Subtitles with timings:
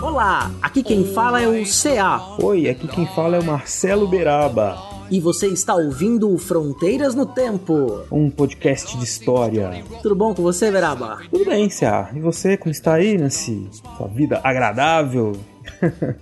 [0.00, 2.36] Olá, aqui quem fala é o CA.
[2.40, 4.78] Oi, aqui quem fala é o Marcelo Beraba.
[5.10, 8.02] E você está ouvindo Fronteiras no Tempo.
[8.12, 9.82] Um podcast de história.
[10.00, 11.18] Tudo bom com você, Beraba?
[11.30, 12.10] Tudo bem, CA.
[12.14, 15.32] E você, como está aí nesse sua vida agradável?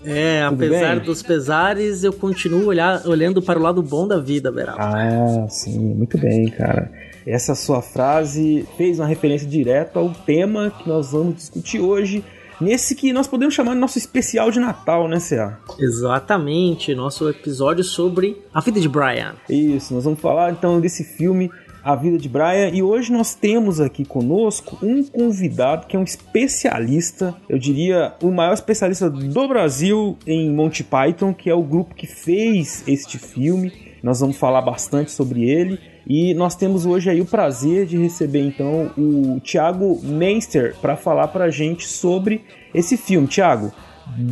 [0.05, 4.79] É, apesar dos pesares, eu continuo olhar, olhando para o lado bom da vida, Beraba.
[4.81, 6.91] Ah, sim, muito bem, cara.
[7.25, 12.25] Essa sua frase fez uma referência direta ao tema que nós vamos discutir hoje,
[12.61, 15.59] nesse que nós podemos chamar de nosso especial de Natal, né, CA?
[15.79, 19.35] Exatamente, nosso episódio sobre a vida de Brian.
[19.49, 21.51] Isso, nós vamos falar então desse filme
[21.85, 26.05] A Vida de Brian e hoje nós temos aqui conosco um convidado que é um
[26.05, 31.95] especialista, eu diria o maior especialista do Brasil em Monty Python, que é o grupo
[31.95, 33.73] que fez este filme.
[34.03, 35.79] Nós vamos falar bastante sobre ele.
[36.07, 41.29] E nós temos hoje aí o prazer de receber então o Thiago Meister para falar
[41.29, 43.27] para a gente sobre esse filme.
[43.27, 43.73] Thiago,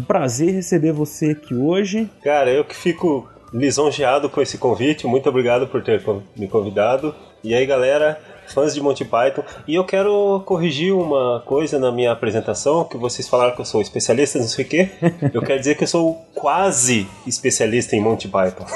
[0.07, 2.09] prazer receber você aqui hoje.
[2.23, 5.07] Cara, eu que fico lisonjeado com esse convite.
[5.07, 6.03] Muito obrigado por ter
[6.37, 7.15] me convidado.
[7.43, 8.21] E aí, galera,
[8.53, 9.43] fãs de Monty Python.
[9.67, 13.81] E eu quero corrigir uma coisa na minha apresentação, que vocês falaram que eu sou
[13.81, 14.89] especialista, não sei o quê.
[15.33, 18.67] Eu quero dizer que eu sou quase especialista em Monty Python.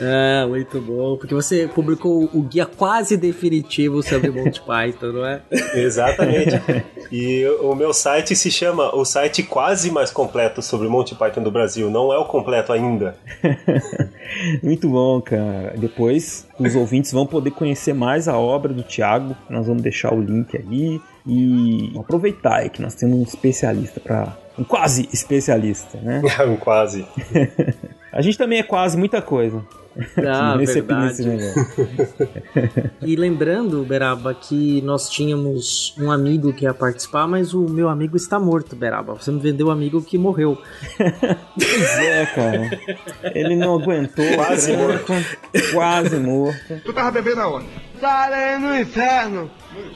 [0.00, 1.16] é, muito bom.
[1.16, 5.40] Porque você publicou o guia quase definitivo sobre Monty Python, não é?
[5.74, 6.60] Exatamente.
[7.12, 11.50] E o meu site se chama o site quase mais completo sobre Monty Python do
[11.50, 11.90] Brasil.
[11.90, 13.14] Não é o completo ainda.
[14.62, 15.74] muito bom, cara.
[15.76, 19.36] Depois os ouvintes vão poder conhecer mais a obra do Thiago.
[19.48, 21.00] Nós vamos deixar o link aí.
[21.26, 26.20] E aproveitar aí que nós temos um especialista para um quase especialista, né?
[26.46, 27.06] um quase.
[28.12, 29.64] a gente também é quase muita coisa.
[30.26, 31.24] Ah, nesse, verdade.
[31.24, 37.88] Nesse e lembrando, Beraba, que nós tínhamos um amigo que ia participar, mas o meu
[37.88, 39.14] amigo está morto, Beraba.
[39.14, 40.58] Você me vendeu um amigo que morreu.
[40.96, 42.70] pois é, cara.
[43.34, 44.24] Ele não aguentou.
[44.34, 45.12] Quase morto.
[45.72, 46.80] Quase morto.
[46.84, 47.66] Tu tava bebendo aonde?
[47.94, 49.50] Estarei no inferno.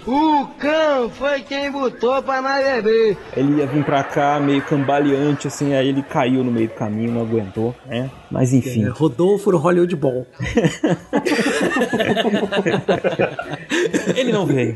[0.06, 3.16] O cão foi quem botou pra nós beber.
[3.36, 7.12] Ele ia vir pra cá meio cambaleante, assim, aí ele caiu no meio do caminho,
[7.12, 8.10] não aguentou, né?
[8.30, 8.86] Mas enfim.
[8.86, 10.26] É, Rodolfo no Hollywood Ball.
[14.14, 14.74] ele não veio.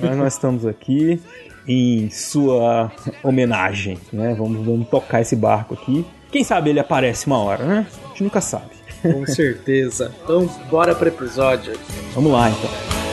[0.00, 1.20] Mas nós estamos aqui
[1.66, 4.34] em sua homenagem, né?
[4.36, 6.04] Vamos, vamos tocar esse barco aqui.
[6.30, 7.86] Quem sabe ele aparece uma hora, né?
[8.04, 8.74] A gente nunca sabe.
[9.02, 10.12] Com certeza.
[10.24, 11.72] Então, bora pro episódio.
[12.14, 13.03] Vamos lá, então.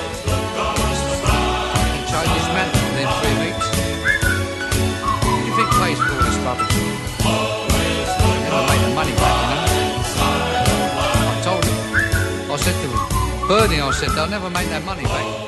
[13.51, 15.40] Birding, I said, they'll never make that money back.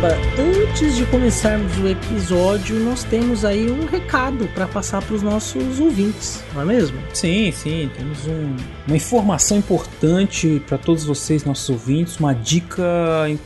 [0.00, 5.80] Antes de começarmos o episódio, nós temos aí um recado para passar para os nossos
[5.80, 6.96] ouvintes, não é mesmo?
[7.12, 8.54] Sim, sim, temos um,
[8.86, 12.84] uma informação importante para todos vocês, nossos ouvintes, uma dica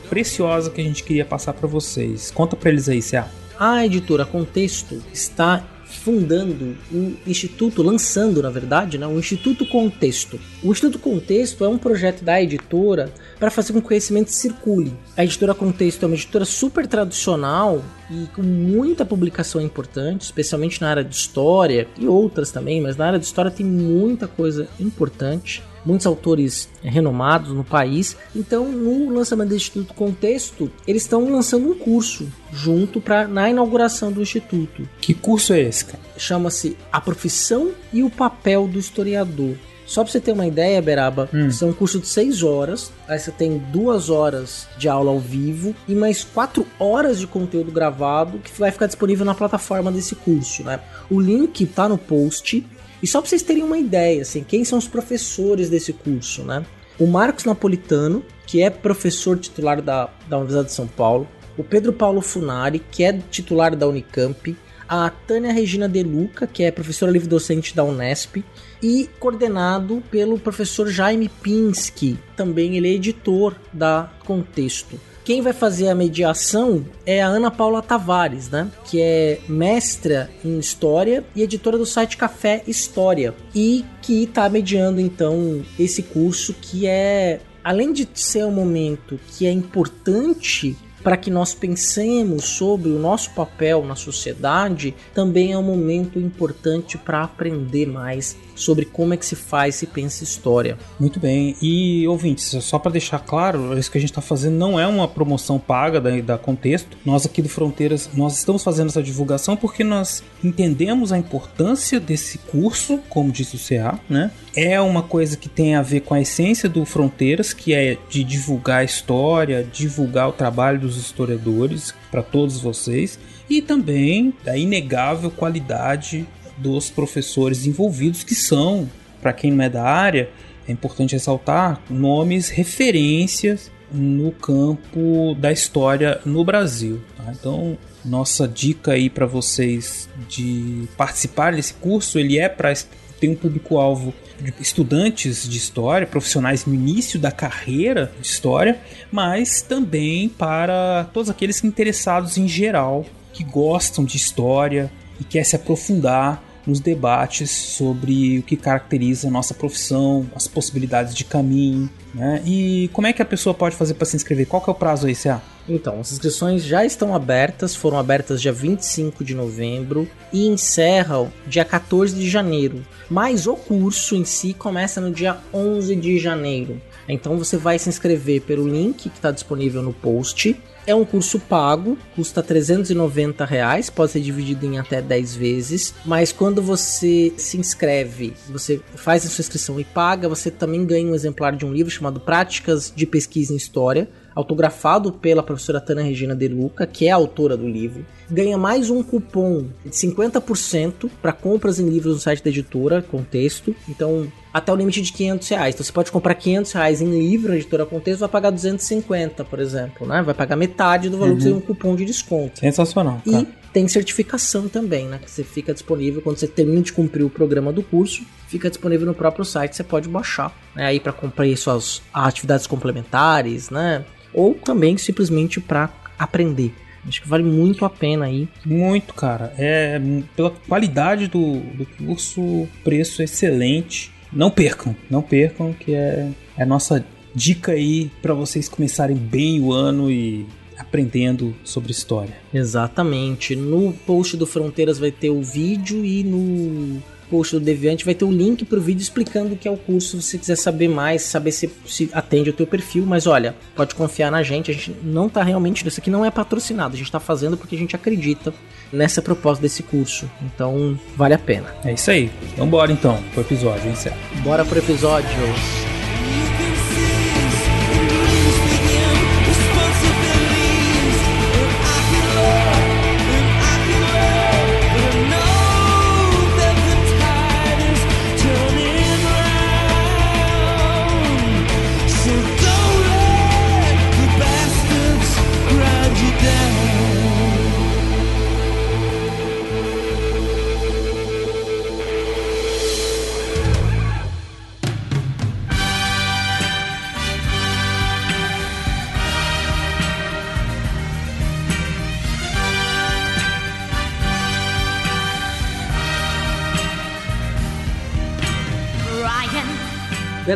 [0.07, 2.29] preciosa que a gente queria passar para vocês.
[2.29, 3.25] Conta para eles aí, Cia.
[3.59, 5.63] A editora Contexto está
[5.97, 10.39] fundando um instituto, lançando na verdade, né, um Instituto Contexto.
[10.63, 14.93] O Instituto Contexto é um projeto da editora para fazer com que o conhecimento circule.
[15.15, 20.89] A editora Contexto é uma editora super tradicional e com muita publicação importante, especialmente na
[20.89, 25.63] área de história e outras também, mas na área de história tem muita coisa importante
[25.85, 28.15] muitos autores renomados no país.
[28.35, 34.11] Então, no lançamento do Instituto Contexto, eles estão lançando um curso junto para na inauguração
[34.11, 34.87] do instituto.
[35.01, 35.99] Que curso é esse, cara?
[36.17, 39.55] Chama-se A Profissão e o Papel do Historiador.
[39.85, 41.49] Só para você ter uma ideia, Beraba, hum.
[41.49, 42.91] é um curso de 6 horas.
[43.07, 47.71] Aí você tem duas horas de aula ao vivo e mais 4 horas de conteúdo
[47.71, 50.79] gravado que vai ficar disponível na plataforma desse curso, né?
[51.09, 52.65] O link tá no post
[53.03, 56.65] E só para vocês terem uma ideia, assim, quem são os professores desse curso, né?
[56.97, 61.27] O Marcos Napolitano, que é professor titular da, da Universidade de São Paulo,
[61.57, 64.55] o Pedro Paulo Funari, que é titular da Unicamp,
[64.87, 68.37] a Tânia Regina De Luca, que é professora livre-docente da Unesp,
[68.81, 74.97] e coordenado pelo professor Jaime Pinsky, também ele é editor da Contexto.
[75.25, 78.69] Quem vai fazer a mediação é a Ana Paula Tavares, né?
[78.85, 83.33] Que é mestra em História e editora do site Café História.
[83.55, 89.45] E que está mediando, então, esse curso que é, além de ser um momento que
[89.45, 95.63] é importante para que nós pensemos sobre o nosso papel na sociedade, também é um
[95.63, 100.77] momento importante para aprender mais sobre como é que se faz e pensa história.
[100.99, 101.55] Muito bem.
[101.61, 105.07] E ouvintes, só para deixar claro, isso que a gente está fazendo não é uma
[105.07, 106.97] promoção paga da, da Contexto.
[107.05, 112.37] Nós aqui do Fronteiras, nós estamos fazendo essa divulgação porque nós entendemos a importância desse
[112.37, 114.31] curso, como disse o CA, né?
[114.55, 118.23] É uma coisa que tem a ver com a essência do Fronteiras, que é de
[118.23, 123.19] divulgar a história, divulgar o trabalho dos historiadores para todos vocês
[123.49, 128.89] e também da inegável qualidade dos professores envolvidos, que são,
[129.21, 130.29] para quem não é da área,
[130.67, 137.01] é importante ressaltar nomes, referências no campo da história no Brasil.
[137.17, 137.31] Tá?
[137.31, 142.73] Então, nossa dica aí para vocês de participar desse curso, ele é para
[143.19, 148.79] ter um público-alvo de estudantes de história, profissionais no início da carreira de história,
[149.11, 155.55] mas também para todos aqueles interessados em geral, que gostam de história, e quer se
[155.55, 162.41] aprofundar nos debates sobre o que caracteriza a nossa profissão, as possibilidades de caminho, né?
[162.45, 164.47] E como é que a pessoa pode fazer para se inscrever?
[164.47, 165.41] Qual que é o prazo aí, CA?
[165.67, 171.63] Então, as inscrições já estão abertas, foram abertas dia 25 de novembro e encerram dia
[171.63, 172.85] 14 de janeiro.
[173.09, 176.81] Mas o curso em si começa no dia 11 de janeiro.
[177.07, 181.39] Então você vai se inscrever pelo link que está disponível no post é um curso
[181.39, 187.57] pago, custa 390 reais, pode ser dividido em até 10 vezes, mas quando você se
[187.57, 191.73] inscreve, você faz a sua inscrição e paga, você também ganha um exemplar de um
[191.73, 197.07] livro chamado Práticas de Pesquisa em História, autografado pela professora Tana Regina De Luca, que
[197.07, 198.05] é a autora do livro.
[198.29, 203.75] Ganha mais um cupom de 50% para compras em livros no site da editora, Contexto.
[203.87, 205.75] Então, até o limite de 500 reais.
[205.75, 209.59] Então, você pode comprar 500 reais em livro na editora Contexto, vai pagar 250, por
[209.59, 210.21] exemplo, né?
[210.21, 211.37] Vai pagar metade do valor uhum.
[211.37, 212.59] que seria um cupom de desconto.
[212.59, 213.21] Sensacional.
[213.25, 213.41] Cara.
[213.41, 215.19] E tem certificação também, né?
[215.23, 219.07] Que você fica disponível quando você termina de cumprir o programa do curso, fica disponível
[219.07, 220.85] no próprio site, você pode baixar, né?
[220.85, 224.05] Aí para cumprir suas atividades complementares, né?
[224.33, 226.73] ou também simplesmente para aprender.
[227.05, 228.47] Acho que vale muito a pena aí.
[228.65, 229.53] Muito, cara.
[229.57, 230.01] É
[230.35, 234.12] pela qualidade do, do curso, preço excelente.
[234.33, 239.61] Não percam, não percam, que é, é a nossa dica aí para vocês começarem bem
[239.61, 240.45] o ano e
[240.77, 242.35] aprendendo sobre história.
[242.53, 243.55] Exatamente.
[243.55, 247.01] No post do Fronteiras vai ter o vídeo e no
[247.33, 249.75] post do Deviante vai ter o um link pro vídeo explicando o que é o
[249.75, 253.55] curso, se você quiser saber mais, saber se, se atende ao teu perfil, mas olha,
[253.75, 256.97] pode confiar na gente, a gente não tá realmente, isso aqui não é patrocinado, a
[256.97, 258.53] gente tá fazendo porque a gente acredita
[258.91, 261.73] nessa proposta desse curso, então vale a pena.
[261.83, 263.95] É isso aí, então bora então pro episódio, hein,
[264.43, 265.92] Bora pro episódio.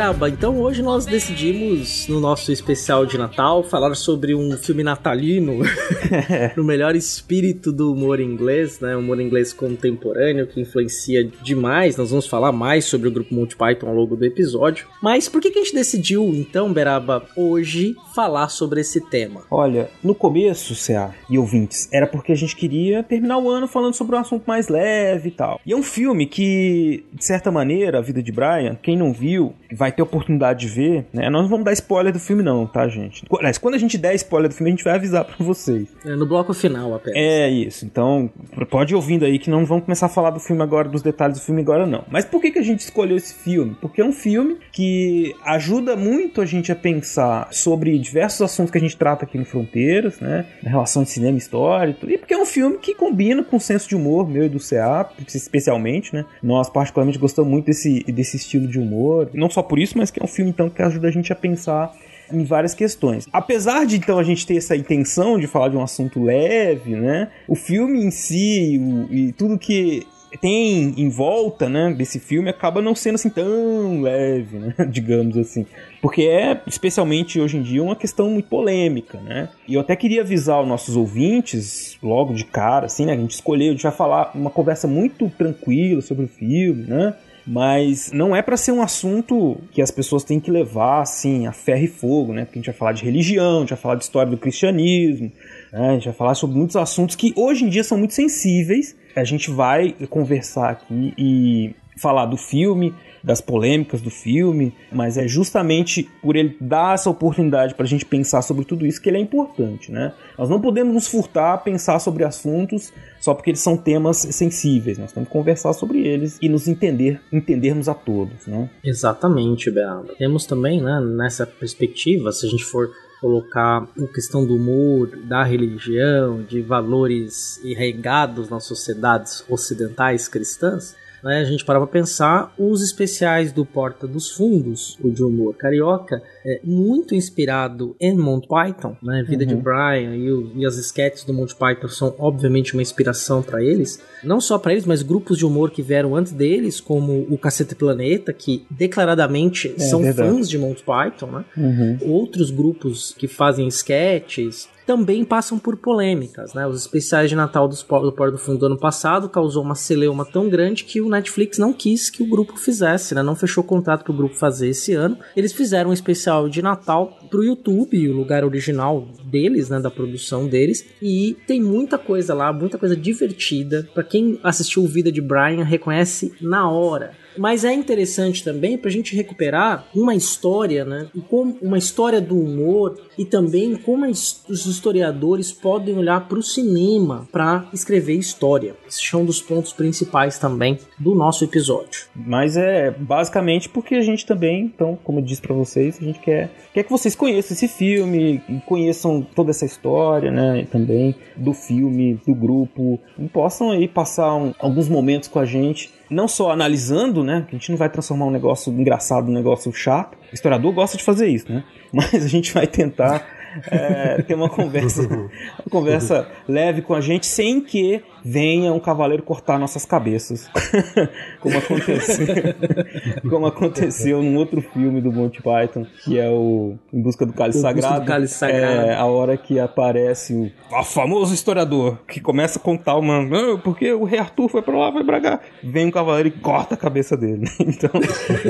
[0.08, 5.60] Beraba, então hoje nós decidimos, no nosso especial de Natal, falar sobre um filme natalino,
[6.56, 8.96] no melhor espírito do humor inglês, né?
[8.96, 11.98] Humor inglês contemporâneo que influencia demais.
[11.98, 14.88] Nós vamos falar mais sobre o grupo Monty Python ao longo do episódio.
[15.02, 19.42] Mas por que, que a gente decidiu, então, Beraba, hoje falar sobre esse tema?
[19.52, 23.94] Olha, no começo, CA e ouvintes, era porque a gente queria terminar o ano falando
[23.94, 25.60] sobre um assunto mais leve e tal.
[25.66, 29.54] E é um filme que, de certa maneira, A Vida de Brian, quem não viu,
[29.76, 31.30] vai ter oportunidade de ver, né?
[31.30, 33.26] Nós não vamos dar spoiler do filme, não, tá, gente?
[33.38, 35.88] Aliás, quando a gente der spoiler do filme, a gente vai avisar pra vocês.
[36.06, 37.18] É no bloco final apenas.
[37.18, 37.84] É isso.
[37.84, 38.30] Então,
[38.70, 41.40] pode ir ouvindo aí que não vamos começar a falar do filme agora, dos detalhes
[41.40, 42.04] do filme agora, não.
[42.10, 43.76] Mas por que, que a gente escolheu esse filme?
[43.82, 48.78] Porque é um filme que ajuda muito a gente a pensar sobre diversos assuntos que
[48.78, 50.46] a gente trata aqui no Fronteiras, né?
[50.62, 52.08] Na relação de cinema histórico.
[52.08, 54.60] E porque é um filme que combina com o senso de humor meu e do
[54.60, 56.24] CA, especialmente, né?
[56.44, 59.30] Nós, particularmente, gostamos muito desse, desse estilo de humor.
[59.34, 61.36] Não só por isso, mas que é um filme, então, que ajuda a gente a
[61.36, 61.94] pensar
[62.32, 63.28] em várias questões.
[63.32, 67.30] Apesar de então a gente ter essa intenção de falar de um assunto leve, né?
[67.48, 70.06] O filme em si o, e tudo que
[70.42, 75.66] tem em volta, né, desse filme acaba não sendo assim tão leve, né, digamos assim.
[76.02, 79.50] Porque é, especialmente hoje em dia, uma questão muito polêmica, né?
[79.68, 83.14] E eu até queria avisar os nossos ouvintes, logo de cara, assim, né?
[83.14, 87.16] A gente escolheu, a gente vai falar uma conversa muito tranquila sobre o filme, né?
[87.48, 91.54] Mas não é para ser um assunto que as pessoas têm que levar assim a
[91.54, 92.44] ferro e fogo, né?
[92.44, 95.32] Porque a gente vai falar de religião, a gente vai falar de história do cristianismo,
[95.72, 95.90] né?
[95.90, 98.96] a gente vai falar sobre muitos assuntos que hoje em dia são muito sensíveis.
[99.16, 105.28] A gente vai conversar aqui e falar do filme, das polêmicas do filme, mas é
[105.28, 109.18] justamente por ele dar essa oportunidade para a gente pensar sobre tudo isso que ele
[109.18, 110.14] é importante, né?
[110.38, 114.98] Nós não podemos nos furtar a pensar sobre assuntos só porque eles são temas sensíveis,
[114.98, 118.70] nós temos que conversar sobre eles e nos entender, entendermos a todos, né?
[118.84, 120.16] Exatamente, Bernardo.
[120.18, 122.90] Temos também, né, nessa perspectiva, se a gente for
[123.20, 130.96] colocar a questão do humor, da religião, de valores arraigados nas sociedades ocidentais cristãs,
[131.28, 135.56] né, a gente para pra pensar, os especiais do Porta dos Fundos, o de humor
[135.56, 139.50] carioca, é muito inspirado em Monty Python, né, Vida uhum.
[139.50, 143.62] de Brian e, o, e, as sketches do Monty Python são obviamente uma inspiração para
[143.62, 147.38] eles, não só para eles, mas grupos de humor que vieram antes deles, como o
[147.38, 150.30] Cacete Planeta, que declaradamente é, são verdade.
[150.30, 151.46] fãs de Monty Python, né?
[151.58, 151.98] Uhum.
[152.04, 156.66] Outros grupos que fazem sketches, também passam por polêmicas, né?
[156.66, 160.24] Os especiais de Natal dos, do Porto do Fundo do ano passado causou uma celeuma
[160.24, 163.22] tão grande que o Netflix não quis que o grupo fizesse, né?
[163.22, 165.18] Não fechou contrato para o grupo fazer esse ano.
[165.36, 170.48] Eles fizeram um especial de Natal pro YouTube, o lugar original deles, né, da produção
[170.48, 173.88] deles, e tem muita coisa lá, muita coisa divertida.
[173.94, 177.12] Para quem assistiu o Vida de Brian reconhece na hora.
[177.38, 181.08] Mas é interessante também para a gente recuperar uma história, né?
[181.16, 186.44] E como uma história do humor e também como os historiadores podem olhar para o
[186.44, 188.76] cinema para escrever história.
[188.88, 192.06] Esse é um dos pontos principais também do nosso episódio.
[192.16, 196.20] Mas é basicamente porque a gente também, então, como eu disse para vocês, a gente
[196.20, 200.68] quer, quer que vocês conheçam esse filme, conheçam toda essa história, né?
[200.72, 205.97] Também do filme, do grupo, e possam aí passar um, alguns momentos com a gente
[206.10, 207.46] não só analisando, né?
[207.48, 210.18] A gente não vai transformar um negócio engraçado num negócio chato.
[210.32, 211.64] O historiador gosta de fazer isso, né?
[211.92, 213.26] Mas a gente vai tentar
[213.72, 219.24] é, ter uma conversa, uma conversa leve com a gente sem que venha um cavaleiro
[219.24, 220.50] cortar nossas cabeças,
[221.40, 222.28] como aconteceu,
[223.30, 227.62] como aconteceu num outro filme do Monty Python, que é o Em Busca do Cálice
[227.62, 228.02] Sagrado.
[228.02, 228.82] Do Cálice Sagrado.
[228.82, 233.58] É, a hora que aparece o, o, famoso historiador que começa a contar uma, ah,
[233.64, 236.76] porque o rei Arthur foi para lá, foi pra cá, vem um cavaleiro e corta
[236.76, 237.48] a cabeça dele.
[237.78, 237.90] Então,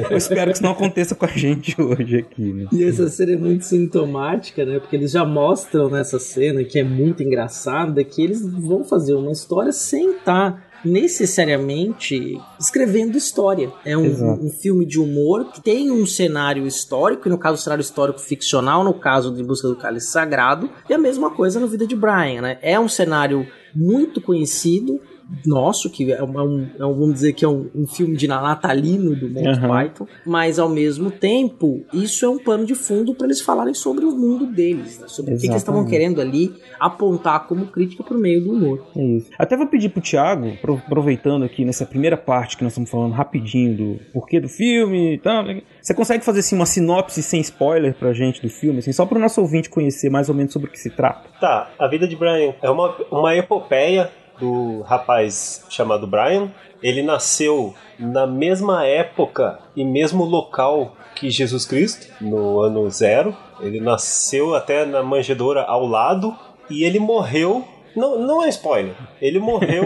[0.10, 2.54] eu espero que isso não aconteça com a gente hoje aqui.
[2.54, 2.68] Né?
[2.72, 4.80] E essa cena é muito sintomática, né?
[4.80, 9.32] Porque eles já mostram nessa cena que é muito engraçada que eles vão fazer uma
[9.32, 13.72] história história sem estar tá necessariamente escrevendo história.
[13.84, 17.82] É um, um, filme de humor que tem um cenário histórico, e no caso cenário
[17.82, 21.86] histórico ficcional, no caso de Busca do Cálice Sagrado, e a mesma coisa no Vida
[21.86, 22.60] de Brian, né?
[22.62, 25.02] É um cenário muito conhecido,
[25.46, 29.16] nosso, que é um, é um, vamos dizer que é um, um filme de natalino
[29.16, 29.70] do Monty uhum.
[29.70, 34.06] Python, mas ao mesmo tempo, isso é um pano de fundo para eles falarem sobre
[34.06, 35.08] o mundo deles, né?
[35.08, 35.38] sobre Exatamente.
[35.38, 38.88] o que, que eles estavam querendo ali apontar como crítica por meio do humor.
[38.96, 39.30] É isso.
[39.38, 40.54] Até vou pedir pro Thiago,
[40.86, 45.18] aproveitando aqui nessa primeira parte que nós estamos falando rapidinho do porquê do filme e
[45.18, 45.44] tal,
[45.82, 49.20] você consegue fazer assim uma sinopse sem spoiler pra gente do filme, assim, só pro
[49.20, 51.30] nosso ouvinte conhecer mais ou menos sobre o que se trata?
[51.40, 56.52] Tá, a vida de Brian é uma, uma epopeia do rapaz chamado Brian.
[56.82, 63.36] Ele nasceu na mesma época e mesmo local que Jesus Cristo, no ano zero.
[63.60, 66.36] Ele nasceu até na manjedoura ao lado
[66.70, 67.66] e ele morreu.
[67.96, 68.96] Não, não é spoiler.
[69.20, 69.86] Ele morreu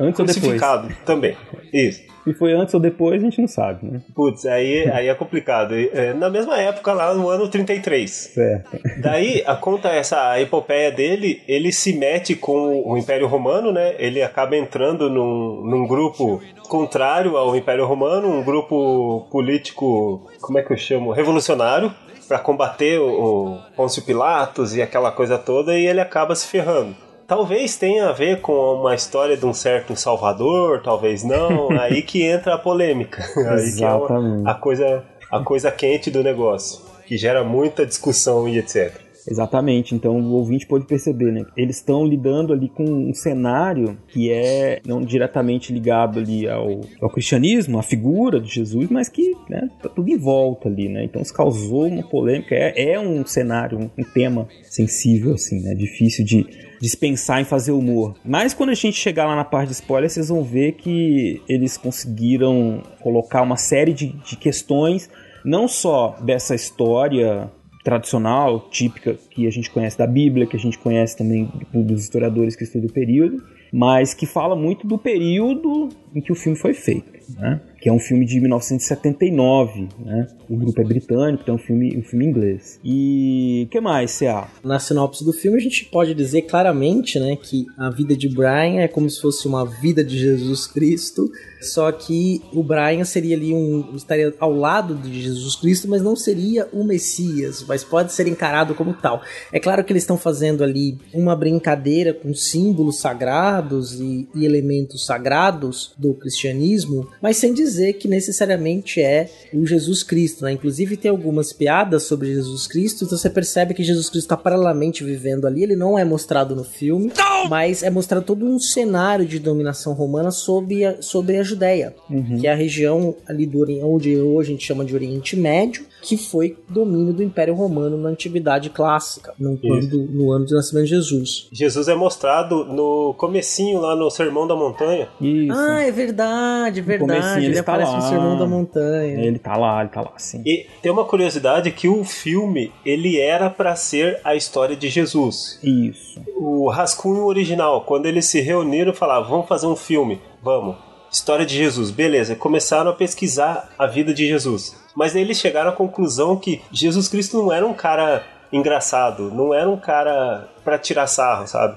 [0.00, 0.60] Antes ou depois?
[1.04, 1.36] também.
[1.72, 2.02] Isso.
[2.24, 4.00] Se foi antes ou depois, a gente não sabe, né?
[4.14, 5.74] Putz, aí, aí é complicado.
[5.74, 8.10] É, Na mesma época, lá no ano 33.
[8.10, 8.78] Certo.
[8.98, 13.96] Daí, a conta essa a epopeia dele, ele se mete com o Império Romano, né?
[13.98, 20.62] Ele acaba entrando num, num grupo contrário ao Império Romano, um grupo político, como é
[20.62, 21.10] que eu chamo?
[21.10, 21.92] Revolucionário,
[22.28, 26.94] para combater o, o Pôncio Pilatos e aquela coisa toda, e ele acaba se ferrando.
[27.32, 31.70] Talvez tenha a ver com uma história de um certo Salvador, talvez não.
[31.80, 33.24] aí que entra a polêmica.
[33.48, 38.46] Aí que é uma- a coisa, a coisa quente do negócio, que gera muita discussão
[38.46, 38.92] e etc.
[39.26, 41.46] Exatamente, então o ouvinte pode perceber, né?
[41.56, 47.08] Eles estão lidando ali com um cenário que é não diretamente ligado ali ao, ao
[47.08, 51.02] cristianismo, à figura de Jesus, mas que né, tá tudo em volta ali, né?
[51.04, 55.74] Então isso causou uma polêmica, é, é um cenário, um, um tema sensível, assim, né?
[55.74, 56.44] Difícil de
[56.82, 58.16] dispensar em fazer humor.
[58.24, 61.76] Mas quando a gente chegar lá na parte de spoiler, vocês vão ver que eles
[61.76, 65.08] conseguiram colocar uma série de, de questões,
[65.44, 67.48] não só dessa história
[67.84, 72.56] tradicional, típica, que a gente conhece da Bíblia, que a gente conhece também dos historiadores
[72.56, 73.40] que estudam o período,
[73.72, 77.60] mas que fala muito do período em que o filme foi feito, né?
[77.82, 80.28] Que é um filme de 1979, né?
[80.48, 82.78] O grupo é britânico, então é um filme, um filme inglês.
[82.84, 84.48] E que mais, CA?
[84.62, 88.80] Na sinopse do filme, a gente pode dizer claramente, né, que a vida de Brian
[88.80, 91.28] é como se fosse uma vida de Jesus Cristo,
[91.62, 96.16] só que o Brian seria ali um estaria ao lado de Jesus Cristo, mas não
[96.16, 99.22] seria o Messias, mas pode ser encarado como tal.
[99.52, 105.06] É claro que eles estão fazendo ali uma brincadeira com símbolos sagrados e, e elementos
[105.06, 110.52] sagrados do cristianismo, mas sem dizer que necessariamente é o Jesus Cristo, né?
[110.52, 115.04] Inclusive tem algumas piadas sobre Jesus Cristo, então você percebe que Jesus Cristo está paralelamente
[115.04, 117.12] vivendo ali, ele não é mostrado no filme,
[117.48, 121.94] mas é mostrado todo um cenário de dominação romana sobre a, sobre a Judéia,
[122.40, 125.84] que é a região ali do Ori- onde hoje a gente chama de Oriente Médio,
[126.02, 130.84] que foi domínio do Império Romano na Antiguidade Clássica, no, quando, no ano do nascimento
[130.84, 131.48] de Jesus.
[131.52, 135.08] Jesus é mostrado no comecinho lá no Sermão da Montanha.
[135.20, 135.52] Isso.
[135.56, 137.36] Ah, é verdade, verdade.
[137.38, 137.96] ele Ele está aparece lá.
[137.98, 139.20] no Sermão da Montanha.
[139.24, 140.42] Ele tá lá, ele tá lá, sim.
[140.44, 145.60] E tem uma curiosidade que o filme ele era para ser a história de Jesus.
[145.62, 146.20] Isso.
[146.36, 150.76] O rascunho original, quando eles se reuniram, falaram: "Vamos fazer um filme, vamos".
[151.12, 152.34] História de Jesus, beleza.
[152.34, 154.74] Começaram a pesquisar a vida de Jesus.
[154.96, 159.68] Mas eles chegaram à conclusão que Jesus Cristo não era um cara engraçado, não era
[159.68, 161.76] um cara pra tirar sarro, sabe?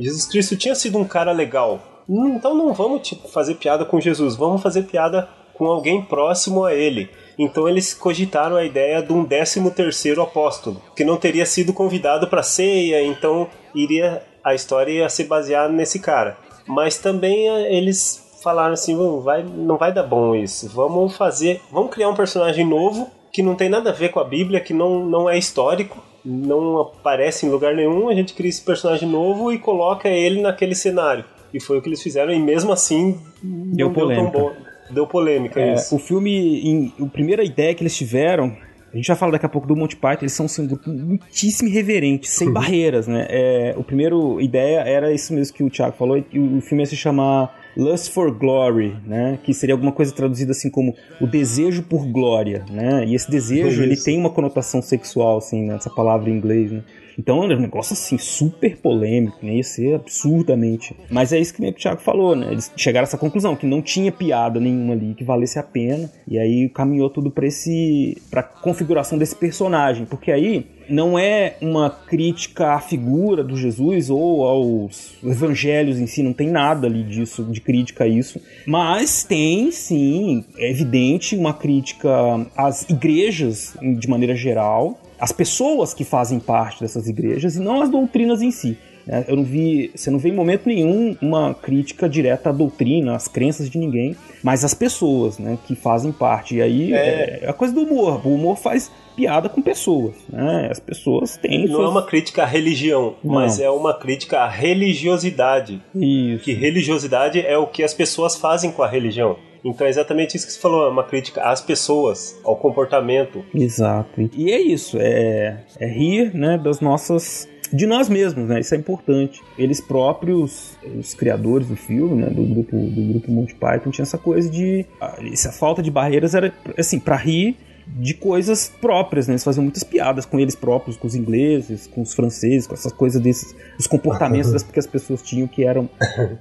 [0.00, 1.80] Jesus Cristo tinha sido um cara legal.
[2.08, 6.74] Então não vamos tipo, fazer piada com Jesus, vamos fazer piada com alguém próximo a
[6.74, 7.10] ele.
[7.38, 12.28] Então eles cogitaram a ideia de um 13 terceiro apóstolo, que não teria sido convidado
[12.28, 16.36] para ceia, então iria a história ia se basear nesse cara.
[16.66, 20.68] Mas também eh, eles falaram assim, "Bom, vai, não vai dar bom isso.
[20.68, 24.24] Vamos fazer, vamos criar um personagem novo que não tem nada a ver com a
[24.24, 28.08] Bíblia, que não, não é histórico, não aparece em lugar nenhum.
[28.08, 31.24] A gente cria esse personagem novo e coloca ele naquele cenário.
[31.52, 34.30] E foi o que eles fizeram e mesmo assim não Deu polêmica.
[34.32, 34.52] tão bom.
[34.90, 35.94] Deu polêmica É, isso.
[35.94, 38.54] o filme, em, a primeira ideia que eles tiveram,
[38.92, 40.88] a gente vai falar daqui a pouco do Monty Python, eles são assim, um grupo
[40.90, 43.26] muitíssimo irreverente, sem barreiras, né?
[43.28, 46.86] É, o primeiro ideia era isso mesmo que o Thiago falou, que o filme ia
[46.86, 49.38] se chamar Lust for Glory, né?
[49.42, 53.04] Que seria alguma coisa traduzida assim como o desejo por glória, né?
[53.06, 55.76] E esse desejo, ele tem uma conotação sexual, assim, né?
[55.76, 56.82] essa palavra em inglês, né?
[57.16, 59.54] Então é um negócio assim, super polêmico, né?
[59.54, 60.94] Ia ser absurdamente.
[61.10, 62.50] Mas é isso que o Thiago falou, né?
[62.50, 66.10] Eles chegaram a essa conclusão, que não tinha piada nenhuma ali que valesse a pena.
[66.28, 68.16] E aí caminhou tudo pra esse.
[68.30, 70.04] pra configuração desse personagem.
[70.04, 76.22] Porque aí não é uma crítica à figura do Jesus ou aos evangelhos em si,
[76.22, 78.40] não tem nada ali disso, de crítica a isso.
[78.66, 82.10] Mas tem, sim, é evidente, uma crítica
[82.56, 87.90] às igrejas de maneira geral, às pessoas que fazem parte dessas igrejas e não às
[87.90, 88.78] doutrinas em si.
[89.06, 89.24] né?
[89.26, 93.26] Eu não vi, você não vê em momento nenhum uma crítica direta à doutrina, às
[93.26, 96.56] crenças de ninguém, mas às pessoas, né, que fazem parte.
[96.56, 98.24] E aí é, é a coisa do humor.
[98.24, 100.68] O humor faz piada com pessoas, né?
[100.70, 103.34] As pessoas têm Não é suas- uma crítica à religião, Não.
[103.34, 105.82] mas é uma crítica à religiosidade.
[105.94, 106.44] Isso.
[106.44, 109.36] Que religiosidade é o que as pessoas fazem com a religião.
[109.64, 113.44] Então é exatamente isso que você falou, é uma crítica às pessoas, ao comportamento.
[113.54, 114.30] Exato.
[114.36, 118.60] E é isso, é, é rir, né, das nossas de nós mesmos, né?
[118.60, 119.42] Isso é importante.
[119.58, 124.16] Eles próprios, os criadores do filme, né, do grupo do grupo Monty Python, tinha essa
[124.16, 127.56] coisa de ah, essa falta de barreiras era assim, para rir
[127.96, 129.32] de coisas próprias, né?
[129.32, 132.92] Eles faziam muitas piadas com eles próprios, com os ingleses, com os franceses, com essas
[132.92, 135.88] coisas desses, os comportamentos das que as pessoas tinham que eram,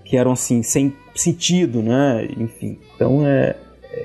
[0.04, 2.28] que eram assim, sem sentido, né?
[2.38, 3.56] Enfim, então é,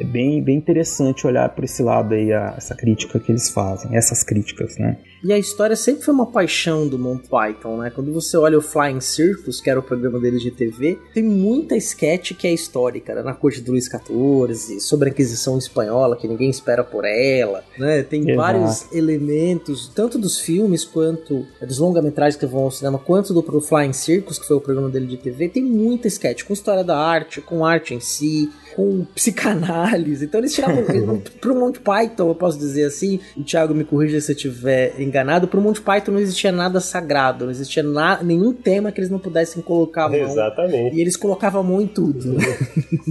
[0.00, 3.96] é bem, bem interessante olhar por esse lado aí, a, essa crítica que eles fazem,
[3.96, 4.98] essas críticas, né?
[5.24, 7.90] E a história sempre foi uma paixão do Monty Python, né?
[7.90, 11.76] Quando você olha o Flying Circus, que era o programa deles de TV, tem muita
[11.76, 13.22] sketch que é histórica, né?
[13.22, 18.02] Na corte do Luís XIV, sobre a Inquisição Espanhola, que ninguém espera por ela, né?
[18.02, 18.37] Tem Exato.
[18.37, 23.44] vários elementos, tanto dos filmes quanto é, dos longa-metragens que vão ao cinema, quanto do
[23.44, 25.48] pro Flying Circus, que foi o programa dele de TV.
[25.48, 30.25] Tem muita sketch com história da arte, com arte em si, com psicanálise.
[30.25, 30.83] Então eles tiravam.
[31.41, 35.49] pro Monty Python, eu posso dizer assim, o Thiago me corrija se eu estiver enganado,
[35.49, 39.19] pro Monty Python não existia nada sagrado, não existia na, nenhum tema que eles não
[39.19, 40.19] pudessem colocar a mão.
[40.19, 40.97] Exatamente.
[40.97, 42.37] E eles colocavam a mão em tudo.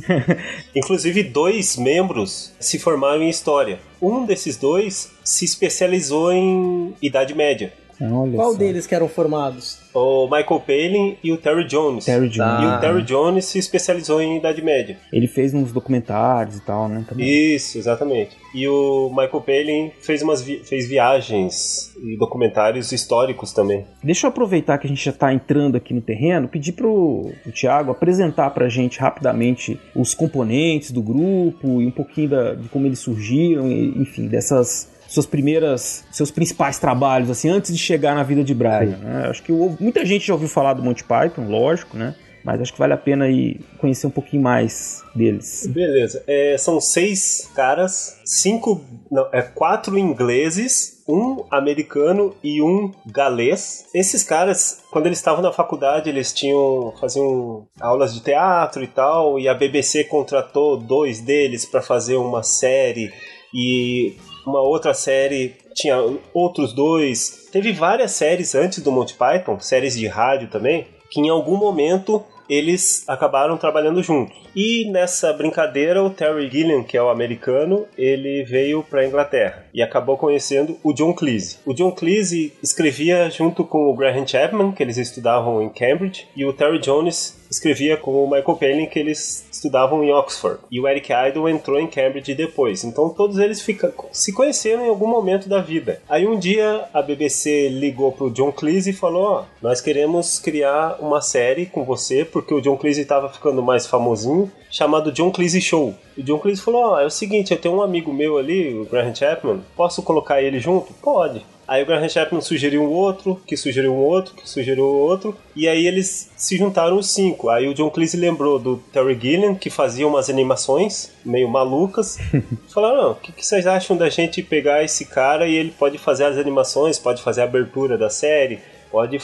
[0.76, 3.80] Inclusive, dois membros se formaram em história.
[4.02, 7.72] Um desses dois se especializou em Idade Média.
[8.02, 8.58] Olha Qual só.
[8.58, 9.80] deles que eram formados?
[9.94, 12.06] O Michael Palin e o Terry Jones.
[12.06, 12.38] Terry Jones.
[12.38, 12.62] Tá.
[12.64, 14.98] E o Terry Jones se especializou em Idade Média.
[15.12, 17.06] Ele fez uns documentários e tal, né?
[17.08, 17.28] Também.
[17.54, 18.38] Isso, exatamente.
[18.56, 23.86] E o Michael Palin fez, umas vi- fez viagens e documentários históricos também.
[24.04, 27.52] Deixa eu aproveitar que a gente já está entrando aqui no terreno, pedir pro, pro
[27.52, 32.86] Thiago apresentar pra gente rapidamente os componentes do grupo e um pouquinho da- de como
[32.88, 38.24] eles surgiram, e, enfim, dessas suas primeiras, seus principais trabalhos, assim, antes de chegar na
[38.24, 38.98] vida de Brian.
[38.98, 39.28] né?
[39.30, 42.16] Acho que muita gente já ouviu falar do Monty Python, lógico, né?
[42.46, 45.68] Mas acho que vale a pena aí conhecer um pouquinho mais deles.
[45.68, 46.24] Beleza.
[46.26, 48.84] É, são seis caras, cinco.
[49.12, 53.86] Não, é quatro ingleses, um americano e um galês.
[53.94, 56.94] Esses caras, quando eles estavam na faculdade, eles tinham.
[57.00, 62.42] faziam aulas de teatro e tal, e a BBC contratou dois deles para fazer uma
[62.42, 63.12] série
[63.54, 65.98] e uma outra série tinha
[66.34, 67.50] outros dois.
[67.52, 72.24] Teve várias séries antes do Monty Python, séries de rádio também, que em algum momento
[72.50, 74.36] eles acabaram trabalhando juntos.
[74.56, 79.82] E nessa brincadeira, o Terry Gilliam, que é o americano, ele veio para Inglaterra e
[79.82, 81.60] acabou conhecendo o John Cleese.
[81.66, 86.46] O John Cleese escrevia junto com o Graham Chapman, que eles estudavam em Cambridge, e
[86.46, 90.60] o Terry Jones escrevia com o Michael Palin, que eles estudavam em Oxford.
[90.72, 92.86] E o Eric Idle entrou em Cambridge depois.
[92.86, 96.02] Então todos eles fica, se conheceram em algum momento da vida.
[96.08, 100.98] Aí um dia a BBC ligou pro John Cleese e falou: Ó, nós queremos criar
[101.02, 105.62] uma série com você, porque o John Cleese estava ficando mais famosinho, chamado John Cleese
[105.62, 105.94] Show.
[106.18, 108.86] O John Cleese falou: Ó, é o seguinte, eu tenho um amigo meu ali, o
[108.86, 110.94] Graham Chapman, posso colocar ele junto?
[110.94, 111.46] Pode.
[111.72, 115.70] Aí o Graham Chapman sugeriu um outro, que sugeriu um outro, que sugeriu outro, e
[115.70, 117.48] aí eles se juntaram os cinco.
[117.48, 122.18] Aí o John Cleese lembrou do Terry Gilliam, que fazia umas animações meio malucas.
[122.68, 125.98] Falaram, não, o que, que vocês acham da gente pegar esse cara e ele pode
[125.98, 128.60] fazer as animações, pode fazer a abertura da série,
[128.92, 129.18] pode...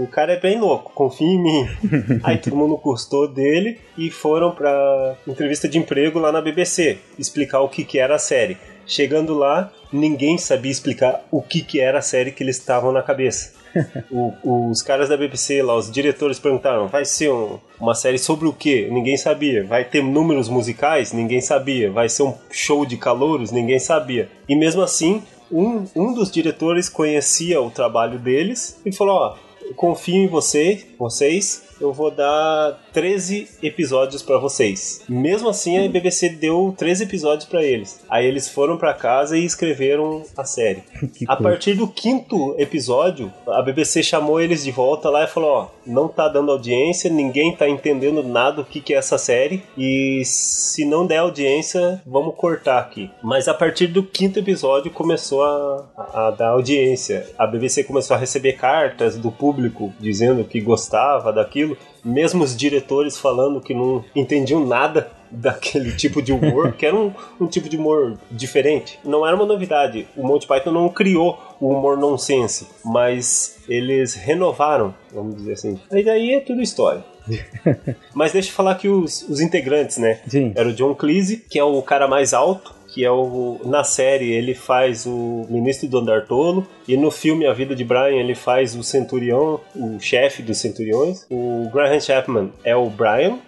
[0.00, 1.68] O cara é bem louco, confia em mim.
[2.24, 7.60] aí todo mundo gostou dele e foram pra entrevista de emprego lá na BBC, explicar
[7.60, 8.56] o que, que era a série.
[8.86, 13.02] Chegando lá, ninguém sabia explicar o que, que era a série que eles estavam na
[13.02, 13.52] cabeça.
[14.10, 18.48] O- os caras da BBC lá, os diretores perguntaram: vai ser um- uma série sobre
[18.48, 18.88] o quê?
[18.90, 19.64] Ninguém sabia.
[19.64, 21.12] Vai ter números musicais?
[21.12, 21.88] Ninguém sabia.
[21.88, 23.52] Vai ser um show de calouros?
[23.52, 24.28] Ninguém sabia.
[24.48, 29.36] E mesmo assim, um, um dos diretores conhecia o trabalho deles e falou: ó,
[29.74, 35.02] confio em você, vocês, eu vou dar 13 episódios pra vocês.
[35.08, 38.00] Mesmo assim, a BBC deu 13 episódios pra eles.
[38.08, 40.82] Aí eles foram pra casa e escreveram a série.
[41.14, 41.42] Que A coisa.
[41.42, 46.08] partir do quinto episódio, a BBC chamou eles de volta lá e falou: Ó, não
[46.08, 50.84] tá dando audiência, ninguém tá entendendo nada do que, que é essa série, e se
[50.84, 53.10] não der audiência, vamos cortar aqui.
[53.22, 57.26] Mas a partir do quinto episódio começou a, a- a dar audiência.
[57.38, 61.69] A BBC começou a receber cartas do público dizendo que gostava daquilo,
[62.04, 67.12] mesmo os diretores falando que não entendiam nada daquele tipo de humor, que era um,
[67.40, 68.98] um tipo de humor diferente.
[69.04, 70.08] Não era uma novidade.
[70.16, 75.78] O Monty Python não criou o humor nonsense, mas eles renovaram, vamos dizer assim.
[75.90, 77.04] Aí daí é tudo história.
[78.14, 80.20] mas deixa eu falar aqui os, os integrantes, né?
[80.26, 80.52] Sim.
[80.54, 83.60] Era o John Cleese, que é o cara mais alto, que é o.
[83.64, 87.84] Na série ele faz o ministro do Andar Tolo, e no filme A Vida de
[87.84, 91.26] Brian ele faz o centurião, o chefe dos centuriões.
[91.30, 93.38] O Graham Chapman é o Brian.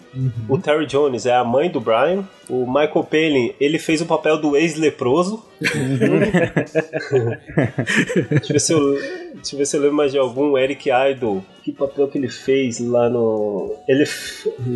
[0.49, 2.25] O Terry Jones é a mãe do Brian.
[2.49, 5.43] O Michael Palin, ele fez o papel do ex-leproso.
[8.31, 8.93] deixa, eu ver se eu,
[9.35, 10.59] deixa eu ver se eu lembro mais de algum.
[10.59, 11.43] Eric Idle.
[11.63, 13.75] Que papel que ele fez lá no.
[13.89, 14.05] Ele.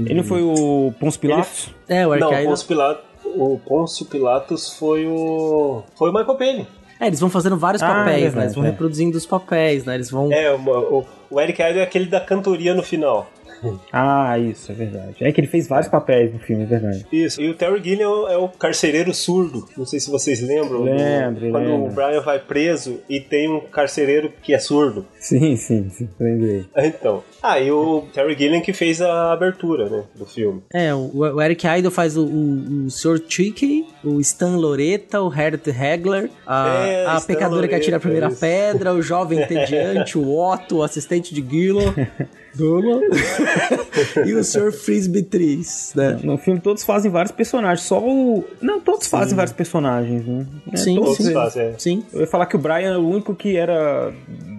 [0.06, 1.68] Ele não foi o Pons Pilatos?
[1.86, 2.46] É, o Não, Arcade.
[2.46, 3.04] Pôncio Pilatos.
[3.34, 5.82] O Pôncio Pilatos foi o.
[5.96, 6.68] Foi o Michael Payne.
[6.98, 8.44] É, eles vão fazendo vários Ah, papéis, verdade, né?
[8.44, 8.68] Eles vão é.
[8.68, 9.94] reproduzindo os papéis, né?
[9.94, 10.32] Eles vão.
[10.32, 13.28] É, o, o, o Eric Idle é aquele da cantoria no final.
[13.92, 15.14] Ah, isso, é verdade.
[15.20, 17.06] É que ele fez vários papéis no filme, é verdade.
[17.10, 17.40] Isso.
[17.40, 19.66] E o Terry Gilliam é o carcereiro surdo.
[19.76, 20.82] Não sei se vocês lembram.
[20.82, 21.86] Lembro, Quando lembro.
[21.86, 25.06] o Brian vai preso e tem um carcereiro que é surdo.
[25.18, 26.64] Sim, sim, sim, lembrei.
[26.76, 27.22] Então.
[27.42, 30.04] Ah, e o Terry Gilliam que fez a abertura, né?
[30.14, 30.62] Do filme.
[30.72, 33.20] É, o, o Eric Idle faz o, o, o Sr.
[33.28, 38.00] Chicky, o Stan Loretta, o Herbert Hegler, a, É, a pecadora que atira a Loretta,
[38.00, 38.40] primeira isso.
[38.40, 41.94] pedra, o jovem entediante, o Otto, o assistente de Gillo.
[44.26, 44.72] E o Sr.
[44.72, 46.18] Frisbee Tris, né?
[46.22, 48.44] No filme todos fazem vários personagens, só o.
[48.60, 50.46] Não, todos fazem vários personagens, né?
[50.72, 51.32] É, Sim, todos Todos sim.
[51.34, 51.62] fazem.
[51.62, 51.74] é.
[51.78, 52.02] Sim.
[52.12, 54.12] Eu ia falar que o Brian é o único que era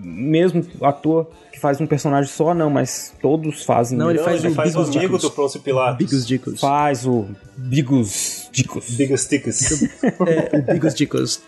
[0.04, 3.98] mesmo ator que faz um personagem só, não, mas todos fazem.
[3.98, 5.22] Não, ele Não, faz ele o faz o Bigos amigo Dicos.
[5.22, 5.98] do Pôncio Pilatos.
[5.98, 6.60] Bigos Dicos.
[6.60, 7.26] Faz o
[7.58, 8.90] Bigos Dicos.
[8.92, 9.60] Bigos Ticos.
[10.28, 11.42] É, o Bigos Dicos.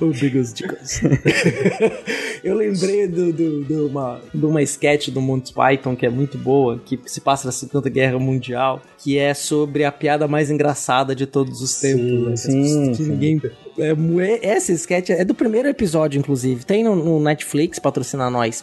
[0.00, 1.00] o Bigos Dicos.
[2.42, 6.38] Eu lembrei de do, do, uma, de uma sketch do Monty Python que é muito
[6.38, 11.14] boa, que se passa na Segunda Guerra Mundial, que é sobre a piada mais engraçada
[11.14, 12.04] de todos os tempos.
[12.04, 12.26] né?
[12.26, 13.08] Que as sim, que sim.
[13.08, 13.42] ninguém
[13.78, 16.64] é, é- essa sketch é do primeiro episódio, inclusive.
[16.64, 18.60] Tem no, no Netflix, patrocina nós.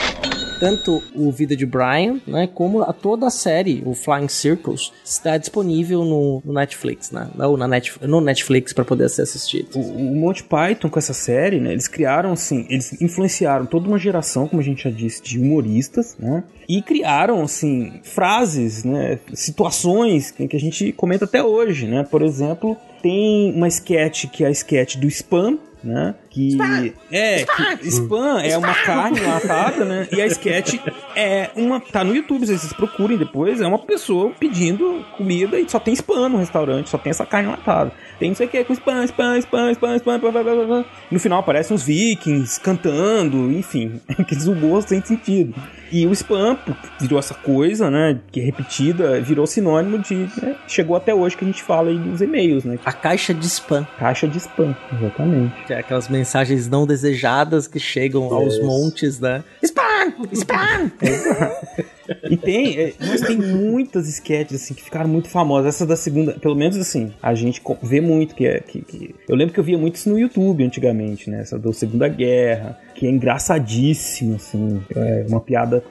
[0.60, 5.38] Tanto o Vida de Brian, né, como a, toda a série, o Flying Circles, está
[5.38, 7.30] disponível no, no Netflix, né?
[7.38, 9.76] Ou na Net, no Netflix para poder ser assistido.
[9.76, 11.72] O, o Monty Python com essa série, né?
[11.72, 16.16] Eles criaram assim, eles influenciaram toda uma geração, como a gente já disse, de humoristas,
[16.18, 16.44] né?
[16.68, 19.20] E criaram assim frases, né?
[19.34, 22.04] Situações que a gente comenta até hoje, né?
[22.04, 26.16] Por exemplo, tem uma sketch que é a sketch do spam, né?
[27.10, 27.46] Que é
[27.78, 30.08] que spam é uma carne latada, né?
[30.12, 30.76] E a sketch
[31.16, 35.80] é uma tá no YouTube, vocês procurem depois, é uma pessoa pedindo comida e só
[35.80, 37.92] tem spam no restaurante, só tem essa carne latada.
[38.20, 40.86] Tem não sei o que com spam, spam, spam, spam, spam, blá, blá, blá, blá.
[41.10, 45.54] No final aparecem os vikings cantando, enfim, aqueles humor sem sentido.
[45.92, 46.58] E o spam
[47.00, 51.46] virou essa coisa, né, que é repetida, virou sinônimo de, né, chegou até hoje que
[51.46, 52.78] a gente fala aí dos e-mails, né?
[52.84, 55.54] A caixa de spam, Caixa de spam, exatamente.
[55.66, 56.27] que é aquelas mensagens
[56.70, 58.64] não desejadas que chegam aos Yes.
[58.66, 59.44] montes, né?
[59.64, 60.14] Spam!
[60.34, 60.92] Spam!
[62.30, 65.76] E tem, é, mas tem muitas sketches assim que ficaram muito famosas.
[65.76, 69.36] Essa da segunda, pelo menos assim, a gente vê muito que é que, que- eu
[69.36, 71.42] lembro que eu via muito isso no YouTube antigamente, né?
[71.42, 75.84] Essa da Segunda Guerra, que é engraçadíssimo assim, é uma piada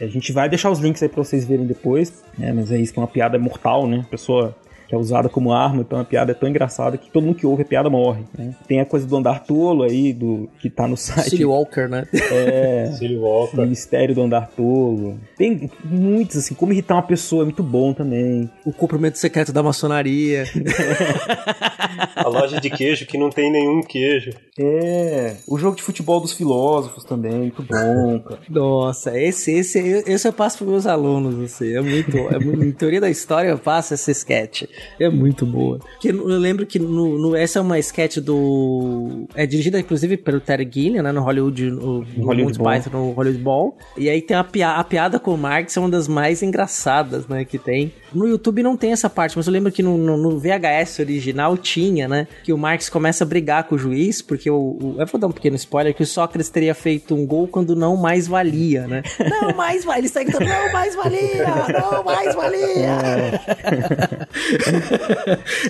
[0.00, 2.52] a gente vai deixar os links aí pra vocês verem depois, né?
[2.52, 4.04] Mas é isso que é uma piada mortal, né?
[4.06, 4.54] A pessoa
[4.94, 7.46] que é usada como arma, então a piada é tão engraçada que todo mundo que
[7.46, 8.54] ouve a piada morre, né?
[8.68, 11.30] Tem a coisa do andar tolo aí, do que tá no site.
[11.30, 12.06] City Walker, né?
[12.12, 13.60] É, Silvio Walker.
[13.60, 15.18] o Mistério do Andar Tolo.
[15.36, 18.48] Tem muitos, assim, como irritar uma pessoa é muito bom também.
[18.64, 20.44] O cumprimento secreto da maçonaria.
[22.16, 24.30] A loja de queijo que não tem nenhum queijo.
[24.58, 28.40] É, o jogo de futebol dos filósofos também, muito bom, cara.
[28.48, 32.70] Nossa, esse, esse, esse eu passo para meus alunos, assim, é muito, é muito, em
[32.70, 34.62] teoria da história eu passo essa sketch,
[34.98, 35.78] é muito boa.
[36.00, 40.40] Que eu lembro que no, no- essa é uma sketch do, é dirigida inclusive pelo
[40.40, 42.58] Terry Gilliam, né, no Hollywood, no, no Hollywood.
[42.58, 45.80] Python, no Hollywood Ball, e aí tem a, pia- a piada com o Marx, é
[45.80, 47.92] uma das mais engraçadas, né, que tem.
[48.14, 51.56] No YouTube não tem essa parte, mas eu lembro que no, no- no VHS original
[51.56, 55.06] tinha, né, que o Marx começa a brigar com o juiz, porque o, o eu
[55.06, 58.26] vou dar um pequeno spoiler, que o Sócrates teria feito um gol quando não mais
[58.26, 59.02] valia, né?
[59.40, 61.44] Não mais valia, ele está gritando, não mais valia,
[61.80, 63.40] não mais valia.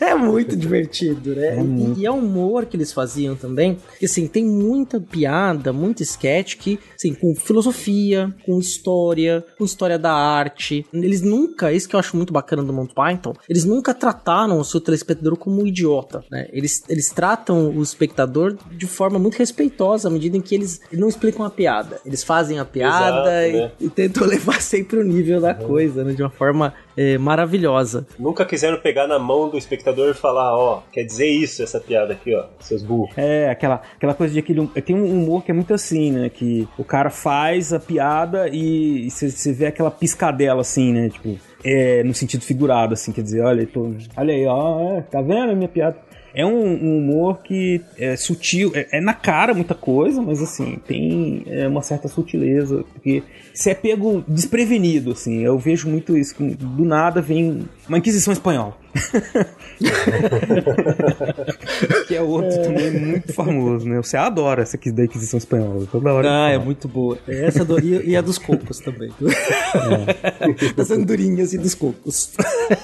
[0.01, 1.57] É muito divertido, né?
[1.97, 6.03] E, e é o humor que eles faziam também, que assim, tem muita piada, muita
[6.03, 10.85] sketch que, assim, com filosofia, com história, com história da arte.
[10.93, 14.65] Eles nunca, isso que eu acho muito bacana do Monty Python, eles nunca trataram o
[14.65, 16.49] seu telespectador como um idiota, né?
[16.53, 21.09] Eles, eles tratam o espectador de forma muito respeitosa à medida em que eles não
[21.09, 22.01] explicam a piada.
[22.05, 23.73] Eles fazem a piada Exato, né?
[23.81, 26.13] e, e tentam levar sempre o nível da coisa, né?
[26.13, 28.07] De uma forma eh, maravilhosa.
[28.19, 32.13] Nunca quiseram pegar na mão do espectador e falar, ó, quer dizer isso, essa piada
[32.13, 33.17] aqui, ó, seus burros.
[33.17, 34.67] É, aquela, aquela coisa de aquele.
[34.85, 36.29] Tem um humor que é muito assim, né?
[36.29, 41.09] Que o cara faz a piada e você vê aquela piscadela assim, né?
[41.09, 45.23] Tipo, é, no sentido figurado, assim, quer dizer, olha, tô, olha aí, ó, é, tá
[45.23, 45.97] vendo a minha piada?
[46.35, 50.81] É um, um humor que é sutil, é, é na cara muita coisa, mas assim,
[50.87, 53.23] tem é, uma certa sutileza, porque
[53.53, 58.84] você é pego desprevenido, assim, eu vejo muito isso, do nada vem uma Inquisição Espanhola.
[62.07, 62.63] que é outro é.
[62.63, 63.97] também muito famoso, né?
[63.97, 65.87] Você adora essa aqui da Inquisição Espanhola.
[65.91, 67.19] Toda hora ah, é muito boa.
[67.27, 69.11] Essa do, e, e a dos cocos também.
[69.75, 70.73] É.
[70.75, 72.33] das andorinhas e dos cocos.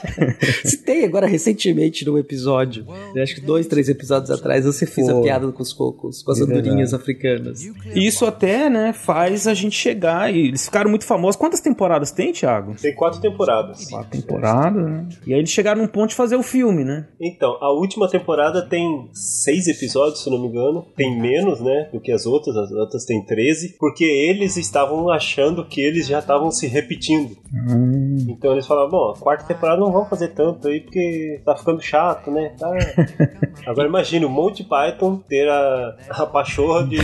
[0.64, 2.84] Citei agora recentemente num episódio,
[3.20, 5.18] acho que dois, três episódios atrás, você fez Pô.
[5.18, 7.62] a piada com os cocos, com as é andorinhas africanas.
[7.94, 11.36] Isso até, né, faz a gente chegar e eles ficaram muito famosos.
[11.36, 12.74] Quantas temporadas tem, Thiago?
[12.74, 13.88] Tem quatro temporadas.
[13.88, 15.06] Quatro temporadas, né?
[15.26, 17.08] E aí eles chegaram num ponto de fazer o filme, né?
[17.20, 20.86] Então, a última temporada tem seis episódios, se não me engano.
[20.96, 22.56] Tem menos, né, do que as outras.
[22.56, 23.76] As outras tem 13.
[23.78, 27.36] Porque eles estavam achando que eles já estavam se repetindo.
[27.52, 28.26] Hum.
[28.28, 31.80] Então eles falaram, bom, a quarta temporada não vão fazer tanto aí porque tá ficando
[31.80, 32.54] chato, né?
[32.58, 32.70] Tá...
[33.66, 36.98] Agora imagina o Monty Python ter a, a pachorra de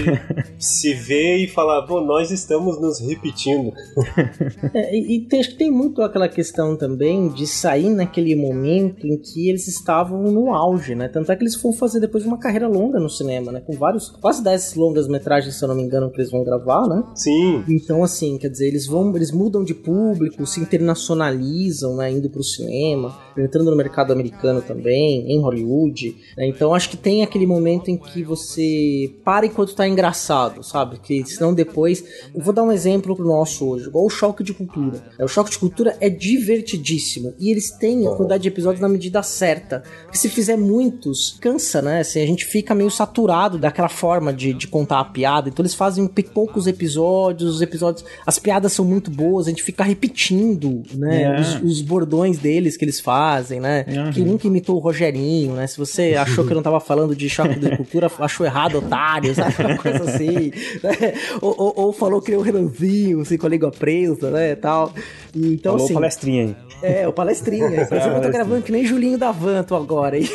[0.58, 3.72] se ver e falar, bom, nós estamos nos repetindo.
[4.74, 8.85] é, e, e tem, acho que tem muito aquela questão também de sair naquele momento
[9.02, 11.08] em que eles estavam no auge, né?
[11.08, 13.60] Tanto é que eles foram fazer depois uma carreira longa no cinema, né?
[13.60, 16.86] Com vários, quase 10 longas metragens, se eu não me engano, que eles vão gravar,
[16.86, 17.02] né?
[17.14, 17.64] Sim.
[17.68, 22.10] Então, assim, quer dizer, eles vão, eles mudam de público, se internacionalizam, né?
[22.10, 26.16] Indo pro cinema, entrando no mercado americano também, em Hollywood.
[26.36, 26.46] Né?
[26.46, 30.98] Então, acho que tem aquele momento em que você para enquanto tá engraçado, sabe?
[30.98, 32.04] Que senão depois.
[32.34, 35.02] Eu vou dar um exemplo pro nosso hoje, igual o Choque de Cultura.
[35.18, 38.88] É, o Choque de Cultura é divertidíssimo e eles têm a quantidade de episódios na
[38.88, 39.82] medida certa.
[40.02, 42.00] Porque se fizer muitos, cansa, né?
[42.00, 45.48] Assim, a gente fica meio saturado daquela forma de, de contar a piada.
[45.48, 48.04] Então eles fazem poucos episódios, os episódios.
[48.26, 51.22] As piadas são muito boas, a gente fica repetindo, né?
[51.22, 51.40] É.
[51.40, 53.84] Os, os, bordões deles que eles fazem, né?
[53.88, 54.10] Uhum.
[54.10, 55.66] Que nunca imitou o Rogerinho, né?
[55.66, 59.34] Se você achou que eu não tava falando de choque de cultura, achou errado, otário,
[59.34, 59.54] sabe?
[59.58, 60.52] Uma coisa assim.
[60.82, 61.14] Né?
[61.40, 64.54] Ou, ou, ou, falou que nem o Renanzinho, assim, com a língua presa, né?
[64.54, 64.92] Tal.
[65.34, 66.56] Então, falou assim, palestrinha aí.
[66.82, 67.66] É, o palestrinha.
[67.66, 70.28] Inclusive, eu tô gravando que nem Julinho da Vanto agora, hein?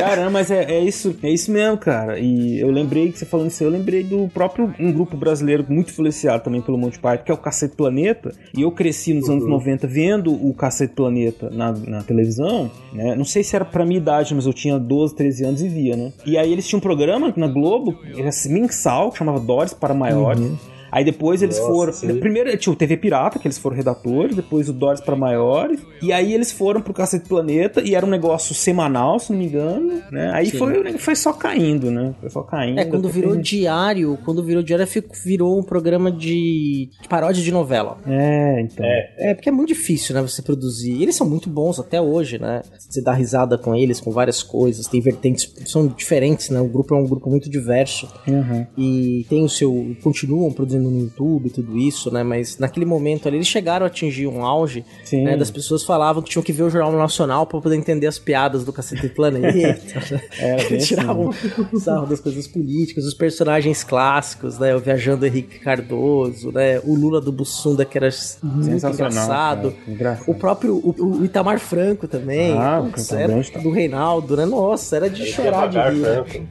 [0.00, 2.18] Caramba, mas é, é, isso, é isso mesmo, cara.
[2.18, 5.90] E eu lembrei que você falando isso, eu lembrei do próprio um grupo brasileiro muito
[5.90, 8.32] influenciado também pelo Monty Python, que é o Cacete Planeta.
[8.56, 9.34] E eu cresci nos uhum.
[9.34, 13.14] anos 90 vendo o Cacete Planeta na, na televisão, né?
[13.14, 15.96] Não sei se era pra minha idade, mas eu tinha 12, 13 anos e via,
[15.96, 16.12] né?
[16.24, 20.40] E aí eles tinham um programa na Globo, era mensal, que chamava Dores para Maiores.
[20.40, 20.56] Uhum.
[20.90, 21.92] Aí depois eles Nossa, foram.
[21.92, 22.18] Sim.
[22.18, 25.80] Primeiro tinha o TV Pirata, que eles foram redatores, depois o Doris para Maiores.
[26.02, 29.46] E aí eles foram pro Cacete Planeta e era um negócio semanal, se não me
[29.46, 30.02] engano.
[30.10, 30.30] Né?
[30.32, 32.14] Aí foi, foi só caindo, né?
[32.20, 32.80] Foi só caindo.
[32.80, 34.86] É, quando virou diário, quando virou diário,
[35.24, 37.98] virou um programa de, de paródia de novela.
[38.06, 38.84] É, então.
[38.84, 39.30] É.
[39.30, 40.22] é, porque é muito difícil, né?
[40.22, 41.02] Você produzir.
[41.02, 42.62] Eles são muito bons até hoje, né?
[42.78, 46.60] Você dá risada com eles, com várias coisas, tem vertentes, são diferentes, né?
[46.60, 48.08] O grupo é um grupo muito diverso.
[48.26, 48.66] Uhum.
[48.76, 49.94] E tem o seu.
[50.02, 52.22] continuam produzindo no YouTube e tudo isso, né?
[52.22, 55.24] Mas naquele momento ali eles chegaram a atingir um auge, Sim.
[55.24, 55.36] né?
[55.36, 58.64] Das pessoas falavam que tinham que ver o Jornal Nacional para poder entender as piadas
[58.64, 59.88] do Cacete Planeta.
[60.38, 62.08] é, Tiravam assim.
[62.08, 64.74] das coisas políticas, os personagens clássicos, né?
[64.74, 66.80] O Viajando Henrique Cardoso, né?
[66.80, 68.08] O Lula do Bussunda, que era
[68.42, 69.74] muito engraçado.
[69.86, 70.24] engraçado.
[70.26, 72.56] O próprio o, o, Itamar Franco também.
[72.56, 74.46] Ah, Putz, era do Reinaldo, né?
[74.46, 76.04] Nossa, era de chorar de rir.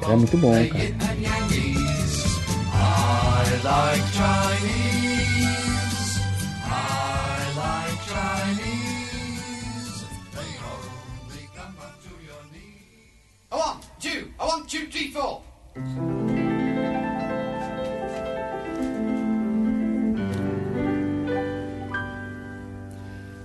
[0.09, 1.88] É muito bom, cara.
[3.63, 5.39] Like Chinese.
[6.63, 10.05] I like Chinese.
[10.33, 13.27] They only come up to your knees.
[13.51, 14.31] I want two.
[14.39, 15.41] I want two, three, four.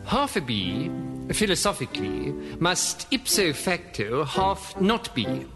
[0.07, 0.91] Half a bee,
[1.33, 5.47] philosophically, must ipso facto half not be.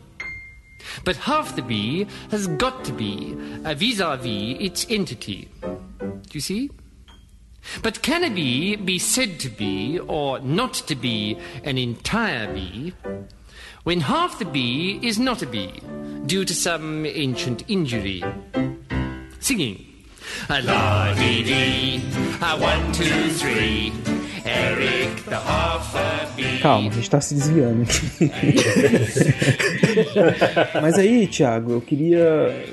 [1.04, 5.48] But half the bee has got to be a vis a vis its entity.
[5.60, 6.70] Do you see?
[7.82, 12.94] But can a bee be said to be or not to be an entire bee
[13.84, 15.80] when half the bee is not a bee
[16.26, 18.22] due to some ancient injury?
[19.40, 19.84] Singing.
[20.48, 22.02] A la dee dee,
[22.42, 24.17] a one, two, three.
[26.60, 28.30] Calma, a gente tá se desviando aqui.
[30.80, 32.66] Mas aí, Thiago, eu queria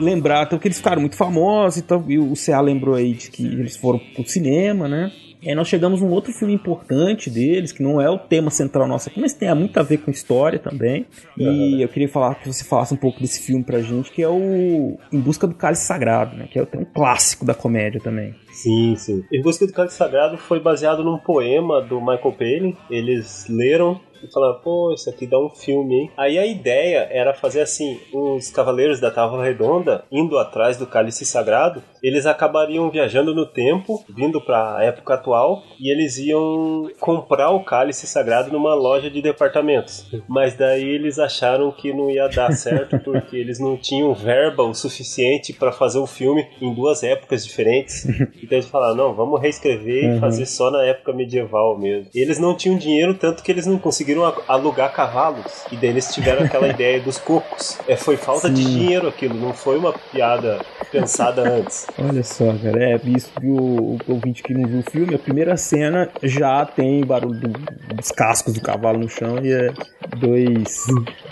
[0.00, 3.44] lembrar então, que eles ficaram muito famosos então, e o CA lembrou aí de que
[3.44, 5.12] eles foram pro cinema, né?
[5.42, 8.86] E aí nós chegamos num outro filme importante deles, que não é o tema central
[8.86, 11.06] nosso aqui, mas tem muito a ver com história também.
[11.36, 14.28] E eu queria falar que você falasse um pouco desse filme pra gente, que é
[14.28, 16.48] o Em Busca do Cálice Sagrado, né?
[16.50, 18.34] Que é um clássico da comédia também.
[18.50, 19.22] Sim, sim.
[19.32, 22.76] Em Busca do Cálice Sagrado foi baseado num poema do Michael Palin.
[22.90, 26.10] Eles leram e falaram, pô, isso aqui dá um filme, hein?
[26.16, 31.24] Aí a ideia era fazer assim, os Cavaleiros da Távola Redonda, indo atrás do Cálice
[31.24, 37.50] Sagrado, eles acabariam viajando no tempo, vindo para a época atual, e eles iam comprar
[37.50, 40.06] o Cálice Sagrado numa loja de departamentos.
[40.28, 44.74] Mas daí eles acharam que não ia dar certo, porque eles não tinham verba o
[44.74, 48.06] suficiente para fazer o filme em duas épocas diferentes.
[48.46, 50.20] Então eles falaram, não, vamos reescrever e Uhum.
[50.20, 52.06] fazer só na época medieval mesmo.
[52.14, 55.64] E eles não tinham dinheiro, tanto que eles não conseguiram a- alugar cavalos.
[55.70, 57.78] E daí eles tiveram aquela ideia dos cocos.
[57.86, 58.70] É, foi falta de Sim.
[58.78, 60.60] dinheiro aquilo, não foi uma piada
[60.90, 61.86] pensada antes.
[61.98, 65.18] Olha só, cara, é isso que o, o ouvinte que não viu o filme, a
[65.18, 69.72] primeira cena já tem barulho do- dos cascos do cavalo no chão e é
[70.18, 70.84] dois,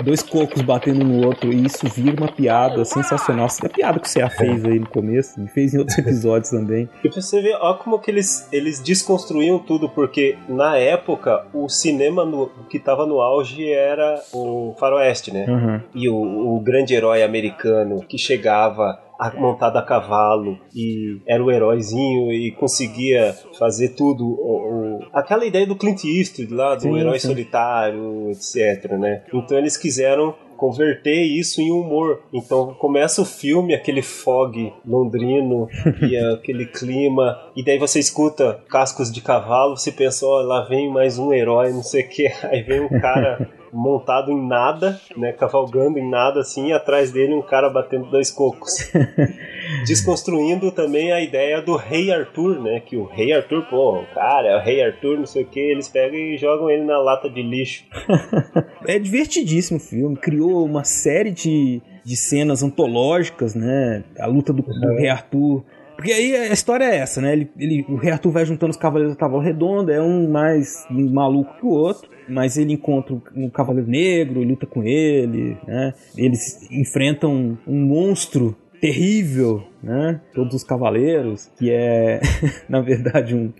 [0.02, 3.48] dois cocos batendo no outro, e isso vira uma piada sensacional.
[3.64, 6.88] A piada que o Cea fez aí no começo, e fez em outros episódios também.
[7.02, 11.68] E pra você ver, ó como que eles, eles desconstruíam tudo, porque na época o
[11.68, 15.46] cinema no- que tava no auge era o faroeste, né?
[15.48, 15.80] Uhum.
[15.94, 16.14] E o,
[16.56, 22.50] o grande herói americano que chegava a- montado a cavalo e era o heróizinho e
[22.52, 24.24] conseguia fazer tudo.
[24.26, 27.28] O, o- aquela ideia do Clint Eastwood lá, do Sim, herói sim.
[27.28, 29.22] solitário, etc, né?
[29.32, 32.22] Então eles quiseram converter isso em humor.
[32.32, 35.68] Então começa o filme, aquele fog londrino
[36.02, 40.90] e aquele clima, e daí você escuta cascos de cavalo, você pensa, ó, lá vem
[40.90, 45.32] mais um herói, não sei o que, aí vem um cara montado em nada, né,
[45.32, 48.90] cavalgando em nada assim, e atrás dele um cara batendo dois cocos.
[49.86, 54.48] Desconstruindo também a ideia do Rei Arthur, né, que o Rei Arthur, pô, o cara,
[54.48, 57.28] é o Rei Arthur, não sei o que, eles pegam e jogam ele na lata
[57.28, 57.84] de lixo.
[58.86, 64.04] É divertidíssimo o filme, criou uma série de, de cenas antológicas, né?
[64.20, 65.64] A luta do, do Rei Arthur.
[65.96, 67.32] Porque aí a história é essa, né?
[67.32, 70.86] Ele, ele- o Rei Arthur vai juntando os Cavaleiros da Távola Redonda, é um mais
[70.90, 75.94] maluco que o outro, mas ele encontra um Cavaleiro Negro, luta com ele, né?
[76.16, 80.20] Eles enfrentam um monstro terrível, né?
[80.34, 82.20] Todos os cavaleiros, que é,
[82.68, 83.52] na verdade, um,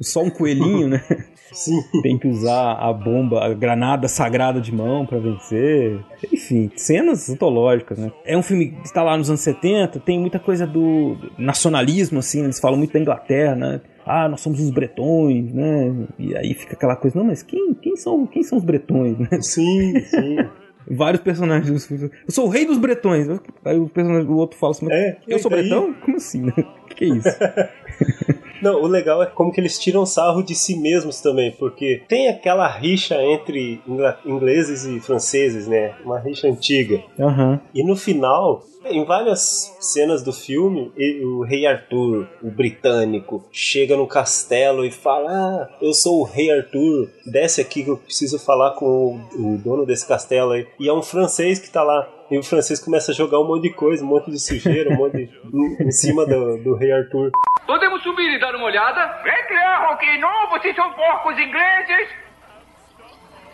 [0.00, 1.04] só um coelhinho, né?
[1.52, 1.80] Sim.
[2.02, 6.00] tem que usar a bomba, a granada sagrada de mão pra vencer.
[6.32, 8.10] Enfim, cenas antológicas, né?
[8.24, 12.42] É um filme que está lá nos anos 70, tem muita coisa do nacionalismo, assim,
[12.42, 13.80] eles falam muito da Inglaterra, né?
[14.06, 15.94] Ah, nós somos os bretões, né?
[16.18, 19.28] E aí fica aquela coisa, não, mas quem, quem, são, quem são os bretões, né?
[19.40, 20.36] Sim, sim.
[20.86, 21.90] Vários personagens.
[21.90, 23.26] Eu sou o rei dos bretões.
[23.64, 25.94] Aí o personagem do outro fala assim, É, eu sou bretão?
[25.94, 26.52] Como assim, né?
[26.84, 27.28] O que, é isso?
[28.62, 32.28] Não, o legal é como que eles tiram sarro de si mesmos também, porque tem
[32.28, 33.80] aquela rixa entre
[34.24, 35.94] ingleses e franceses, né?
[36.04, 37.02] Uma rixa antiga.
[37.18, 37.60] Aham.
[37.74, 44.06] E no final, em várias cenas do filme, o rei Arthur, o britânico, chega no
[44.06, 48.72] castelo e fala: Ah, eu sou o rei Arthur, desce aqui que eu preciso falar
[48.72, 50.66] com o, dono desse castelo aí.
[50.78, 52.08] E é um francês que tá lá.
[52.30, 54.96] E o francês começa a jogar um monte de coisa, um monte de sujeira, um
[54.96, 55.30] monte de.
[55.52, 57.30] em, em cima do, do rei Arthur.
[57.66, 59.00] Podemos subir e dar uma olhada?
[59.24, 62.23] É claro que não, vocês são porcos ingleses.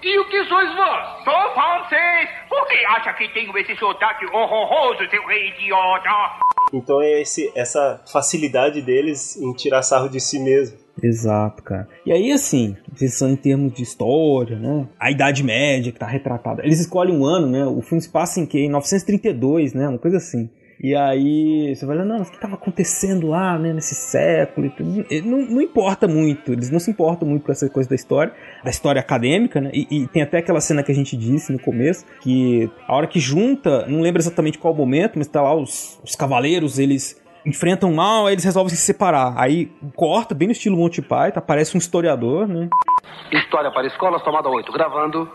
[0.03, 1.25] E o que sois vós?
[1.25, 2.29] Sou francês.
[2.49, 6.09] Por que acha que tenho esse sotaque horroroso, seu rei idiota?
[6.73, 10.79] Então é esse, essa facilidade deles em tirar sarro de si mesmo.
[11.03, 11.89] Exato, cara.
[12.05, 14.87] E aí, assim, pensando em termos de história, né?
[14.99, 16.65] A Idade Média que tá retratada.
[16.65, 17.67] Eles escolhem um ano, né?
[17.67, 18.59] O filme se passa em que?
[18.59, 19.89] Em 932, né?
[19.89, 20.49] Uma coisa assim.
[20.83, 24.67] E aí você vai olhar, não, mas o que estava acontecendo lá, né, nesse século
[24.67, 25.05] e tudo.
[25.27, 28.33] Não, não importa muito, eles não se importam muito com essa coisa da história,
[28.65, 29.71] da história acadêmica, né?
[29.75, 33.07] E, e tem até aquela cena que a gente disse no começo, que a hora
[33.07, 37.93] que junta, não lembro exatamente qual momento, mas tá lá os, os cavaleiros, eles enfrentam
[37.93, 39.35] mal, aí eles resolvem se separar.
[39.37, 42.71] Aí corta, bem no estilo Monty Python, aparece um historiador, né?
[43.31, 44.73] História para escolas, tomada 8.
[44.73, 45.31] Gravando.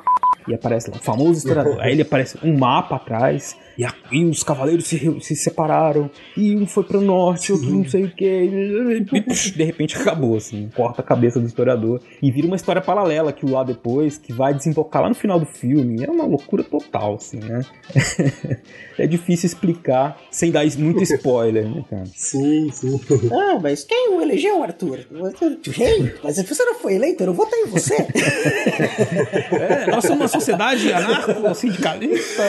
[0.48, 1.80] E aparece lá, o famoso historiador.
[1.82, 3.58] Aí ele aparece um mapa atrás.
[3.78, 6.10] E, a- e os cavaleiros se, se separaram.
[6.38, 9.06] E um foi pro norte, outro não sei o que.
[9.56, 10.70] De repente acabou, assim.
[10.76, 12.00] Corta a cabeça do historiador.
[12.22, 15.40] E vira uma história paralela que o lá depois, que vai desembocar lá no final
[15.40, 16.04] do filme.
[16.04, 17.62] É uma loucura total, assim, né?
[18.98, 22.06] é difícil explicar sem dar muito spoiler, né, cara?
[22.16, 23.00] Sim, sim.
[23.32, 25.00] Ah, mas quem o elegeu, Arthur?
[25.72, 26.14] Rei?
[26.24, 27.96] Mas você não foi eleito, eu não votei em você.
[29.56, 32.44] É, nós somos uma sociedade anarco-sindicalista,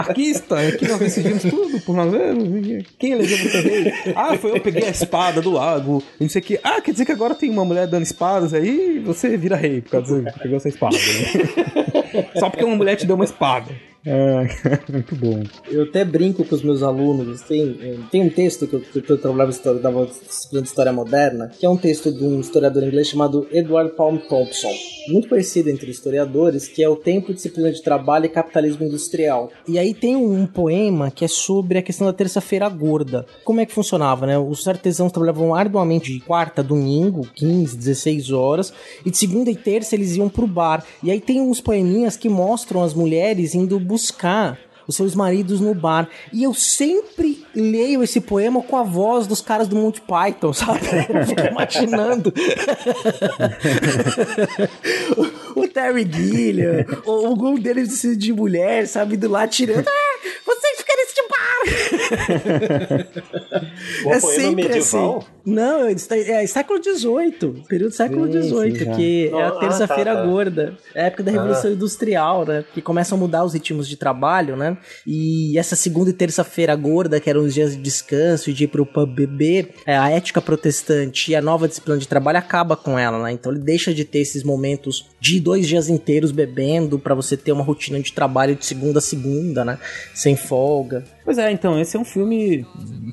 [0.00, 2.86] anarquista, aqui nós decidimos tudo por nós mesmos.
[2.98, 3.92] Quem elegeu você rei?
[4.14, 6.60] Ah, foi eu peguei a espada do lago, e não sei o que.
[6.62, 9.90] Ah, quer dizer que agora tem uma mulher dando espadas aí você vira rei por
[9.90, 10.96] causa que pegou essa espada.
[10.96, 12.30] né?
[12.38, 13.70] Só porque uma mulher te deu uma espada.
[14.04, 14.48] É,
[14.90, 15.42] muito bom.
[15.70, 17.42] Eu até brinco com os meus alunos.
[17.42, 21.68] Tem, tem um texto que eu, eu trabalhava história, disciplina de história moderna, que é
[21.68, 24.70] um texto de um historiador inglês chamado Edward Palm Thompson,
[25.08, 29.50] muito conhecido entre historiadores, que é o Tempo, Disciplina de Trabalho e Capitalismo Industrial.
[29.66, 33.26] E aí tem um, poema que é sobre a questão da terça-feira gorda.
[33.44, 34.38] Como é que funcionava, né?
[34.38, 38.72] Os artesãos trabalhavam arduamente de quarta domingo, 15, 16 horas,
[39.04, 40.84] e de segunda e terça eles iam pro bar.
[41.02, 45.74] E aí tem uns poeminhas que mostram as mulheres indo buscar os seus maridos no
[45.74, 46.08] bar.
[46.32, 50.80] E eu sempre leio esse poema com a voz dos caras do Monty Python, sabe?
[51.08, 52.32] Eu fico imaginando.
[55.56, 59.88] o, o Terry Gilliam, ou algum deles de mulher, sabe, do lá tirando.
[59.88, 61.40] Ah, vocês ficam nesse bar!
[64.04, 65.18] O é sempre medieval?
[65.18, 65.26] assim.
[65.44, 70.20] Não, é, é século XVIII, período do século XVIII, que é a Ah, terça-feira tá,
[70.22, 70.26] tá.
[70.26, 70.74] gorda.
[70.94, 71.74] É a época da Revolução Ah.
[71.74, 72.64] Industrial, né?
[72.74, 74.76] Que começam a mudar os ritmos de trabalho, né?
[75.06, 78.68] E essa segunda e terça-feira gorda, que eram os dias de descanso e de ir
[78.68, 82.98] pro pub beber, é, a ética protestante e a nova disciplina de trabalho acaba com
[82.98, 83.32] ela, né?
[83.32, 87.52] Então ele deixa de ter esses momentos de dois dias inteiros bebendo pra você ter
[87.52, 89.78] uma rotina de trabalho de segunda a segunda, né?
[90.14, 91.04] Sem folga.
[91.24, 92.66] Pois é, então, esse é um filme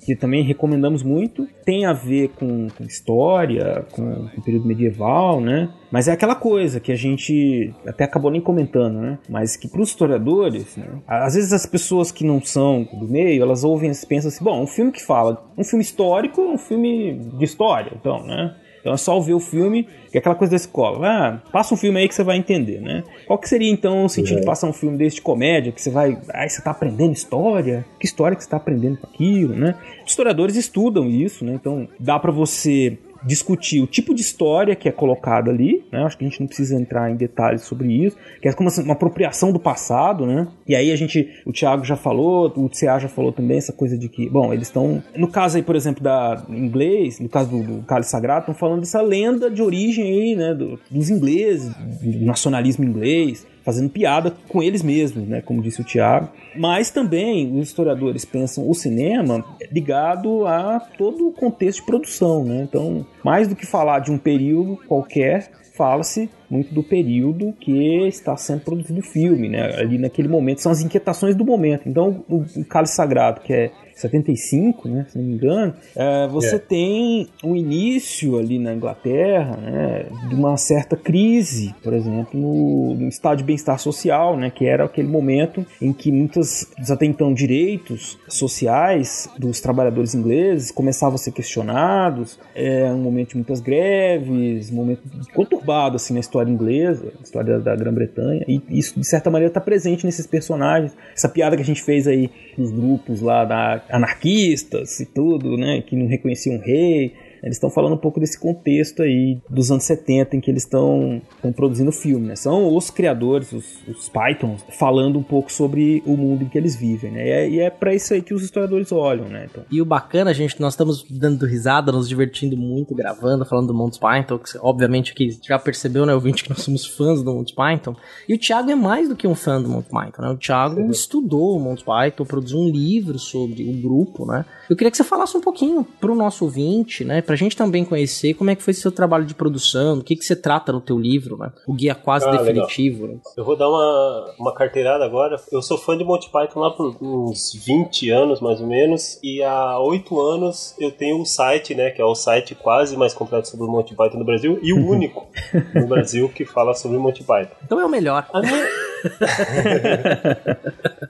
[0.05, 1.47] que também recomendamos muito.
[1.63, 5.69] Tem a ver com, com história, com, com o período medieval, né?
[5.91, 9.19] Mas é aquela coisa que a gente até acabou nem comentando, né?
[9.29, 11.01] Mas que para os historiadores, né?
[11.07, 14.61] às vezes as pessoas que não são do meio, elas ouvem e pensam assim: bom,
[14.61, 18.55] um filme que fala, um filme histórico, um filme de história, então, né?
[18.79, 21.07] Então é só ver o filme, que é aquela coisa da escola.
[21.07, 23.03] Ah, passa um filme aí que você vai entender, né?
[23.25, 25.89] Qual que seria então o sentido de passar um filme desse de comédia, que você
[25.89, 26.17] vai.
[26.29, 27.85] Ah, você tá aprendendo história?
[27.99, 29.75] Que história que você tá aprendendo com aquilo, né?
[30.05, 31.53] Os historiadores estudam isso, né?
[31.53, 36.03] Então dá para você discutir o tipo de história que é colocada ali, né?
[36.03, 38.93] Acho que a gente não precisa entrar em detalhes sobre isso, que é como uma
[38.93, 40.47] apropriação do passado, né?
[40.67, 43.97] E aí a gente, o Thiago já falou, o CA já falou também essa coisa
[43.97, 47.63] de que, bom, eles estão, no caso aí, por exemplo, da inglês, no caso do,
[47.63, 52.25] do Cálice Sagrado, estão falando dessa lenda de origem aí, né, do- dos ingleses, do
[52.25, 56.29] nacionalismo inglês, fazendo piada com eles mesmos, né, como disse o Tiago.
[56.55, 62.61] Mas também os historiadores pensam o cinema ligado a todo o contexto de produção, né?
[62.63, 68.37] Então, mais do que falar de um período qualquer, fala-se muito do período que está
[68.37, 69.75] sendo produzido o filme, né?
[69.77, 71.89] Ali naquele momento são as inquietações do momento.
[71.89, 76.59] Então, o, Cálice Sagrado, que é 75, né, se não me engano, é, você É.
[76.59, 83.07] tem um início ali na Inglaterra, né, de uma certa crise, por exemplo, no, no
[83.07, 88.17] estado de bem-estar social, né, que era aquele momento em que muitos até então direitos
[88.27, 94.75] sociais dos trabalhadores ingleses começavam a ser questionados, é um momento de muitas greves, um
[94.75, 95.01] momento
[95.33, 99.61] conturbado assim na história inglesa, na história da Grã-Bretanha, e isso de certa maneira está
[99.61, 100.95] presente nesses personagens.
[101.15, 105.81] Essa piada que a gente fez aí nos grupos lá da anarquistas e tudo, né,
[105.81, 107.13] que não reconheciam o rei.
[107.47, 111.21] Eles estão falando um pouco desse contexto aí dos anos 70 em que eles estão
[111.55, 112.35] produzindo o filme, né?
[112.35, 116.75] São os criadores, os, os Pythons, falando um pouco sobre o mundo em que eles
[116.75, 117.25] vivem, né?
[117.25, 119.47] E é, e é para isso aí que os historiadores olham, né?
[119.49, 123.73] Então, E o bacana, gente, nós estamos dando risada, nos divertindo muito, gravando, falando do
[123.73, 127.55] Monty Python, que obviamente que já percebeu, né, ouvinte, que nós somos fãs do Monty
[127.55, 127.95] Python.
[128.27, 130.29] E o Thiago é mais do que um fã do Monty Python, né?
[130.29, 134.43] O Thiago estudou o Monty Python, produziu um livro sobre o grupo, né?
[134.69, 138.33] Eu queria que você falasse um pouquinho pro nosso ouvinte, né, pra gente também conhecer
[138.33, 140.97] como é que foi seu trabalho de produção, o que que você trata no teu
[140.97, 141.51] livro, né?
[141.67, 143.17] O guia quase Ah, definitivo, né?
[143.35, 145.37] Eu vou dar uma, uma carteirada agora.
[145.51, 149.19] Eu sou fã de Monty Python lá por uns 20 anos, mais ou menos.
[149.23, 151.91] E há 8 anos eu tenho um site, né?
[151.91, 154.59] Que é o site quase mais completo sobre o Monty Python no Brasil.
[154.61, 155.27] E o único
[155.73, 157.55] no Brasil que fala sobre o Monty Python.
[157.63, 158.27] Então é o melhor.
[158.33, 158.67] A minha...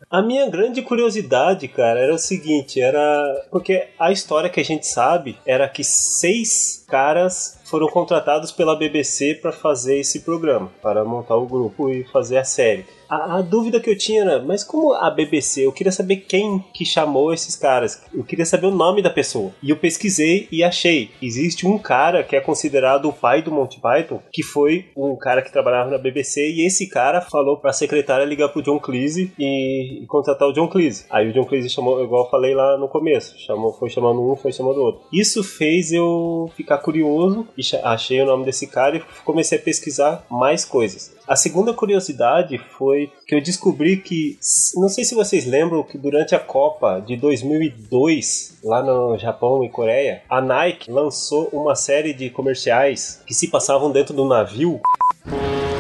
[0.10, 4.86] a minha grande curiosidade, cara, era o seguinte, era porque a história que a gente
[4.86, 11.36] sabe era que seis caras foram contratados pela BBC para fazer esse programa, para montar
[11.36, 12.86] o grupo e fazer a série.
[13.10, 15.66] A, a dúvida que eu tinha era, mas como a BBC?
[15.66, 18.02] Eu queria saber quem que chamou esses caras.
[18.14, 19.52] Eu queria saber o nome da pessoa.
[19.64, 21.12] E eu pesquisei e achei.
[21.22, 25.42] Existe um cara que é considerado o pai do Monty Python, que foi um cara
[25.42, 30.04] que trabalhava na BBC, e esse cara falou pra secretária ligar pro John Cleese e,
[30.04, 31.06] e contratar o John Cleese.
[31.10, 34.36] Aí o John Cleese chamou, igual eu falei lá no começo, chamou, foi chamando um,
[34.36, 35.02] foi chamando outro.
[35.12, 40.26] Isso fez eu ficar curioso e achei o nome desse cara e comecei a pesquisar
[40.30, 41.17] mais coisas.
[41.28, 44.40] A segunda curiosidade foi que eu descobri que,
[44.76, 49.68] não sei se vocês lembram que durante a Copa de 2002, lá no Japão e
[49.68, 54.80] Coreia, a Nike lançou uma série de comerciais que se passavam dentro do navio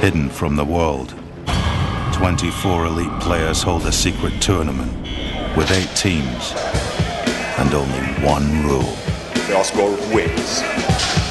[0.03, 1.15] hidden from the world.
[2.19, 4.91] 24 elite players hold a secret tournament
[5.55, 6.53] with eight teams
[7.57, 8.93] and only one rule.
[9.47, 11.26] The Oscar wins.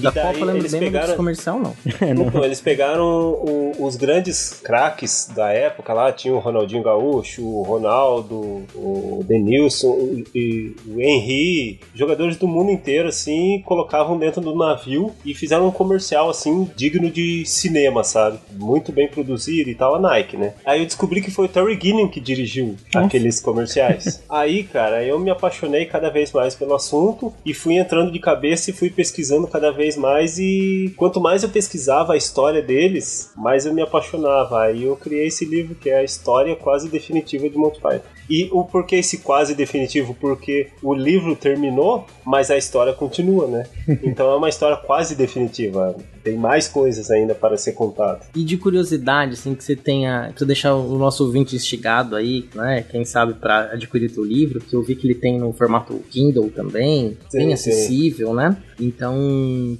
[0.00, 1.74] Da daí Copa eu lembro eles bem, mas pegaram- desse comercial não.
[2.28, 7.62] Então, eles pegaram o- os grandes craques da época lá, tinha o Ronaldinho Gaúcho, o
[7.62, 14.54] Ronaldo, o Denilson o- e o Henry, jogadores do mundo inteiro, assim, colocavam dentro do
[14.56, 18.38] navio e fizeram um comercial, assim, digno de cinema, sabe?
[18.52, 20.54] Muito bem produzido e tal, a Nike, né?
[20.64, 24.22] Aí eu descobri que foi o Terry Gilliam que dirigiu aqueles comerciais.
[24.28, 28.70] Aí, cara, eu me apaixonei cada vez mais pelo assunto e fui entrando de cabeça
[28.70, 33.66] e fui pesquisando cada vez mais e quanto mais eu pesquisava a história deles, mais
[33.66, 34.62] eu me apaixonava.
[34.62, 38.18] Aí eu criei esse livro que é a história quase definitiva de Monty Python.
[38.28, 40.14] E o porquê esse quase definitivo?
[40.14, 43.66] Porque o livro terminou, mas a história continua, né?
[44.02, 45.96] Então é uma história quase definitiva.
[46.28, 48.20] Tem mais coisas ainda para ser contada.
[48.36, 50.30] E de curiosidade, assim, que você tenha.
[50.36, 52.84] Pra deixar o nosso ouvinte instigado aí, né?
[52.90, 56.50] Quem sabe pra adquirir teu livro, que eu vi que ele tem no formato Kindle
[56.50, 57.70] também, Sim, bem sim.
[57.70, 58.58] acessível, né?
[58.78, 59.16] Então,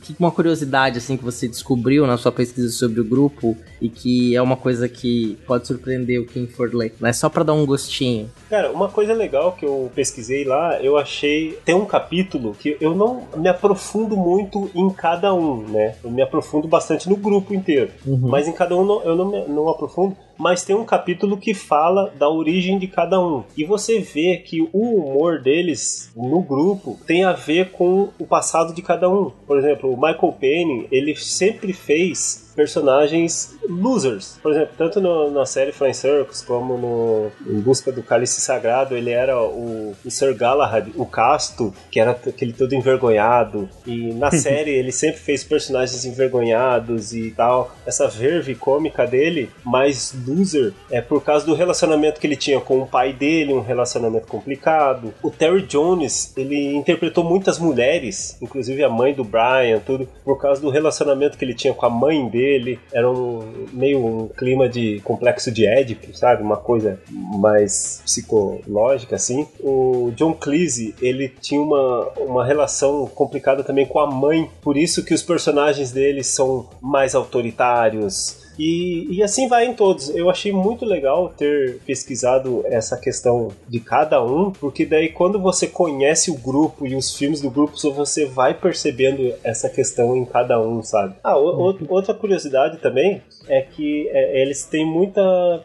[0.03, 4.35] que uma curiosidade, assim, que você descobriu na sua pesquisa sobre o grupo e que
[4.35, 7.13] é uma coisa que pode surpreender o quem for ler, né?
[7.13, 8.29] Só pra dar um gostinho.
[8.49, 11.59] Cara, uma coisa legal que eu pesquisei lá, eu achei.
[11.65, 15.95] Tem um capítulo que eu não me aprofundo muito em cada um, né?
[16.03, 16.38] Eu me aprofundo
[16.69, 17.91] bastante no grupo inteiro.
[18.07, 20.17] Mas em cada um não- eu não não aprofundo.
[20.39, 23.43] Mas tem um capítulo que fala da origem de cada um.
[23.57, 28.73] E você vê que o humor deles no grupo tem a ver com o passado
[28.75, 29.31] de cada um.
[29.47, 34.37] Por exemplo, o Michael Penny, ele sempre fez personagens losers.
[34.43, 38.97] Por exemplo, tanto no- na série Flying Circus como no Em Busca do Cálice Sagrado,
[38.97, 43.69] ele era o, o Sir Galahad, o casto, que era aquele todo envergonhado.
[43.87, 47.73] E na série ele sempre fez personagens envergonhados e tal.
[47.87, 52.81] Essa verve cômica dele, mais loser, é por causa do relacionamento que ele tinha com
[52.81, 55.13] o pai dele, um relacionamento complicado.
[55.23, 60.61] O Terry Jones, ele interpretou muitas mulheres, inclusive a mãe do Brian, tudo, por causa
[60.61, 62.79] do relacionamento que ele tinha com a mãe dele.
[62.93, 66.43] Era um meio um clima de complexo de Édipo, sabe?
[66.43, 69.47] Uma coisa mais psicológica, assim.
[69.61, 75.05] O John Cleese, ele tinha uma, uma relação complicada também com a mãe, por isso
[75.05, 78.38] que os personagens dele são mais autoritários.
[78.59, 80.09] E, e assim vai em todos.
[80.15, 85.67] Eu achei muito legal ter pesquisado essa questão de cada um, porque daí quando você
[85.67, 90.61] conhece o grupo e os filmes do grupo, você vai percebendo essa questão em cada
[90.61, 91.15] um, sabe?
[91.23, 95.21] Ah, o- o- outra curiosidade também é que é, eles têm muita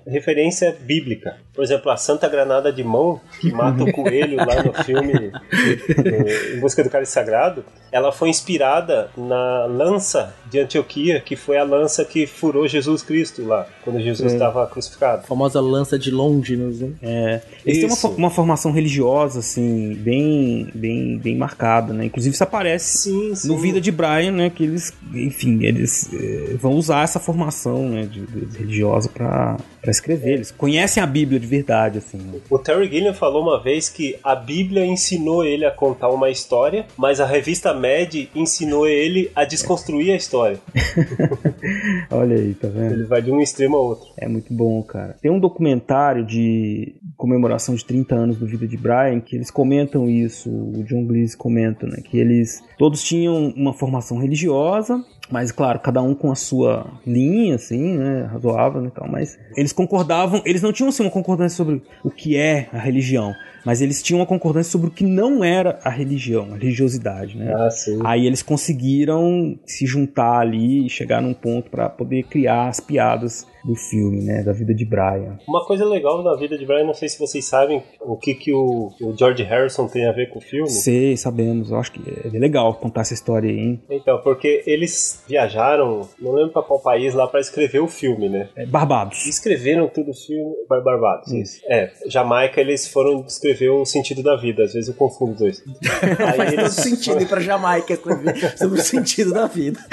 [0.07, 1.37] referência bíblica.
[1.53, 6.55] Por exemplo, a Santa Granada de Mão, que mata o coelho lá no filme do-
[6.57, 11.63] Em Busca do Cálice Sagrado, ela foi inspirada na lança de Antioquia, que foi a
[11.63, 15.23] lança que furou Jesus Cristo lá, quando Jesus estava crucificado.
[15.23, 16.91] A famosa lança de Longinus, né?
[17.01, 18.07] É, eles têm uma, Isso.
[18.09, 22.05] uma formação religiosa, assim, bem, bem, bem marcada, né?
[22.05, 23.47] Inclusive isso aparece Sim, sim.
[23.47, 24.49] no Vida de Brian, né?
[24.49, 29.91] Que eles, enfim, eles eh, vão usar essa formação né, de, de- religiosa pra, pra
[29.91, 30.34] escrever.
[30.34, 32.18] Eles conhecem a Bíblia de verdade, assim.
[32.18, 32.39] né?
[32.49, 36.86] O Terry Gilliam falou uma vez que a Bíblia ensinou ele a contar uma história,
[36.97, 40.59] mas a revista Mad ensinou ele a desconstruir a história.
[42.11, 42.93] Olha aí, tá vendo?
[42.93, 44.07] Ele vai de um extremo ao outro.
[44.18, 45.16] É muito bom, cara.
[45.22, 50.09] Tem um documentário de comemoração de 30 anos do Vida de Brian que eles comentam
[50.09, 51.97] isso, o John Cleese comenta, né?
[52.03, 57.55] Que eles todos tinham uma formação religiosa, mas claro, cada um com a sua linha,
[57.55, 58.24] assim, né?
[58.32, 62.11] Razoável né, e tal, mas eles concordavam, eles não tinham assim uma concordância sobre o
[62.11, 63.34] que é a religião,
[63.65, 67.53] mas eles tinham uma concordância sobre o que não era a religião, a religiosidade, né?
[67.55, 67.99] Ah, sim.
[68.03, 73.47] Aí eles conseguiram se juntar ali e chegar num ponto pra poder criar as piadas
[73.63, 75.38] do filme, né, da vida de Brian.
[75.47, 78.53] Uma coisa legal da vida de Brian, não sei se vocês sabem o que, que
[78.53, 80.69] o, o George Harrison tem a ver com o filme.
[80.69, 81.71] Sei, sabemos.
[81.71, 83.82] Eu acho que é legal contar essa história aí, hein?
[83.89, 88.49] Então, porque eles viajaram, não lembro pra qual país lá, pra escrever o filme, né?
[88.55, 89.26] É, Barbados.
[89.26, 90.53] Escreveram tudo o filme.
[90.70, 91.61] Bar- Barbados, isso.
[91.68, 95.64] É, Jamaica eles foram descrever o sentido da vida, às vezes eu confundo os dois.
[96.20, 99.80] Aí Faz todo eles- sentido ir pra Jamaica escrever sobre o sentido da vida.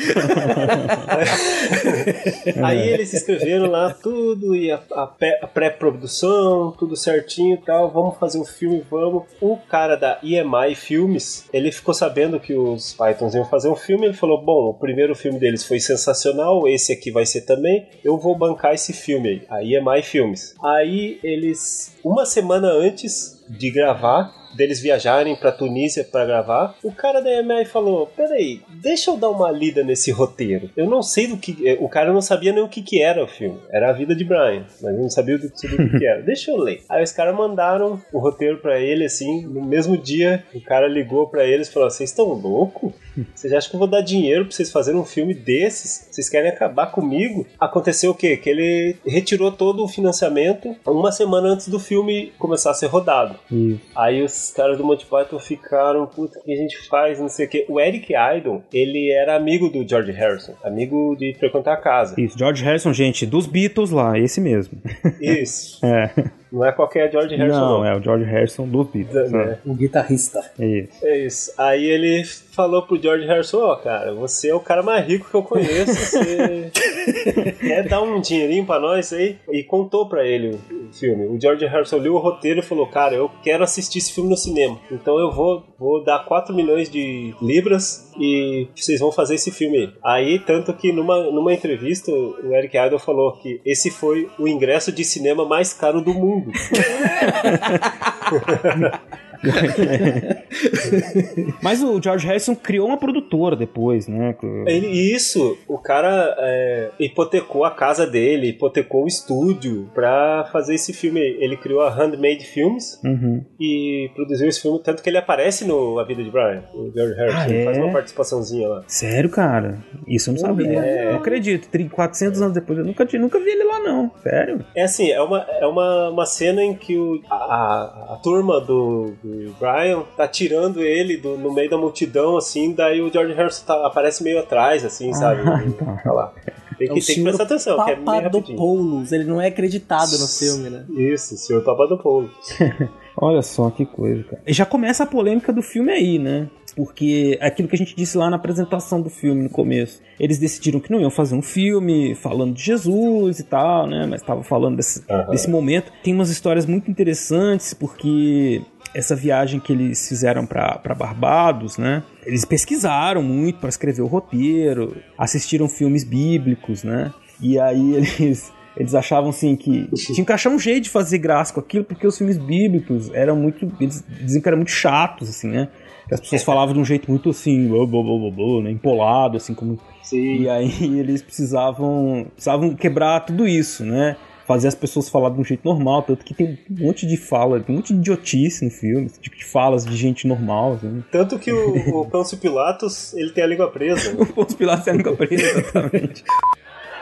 [2.64, 5.10] Aí eles escreveram lá tudo e a, a
[5.42, 7.90] a pré-produção, tudo certinho e tal.
[7.90, 9.24] Vamos fazer o filme, vamos.
[9.40, 14.06] O cara da EMI Filmes, ele ficou sabendo que os Pythons iam fazer um filme.
[14.06, 17.86] Ele falou: Bom, o primeiro filme deles foi sensacional, esse aqui vai ser também.
[18.04, 20.54] Eu vou bancar esse filme aí, a EMI Filmes.
[20.62, 27.20] Aí eles, uma semana antes de gravar, deles viajarem pra Tunísia pra gravar, o cara
[27.20, 30.70] da EMI falou: Peraí, deixa eu dar uma lida nesse roteiro.
[30.76, 31.56] Eu não sei do que.
[31.66, 33.58] eh, O cara não sabia nem o que, que era o filme.
[33.70, 36.22] Era a vida de Brian, mas eu não sabia do, sobre o que, que era.
[36.22, 36.82] Deixa eu ler.
[36.88, 41.26] Aí os caras mandaram o roteiro pra ele, assim, no mesmo dia, o cara ligou
[41.28, 42.92] pra eles e falou: Vocês estão loucos?
[43.34, 46.08] Vocês acham que eu vou dar dinheiro pra vocês fazerem um filme desses?
[46.10, 47.46] Vocês querem acabar comigo?
[47.58, 48.36] Aconteceu o quê?
[48.36, 53.36] Que ele retirou todo o financiamento uma semana antes do filme começar a ser rodado.
[53.50, 53.80] Isso.
[53.96, 57.18] Aí os caras do Monty Python ficaram, puta, o que a gente faz?
[57.18, 57.66] Não sei o quê.
[57.68, 62.20] O Eric Idle, ele era amigo do George Harrison, amigo de frequentar a casa.
[62.20, 64.78] Isso, George Harrison, gente, dos Beatles lá, esse mesmo.
[65.20, 65.80] Isso.
[65.90, 66.10] É.
[66.52, 67.84] Não é qualquer George Harrison, Não, não.
[67.86, 69.32] é o George Harrison dos Beatles.
[69.32, 69.58] É.
[69.64, 70.40] O guitarrista.
[70.58, 70.88] É isso.
[71.06, 71.52] É isso.
[71.58, 75.34] Aí ele falou pro George Harrison, ó, cara, você é o cara mais rico que
[75.34, 76.70] eu conheço, você
[77.60, 79.36] quer dar um dinheirinho pra nós aí?
[79.50, 81.24] E contou pra ele o o filme.
[81.26, 84.36] O George Harrison leu o roteiro e falou, cara, eu quero assistir esse filme no
[84.36, 84.76] cinema.
[84.90, 89.76] Então eu vou, vou dar 4 milhões de libras e vocês vão fazer esse filme
[89.78, 89.92] aí.
[90.02, 94.90] Aí, tanto que numa, numa entrevista, o Eric Idle falou que esse foi o ingresso
[94.90, 96.52] de cinema mais caro do mundo mundo.
[101.62, 104.34] Mas o George Harrison criou uma produtora depois, né?
[104.66, 110.92] Ele, isso, o cara é, hipotecou a casa dele, hipotecou o estúdio pra fazer esse
[110.92, 111.20] filme.
[111.20, 113.44] Ele criou a Handmade Films Uhum.
[113.58, 117.14] e produziu esse filme, tanto que ele aparece no A Vida de Brian, o George
[117.14, 117.38] Harrison.
[117.38, 117.64] Ah, Ele é?
[117.64, 118.84] faz uma participaçãozinha lá.
[118.86, 119.78] Sério, cara?
[120.06, 120.78] Isso eu não sabia.
[120.80, 121.10] é.
[121.12, 121.68] Não acredito.
[121.68, 124.10] Tri- 400 anos depois, eu nunca, nunca vi ele lá, não.
[124.22, 124.64] Sério?
[124.74, 128.60] É assim, é uma, é uma, uma cena em que o, a, a, a turma
[128.60, 133.32] do, do Brian tá tirando ele do- no meio da multidão, assim, daí o George
[133.34, 135.42] Harrison tá- aparece meio atrás, assim, sabe?
[135.48, 135.98] Ah, então.
[136.04, 136.32] Olha lá.
[136.78, 138.32] Tem É que, o tem que prestar atenção, que é meio rapidinho.
[138.56, 140.84] Papadopoulos, ele não é acreditado no filme, né?
[140.88, 142.30] Isso, o senhor Papadopoulos.
[143.20, 144.42] Olha só que coisa, cara.
[144.46, 146.48] E já começa a polêmica do filme aí, né?
[146.74, 150.00] Porque é aquilo que a gente disse lá na apresentação do filme no começo.
[150.18, 154.06] Eles decidiram que não iam fazer um filme falando de Jesus e tal, né?
[154.08, 155.30] Mas estavam falando desse, Aham.
[155.32, 155.92] desse momento.
[156.02, 158.62] Tem umas histórias muito interessantes, porque
[158.94, 162.02] essa viagem que eles fizeram para Barbados, né?
[162.24, 167.12] Eles pesquisaram muito para escrever o roteiro, assistiram filmes bíblicos, né?
[167.40, 171.52] E aí eles eles achavam assim que tinha que achar um jeito de fazer graça
[171.52, 173.70] com aquilo, porque os filmes bíblicos eram muito.
[173.80, 175.68] Eles diziam que eram muito chatos, assim, né?
[176.10, 178.70] As pessoas falavam de um jeito muito assim, blá, blá, blá, blá, né?
[178.70, 179.78] empolado, assim, como.
[180.02, 180.42] Sim.
[180.42, 184.16] E aí eles precisavam, precisavam quebrar tudo isso, né?
[184.50, 187.60] Fazer as pessoas falar de um jeito normal, tanto que tem um monte de fala,
[187.60, 191.04] tem um monte de idiotice no filme, esse tipo de falas de gente normal, assim.
[191.12, 194.12] Tanto que o, o Pôncio Pilatos, ele tem a língua presa.
[194.12, 194.18] né?
[194.26, 196.24] O Pôncio Pilatos é a única presa, exatamente.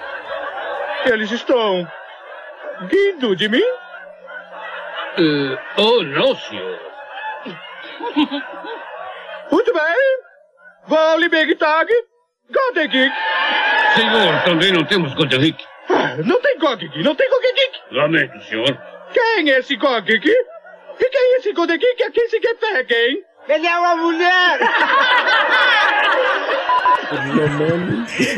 [1.11, 1.89] Eles estão
[2.91, 3.65] rindo de mim?
[5.79, 6.79] oh, não, senhor.
[9.51, 10.19] Muito bem.
[10.87, 11.91] Vale Big Tag.
[12.53, 13.11] Godegik.
[13.95, 15.15] Senhor, também não temos
[15.89, 16.29] Goderick.
[16.29, 17.79] Não tem Godegik, não tem Godegik.
[17.93, 18.79] Lamento, senhor.
[19.13, 20.29] Quem é esse Godegik?
[20.29, 23.23] E quem é esse Godegik a quem se refere, hein?
[23.49, 24.61] Ele é uma mulher!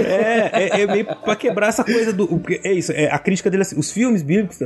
[0.07, 2.41] É, é, é meio pra quebrar essa coisa do.
[2.63, 4.59] É isso, é, a crítica dele é assim, os filmes bíblicos,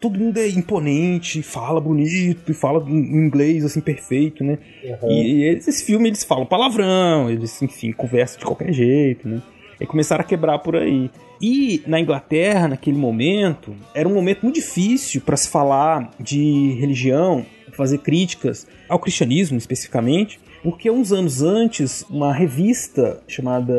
[0.00, 4.58] todo mundo é imponente, fala bonito, e fala em inglês assim, perfeito, né?
[4.82, 9.42] E, e eles, esse filme eles falam palavrão, eles, enfim, conversam de qualquer jeito, né?
[9.78, 11.10] E começaram a quebrar por aí.
[11.40, 17.46] E na Inglaterra, naquele momento, era um momento muito difícil para se falar de religião,
[17.72, 23.74] fazer críticas ao cristianismo especificamente, porque uns anos antes, uma revista chamada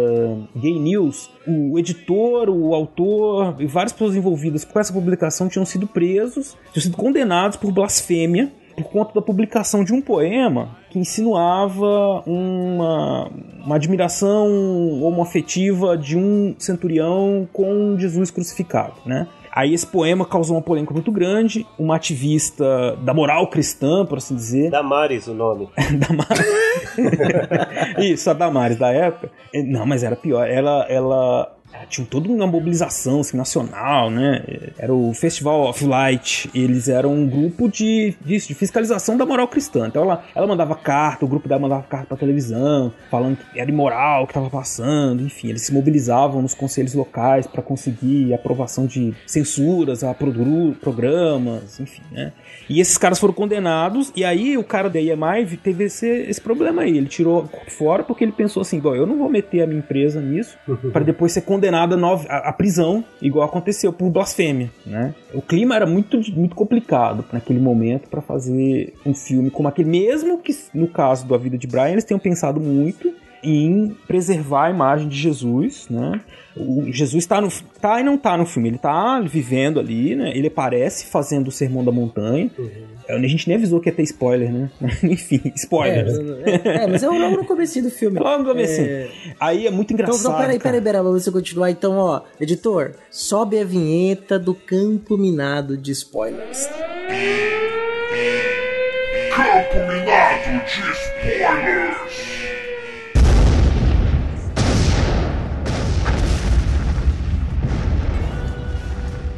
[0.56, 5.86] Gay News, o editor, o autor e várias pessoas envolvidas com essa publicação tinham sido
[5.86, 12.22] presos, tinham sido condenados por blasfêmia por conta da publicação de um poema que insinuava
[12.26, 13.32] uma,
[13.66, 19.28] uma admiração homoafetiva de um centurião com Jesus crucificado, né?
[19.54, 21.68] Aí esse poema causou uma polêmica muito grande.
[21.78, 24.72] Uma ativista da moral cristã, por assim dizer.
[24.72, 25.68] Damares o nome.
[28.00, 29.30] Isso, a Damares da época.
[29.54, 30.48] Não, mas era pior.
[30.48, 34.44] Ela, ela ela tinha toda uma mobilização assim, nacional, né?
[34.78, 36.50] Era o Festival of Light.
[36.54, 39.88] Eles eram um grupo de, disso, de fiscalização da moral cristã.
[39.88, 43.70] Então ela, ela mandava carta, o grupo dela mandava carta pra televisão, falando que era
[43.70, 45.24] imoral o que estava passando.
[45.24, 52.04] Enfim, eles se mobilizavam nos conselhos locais para conseguir aprovação de censuras a programas, enfim,
[52.12, 52.34] né?
[52.70, 56.84] E esses caras foram condenados, e aí o cara da EMI teve esse, esse problema
[56.84, 56.98] aí.
[56.98, 60.58] Ele tirou fora porque ele pensou assim: eu não vou meter a minha empresa nisso
[60.92, 61.96] para depois ser condenado condenado
[62.28, 65.14] a prisão, igual aconteceu por blasfêmia, né?
[65.32, 70.40] O clima era muito, muito complicado naquele momento para fazer um filme como aquele, mesmo
[70.40, 73.14] que no caso do A Vida de Brian eles tenham pensado muito
[73.44, 76.22] em preservar a imagem de Jesus, né?
[76.56, 80.32] O Jesus está no tá e não tá no filme, ele tá vivendo ali, né?
[80.36, 82.52] Ele aparece fazendo o Sermão da Montanha.
[82.58, 82.92] Uhum.
[83.08, 84.70] A gente nem avisou que ia ter spoiler, né?
[85.04, 86.06] Enfim, spoiler.
[86.46, 88.20] É, é, é, mas é logo no começo do filme.
[88.20, 88.82] Logo no começo.
[88.82, 89.10] É...
[89.40, 90.20] Aí é muito engraçado.
[90.20, 91.72] Então, não, peraí, peraí, peraí, pra você continuar.
[91.72, 96.68] Então, ó, editor, sobe a vinheta do campo minado de spoilers.
[99.34, 102.31] Campo minado de spoilers.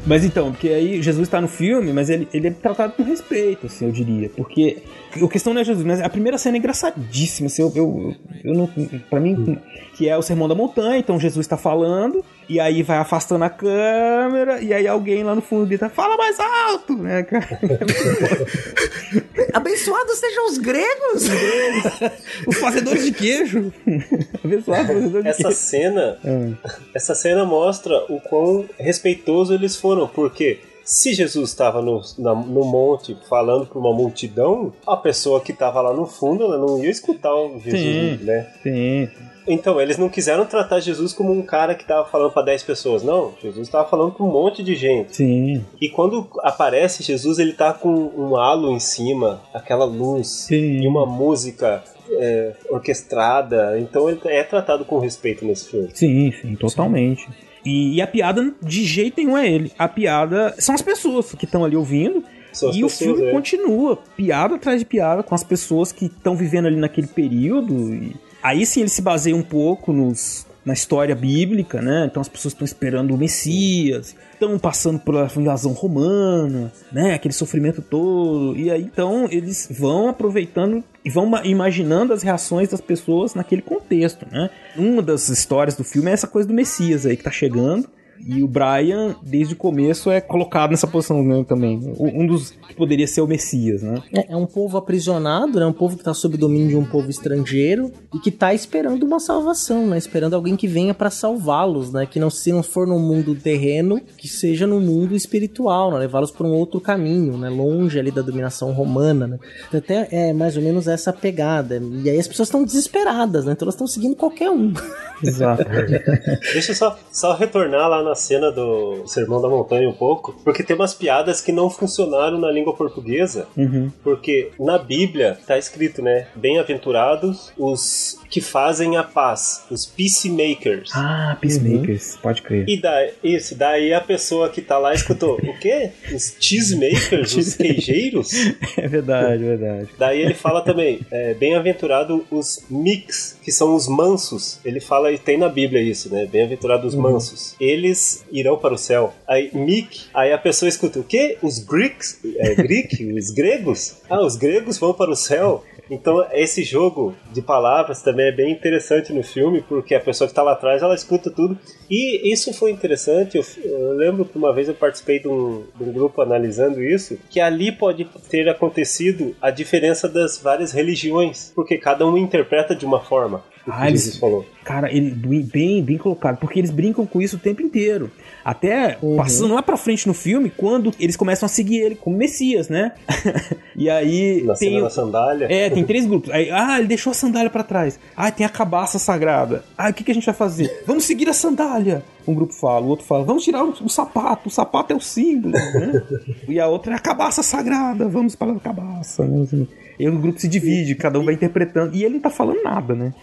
[0.05, 3.67] Mas então, porque aí Jesus está no filme, mas ele, ele é tratado com respeito,
[3.67, 4.29] assim, eu diria.
[4.29, 4.83] Porque
[5.15, 8.53] a questão não é Jesus, mas a primeira cena é engraçadíssima, assim, eu, eu, eu
[8.53, 8.69] não,
[9.09, 9.57] pra mim,
[9.95, 13.49] que é o Sermão da Montanha, então Jesus está falando, e aí vai afastando a
[13.49, 17.59] câmera, e aí alguém lá no fundo grita, fala mais alto, né, cara?
[19.53, 21.23] Abençoados sejam os gregos!
[22.47, 23.71] Os, fazedores de queijo!
[24.43, 25.57] Abençoados fazedores de essa queijo.
[25.57, 26.51] Cena, é.
[26.93, 33.17] Essa cena mostra o quão respeitoso eles foram, porque se Jesus estava no, no monte
[33.29, 37.33] falando para uma multidão, a pessoa que estava lá no fundo ela não ia escutar
[37.33, 38.47] o Jesus, sim, né?
[38.61, 39.09] Sim.
[39.47, 43.03] Então, eles não quiseram tratar Jesus como um cara que estava falando para 10 pessoas.
[43.03, 45.15] Não, Jesus estava falando para um monte de gente.
[45.17, 45.65] Sim.
[45.81, 50.81] E quando aparece Jesus, ele tá com um halo em cima, aquela luz Sim.
[50.81, 53.77] e uma música é, orquestrada.
[53.79, 55.89] Então, ele é tratado com respeito nesse filme.
[55.93, 57.25] Sim, sim, totalmente.
[57.25, 57.52] Sim.
[57.65, 59.71] E, e, a piada de jeito nenhum é ele.
[59.77, 62.23] A piada são as pessoas que estão ali ouvindo.
[62.71, 63.31] E o filme é.
[63.31, 67.73] continua, piada atrás de piada, com as pessoas que estão vivendo ali naquele período.
[67.95, 72.05] E Aí sim ele se baseia um pouco nos, na história bíblica, né?
[72.05, 77.13] Então as pessoas estão esperando o Messias, estão passando pela invasão romana, né?
[77.13, 78.57] Aquele sofrimento todo.
[78.57, 84.25] E aí então eles vão aproveitando e vão imaginando as reações das pessoas naquele contexto,
[84.31, 84.49] né?
[84.77, 87.87] Uma das histórias do filme é essa coisa do Messias aí que tá chegando.
[88.25, 91.79] E o Brian, desde o começo, é colocado nessa posição né, também.
[91.99, 94.01] Um dos que poderia ser o Messias, né?
[94.13, 95.65] É, é um povo aprisionado, né?
[95.65, 99.19] Um povo que está sob domínio de um povo estrangeiro e que está esperando uma
[99.19, 99.97] salvação, né?
[99.97, 102.05] Esperando alguém que venha para salvá-los, né?
[102.05, 105.99] Que não se não for no mundo terreno, que seja no mundo espiritual, né?
[105.99, 107.49] Levá-los para um outro caminho, né?
[107.49, 109.39] Longe ali da dominação romana, né?
[109.67, 111.81] Então, até é mais ou menos essa pegada.
[112.03, 113.51] E aí as pessoas estão desesperadas, né?
[113.53, 114.73] Então elas estão seguindo qualquer um.
[115.21, 115.63] Exato.
[116.53, 120.63] Deixa eu só, só retornar lá na cena do Sermão da Montanha um pouco, porque
[120.63, 123.91] tem umas piadas que não funcionaram na língua portuguesa, uhum.
[124.03, 126.27] porque na Bíblia tá escrito, né?
[126.35, 130.89] Bem-aventurados os que fazem a paz, os peacemakers.
[130.95, 132.21] Ah, peacemakers, uhum.
[132.23, 132.67] pode crer.
[132.67, 135.91] E daí, isso, daí a pessoa que tá lá escutou, o quê?
[136.11, 138.31] Os cheesemakers, os queijeiros?
[138.75, 139.89] É verdade, é verdade.
[139.99, 144.59] Daí ele fala também, é, bem-aventurado os mix, que são os mansos.
[144.65, 146.25] Ele fala, e tem na Bíblia isso, né?
[146.25, 147.01] Bem-aventurado os uhum.
[147.01, 147.55] mansos.
[147.59, 149.13] Eles irão para o céu.
[149.27, 151.37] Aí, mic, aí a pessoa escuta, o quê?
[151.39, 152.19] Os Greeks?
[152.37, 153.05] É, Greek?
[153.13, 153.97] os gregos?
[154.09, 155.63] Ah, os gregos vão para o céu?
[155.89, 160.31] Então, esse jogo de palavras também é bem interessante no filme, porque a pessoa que
[160.31, 161.57] está lá atrás, ela escuta tudo.
[161.89, 165.83] E isso foi interessante, eu, eu lembro que uma vez eu participei de um, de
[165.83, 171.77] um, grupo analisando isso, que ali pode ter acontecido a diferença das várias religiões, porque
[171.77, 173.43] cada um interpreta de uma forma.
[173.61, 174.45] O que ah, Jesus eles, falou.
[174.63, 178.09] Cara, ele, bem, bem colocado, porque eles brincam com isso o tempo inteiro.
[178.43, 179.17] Até uhum.
[179.17, 182.93] passando lá pra frente no filme, quando eles começam a seguir ele como Messias, né?
[183.75, 184.41] e aí.
[184.43, 185.47] Na tem cena da sandália.
[185.49, 186.29] É, tem três grupos.
[186.29, 187.99] Aí, ah, ele deixou a sandália para trás.
[188.15, 189.63] Ah, tem a cabaça sagrada.
[189.77, 190.83] Ah, o que, que a gente vai fazer?
[190.85, 192.03] Vamos seguir a sandália.
[192.25, 195.01] Um grupo fala, o outro fala, vamos tirar o, o sapato, o sapato é o
[195.01, 196.03] símbolo, né?
[196.47, 199.43] e a outra é a cabaça sagrada, vamos para a cabaça, né?
[199.43, 199.67] Assim,
[199.99, 201.95] e o grupo se divide, cada um vai interpretando.
[201.95, 203.13] E ele não tá falando nada, né?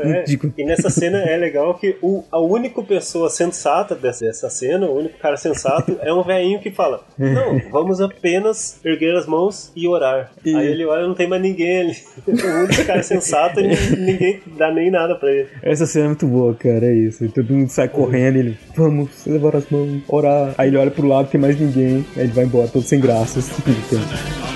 [0.00, 0.24] É,
[0.56, 4.98] e nessa cena é legal que o, a única pessoa sensata dessa, dessa cena, o
[4.98, 9.86] único cara sensato, é um velhinho que fala: Não, vamos apenas erguer as mãos e
[9.88, 10.30] orar.
[10.44, 10.54] E...
[10.54, 11.96] Aí ele olha, não tem mais ninguém ali.
[12.26, 15.48] o único cara sensato e ninguém dá nem nada pra ele.
[15.62, 17.28] Essa cena é muito boa, cara, é isso.
[17.30, 20.54] Todo mundo sai correndo, ele, vamos levar as mãos, orar.
[20.58, 22.04] Aí ele olha pro lado, tem mais ninguém.
[22.16, 23.48] Aí ele vai embora, todo sem graças.
[23.50, 24.51] colocar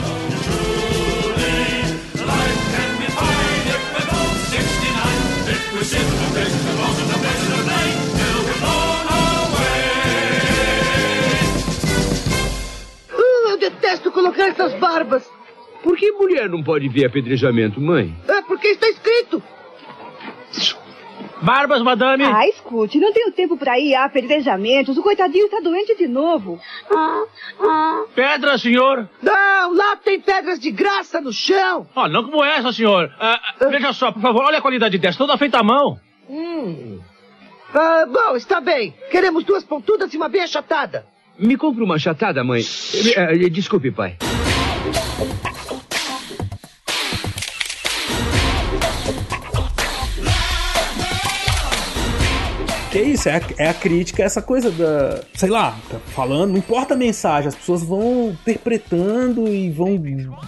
[14.46, 15.28] essas barbas.
[15.82, 18.14] Por que mulher não pode ver apedrejamento, mãe?
[18.26, 19.42] É porque está escrito.
[21.42, 22.24] Barbas, madame.
[22.24, 24.96] Ah, escute, não tenho tempo pra ir a apedrejamentos.
[24.96, 26.58] O coitadinho está doente de novo.
[28.14, 29.08] Pedra, senhor.
[29.22, 31.86] Não, lá tem pedras de graça no chão.
[31.94, 33.12] Oh, não como essa, senhor.
[33.20, 36.00] Ah, ah, veja só, por favor, olha a qualidade dessa, toda feita à mão.
[36.28, 37.00] Hum.
[37.74, 38.94] Ah, bom, está bem.
[39.10, 41.06] Queremos duas pontudas e uma bem achatada.
[41.38, 42.62] Me compre uma achatada, mãe.
[43.16, 44.16] Eh, eh, Desculpe, pai.
[52.90, 55.20] Que é isso, é a, é a crítica, essa coisa da.
[55.34, 60.00] Sei lá, tá falando, não importa a mensagem, as pessoas vão interpretando e vão,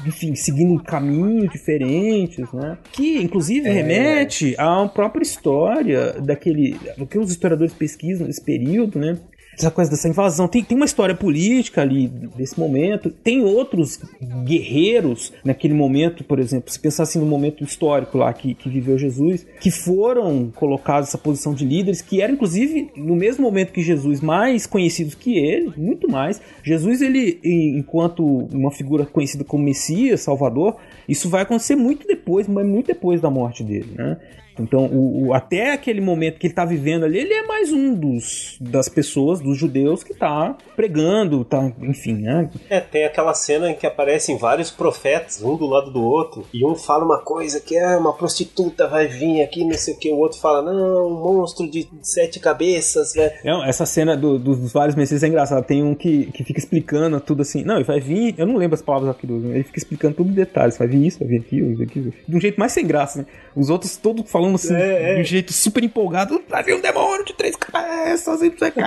[0.07, 2.79] enfim, seguindo caminhos diferentes, né?
[2.93, 3.73] Que, inclusive, É.
[3.73, 6.77] remete à própria história daquele.
[6.97, 9.19] do que os historiadores pesquisam nesse período, né?
[9.59, 10.47] Essa coisa dessa invasão.
[10.47, 13.11] Tem, tem uma história política ali desse momento.
[13.11, 14.01] Tem outros
[14.45, 18.97] guerreiros naquele momento, por exemplo, se pensar assim no momento histórico lá que, que viveu
[18.97, 23.83] Jesus, que foram colocados nessa posição de líderes, que eram inclusive no mesmo momento que
[23.83, 26.41] Jesus, mais conhecidos que ele, muito mais.
[26.63, 30.77] Jesus, ele, enquanto uma figura conhecida como Messias, Salvador,
[31.09, 34.19] isso vai acontecer muito depois, mas muito depois da morte dele, né?
[34.63, 37.95] Então, o, o- até aquele momento que ele está vivendo ali, ele é mais um
[37.95, 42.51] dos das pessoas, dos judeus, que está pregando, tá, enfim, né?
[42.71, 46.65] É, tem aquela cena em que aparecem vários profetas, um do lado do outro, e
[46.65, 50.11] um fala uma coisa que é uma prostituta vai vir aqui, não sei o que,
[50.11, 53.33] o outro fala, não, um monstro de sete cabeças, né?
[53.45, 55.63] É, essa cena do- do- dos vários messias é engraçada.
[55.63, 57.63] Tem um que, que fica explicando tudo assim.
[57.65, 58.35] Não, ele vai vir.
[58.39, 59.53] Eu não lembro as palavras aqui do.
[59.53, 60.77] Ele fica explicando tudo em detalhes.
[60.79, 62.13] Vai vir isso, vai vir aquilo, isso aqui.
[62.29, 63.27] De um jeito mais sem graça, né?
[63.57, 65.15] Os outros todos falando assim, É, é.
[65.17, 66.43] de um jeito super empolgado.
[66.65, 68.81] Vir um demônio de três cabeças e o que.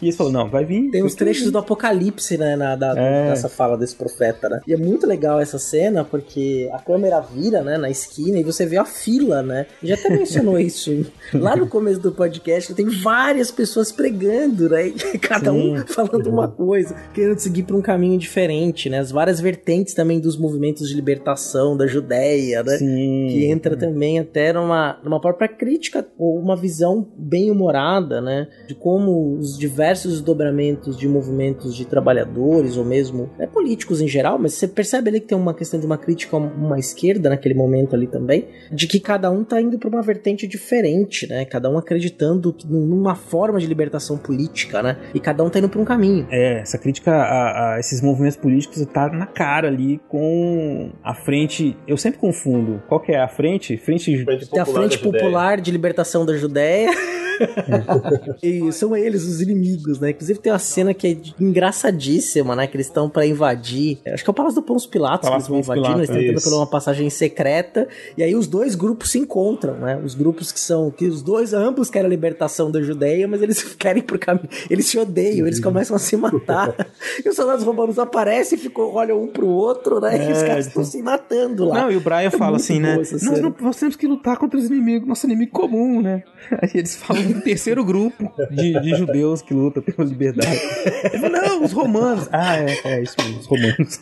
[0.00, 0.90] E eles falam, não, vai vir.
[0.90, 3.30] Tem uns trechos do Apocalipse, né, na, da, É.
[3.30, 4.60] dessa fala desse profeta, né?
[4.66, 8.64] E é muito legal essa cena, porque a câmera vira, né, na esquina e você
[8.66, 9.66] vê a fila, né?
[9.82, 14.90] Já até mencionou isso lá no começo do podcast, tem várias pessoas pregando, né?
[15.20, 15.84] Cada um Sim.
[15.86, 18.98] falando uma coisa, querendo seguir por um caminho diferente, né?
[18.98, 22.78] As várias vertentes também dos movimentos de libertação da Judéia, né?
[22.78, 23.26] Sim.
[23.30, 28.48] Que entra também até numa, numa própria crítica ou uma visão bem humorada, né?
[28.66, 34.38] De como os diversos desdobramentos de movimentos de trabalhadores ou mesmo né, políticos em geral,
[34.38, 37.54] mas você percebe ali que tem uma questão de uma crítica a uma esquerda naquele
[37.54, 41.44] momento ali também, de que cada um tá indo para uma vertente diferente, né?
[41.44, 44.96] Cada um acreditando numa forma de libertação política, né?
[45.14, 46.26] E cada um tá indo para um caminho.
[46.30, 51.76] É, essa crítica a, a esses movimentos políticos tá na cara ali com a frente.
[51.86, 52.82] Eu sempre confundo.
[52.88, 53.76] Qual que é a frente?
[53.76, 54.24] Frente.
[54.50, 56.90] Tem a Frente Popular de Libertação da Judéia.
[58.42, 60.10] e são eles os inimigos, né?
[60.10, 62.66] Inclusive tem uma cena que é engraçadíssima, né?
[62.66, 63.98] Que eles estão pra invadir.
[64.06, 65.98] Acho que é o Palácio do Pôncio Pilatos Palácio que eles vão invadindo.
[66.00, 66.50] Eles Pilatos, estão entrando isso.
[66.50, 67.88] por uma passagem secreta.
[68.16, 70.00] E aí os dois grupos se encontram, né?
[70.04, 70.90] Os grupos que são.
[70.90, 74.48] Que os dois, ambos querem a libertação da Judéia, mas eles querem por caminho.
[74.68, 76.74] Eles se odeiam, eles começam a se matar.
[77.24, 80.28] e os soldados romanos aparecem e ficam, olham um pro outro, né?
[80.28, 81.82] e os É, caras estão se matando lá.
[81.82, 82.96] Não, e o Brian É fala assim, né?
[82.96, 86.22] Nós, não, nós temos que lutar contra os inimigos, nosso inimigo comum, né?
[86.60, 90.60] Aí eles falam do terceiro grupo de, de judeus que luta pela liberdade.
[91.04, 92.28] Ele fala, não, os romanos.
[92.32, 94.00] Ah, é, é isso mesmo, os romanos.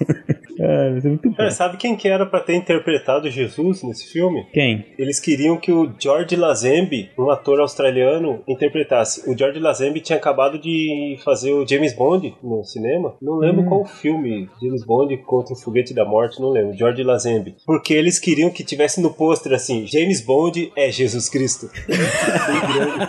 [0.58, 1.36] é, mas é muito bom.
[1.36, 4.46] Cara, sabe quem que era pra ter interpretado Jesus nesse filme?
[4.52, 4.86] Quem?
[4.98, 9.28] Eles queriam que o George Lazenby, um ator australiano, interpretasse.
[9.30, 13.14] O George Lazenby tinha acabado de fazer o James Bond no cinema.
[13.20, 13.66] Não lembro Hum.
[13.68, 14.48] qual filme.
[14.62, 16.76] James Bond contra o Foguete da Morte, não lembro.
[16.76, 17.56] George Lazenby.
[17.66, 21.68] Porque eles queriam que tivesse no pôster assim: James Bond é Jesus Cristo.
[21.88, 23.08] Bem grande.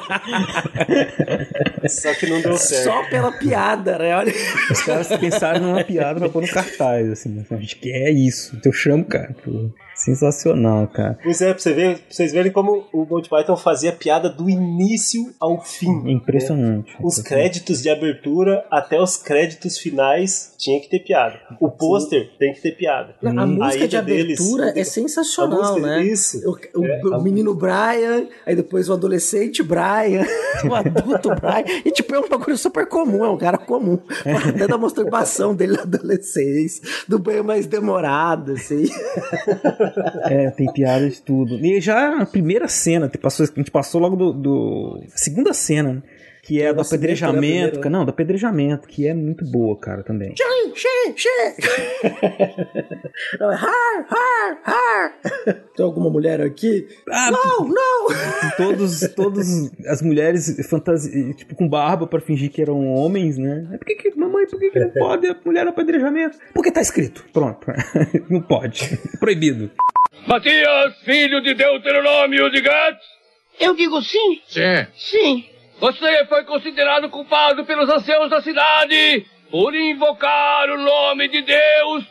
[1.87, 2.83] Só que não deu certo.
[2.83, 4.15] Só pela piada, né?
[4.15, 4.33] Olha.
[4.71, 7.45] Os caras pensaram numa piada pra pôr no cartaz, assim.
[7.49, 8.55] A gente quer isso.
[8.55, 9.35] Então eu chamo, cara.
[9.43, 9.69] pô.
[10.03, 11.17] Sensacional, cara.
[11.21, 14.49] Pois é, pra, você ver, pra vocês verem como o Monty Python fazia piada do
[14.49, 16.07] início ao fim.
[16.07, 16.95] É impressionante.
[17.03, 21.39] Os créditos de abertura até os créditos finais tinha que ter piada.
[21.59, 23.13] O pôster tem que ter piada.
[23.23, 26.03] A música ilha de abertura deles- é sensacional, música- né?
[26.03, 26.37] Isso.
[26.49, 30.23] O, o- É, o a- menino Brian, aí depois o adolescente Brian,
[30.69, 31.81] o adulto Brian.
[31.85, 33.99] E tipo, é um bagulho super comum, é um cara comum.
[34.47, 38.85] Até da masturbação dele na adolescência, do banho mais demorado, assim.
[40.25, 41.63] É, tem piada de tudo.
[41.65, 44.33] E já a primeira cena, a gente passou logo do.
[44.33, 46.01] do- segunda cena, né?
[46.49, 47.87] Que é do apedrejamento.
[47.91, 50.33] Não, do apedrejamento, que é muito boa, cara, também.
[50.35, 51.55] Xê, xê, xê.
[53.39, 55.13] Não, é har, har, har.
[55.75, 56.87] Tem alguma mulher aqui?
[57.07, 58.07] Ah, não, não!
[58.57, 61.35] Todos, todos as mulheres fantasi...
[61.35, 63.67] tipo, com barba pra fingir que eram homens, né?
[63.77, 66.39] Por que, que mamãe, por que, que não pode a mulher no apedrejamento?
[66.55, 67.25] Porque tá escrito.
[67.31, 67.67] Pronto.
[68.27, 68.97] não pode.
[69.19, 69.69] Proibido.
[70.25, 72.97] Matias, filho de Deuteronômio de Gad,
[73.59, 74.41] Eu digo sim.
[74.47, 74.87] Sim.
[74.95, 75.58] Sim.
[75.79, 82.03] Você foi considerado culpado pelos anciãos da cidade por invocar o nome de Deus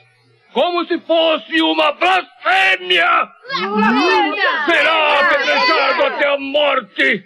[0.52, 3.28] como se fosse uma blasfêmia!
[4.66, 7.24] Será apedrejado até a morte!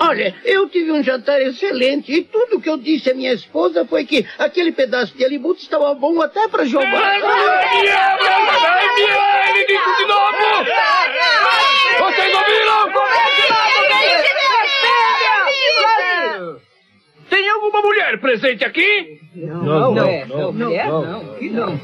[0.00, 4.04] Olha, eu tive um jantar excelente e tudo que eu disse à minha esposa foi
[4.04, 7.16] que aquele pedaço de alibuto estava bom até para jogar.
[9.48, 10.64] Ele disse de novo!
[11.98, 12.72] Vocês ouviram?
[17.32, 19.18] Tem alguma mulher presente aqui?
[19.34, 21.80] Não, não, é, não, mulher não, não, que não.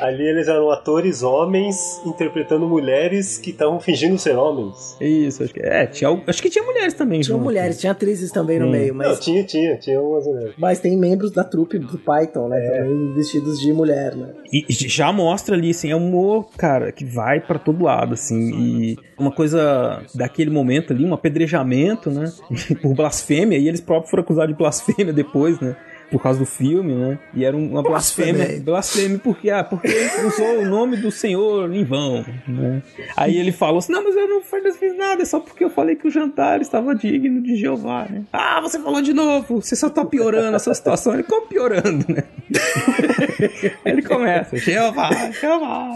[0.00, 4.96] Ali eles eram atores homens interpretando mulheres que estavam fingindo ser homens.
[5.00, 5.86] Isso, acho que é.
[5.86, 7.20] Tinha, acho que tinha mulheres também.
[7.20, 7.44] Tinha junto.
[7.44, 8.70] mulheres, tinha atrizes também no Hum.
[8.70, 10.54] meio, mas, Não, tinha, tinha, tinha umas mulheres.
[10.58, 12.60] mas tem membros da trupe do Python, né?
[12.60, 14.30] Também vestidos de mulher, né?
[14.52, 18.50] E já mostra ali, assim, é um humor, cara, que vai pra todo lado, assim.
[18.58, 22.32] E uma coisa daquele momento ali, um apedrejamento, né?
[22.82, 25.76] Por blasfêmia, e eles próprios foram acusados de blasfêmia depois, né?
[26.14, 27.18] Por causa do filme, né?
[27.34, 28.60] E era uma blasfêmia.
[28.62, 29.18] Blasfêmia.
[29.18, 32.82] Porque, ah, porque ele usou o nome do Senhor em vão, né?
[33.16, 34.40] Aí ele falou assim: não, mas eu não
[34.72, 38.22] fiz nada, é só porque eu falei que o jantar estava digno de Jeová, né?
[38.32, 41.14] Ah, você falou de novo, você só tá piorando essa situação.
[41.14, 42.22] Ele como piorando, né?
[43.84, 45.88] Ele começa, Jeová, Jeová,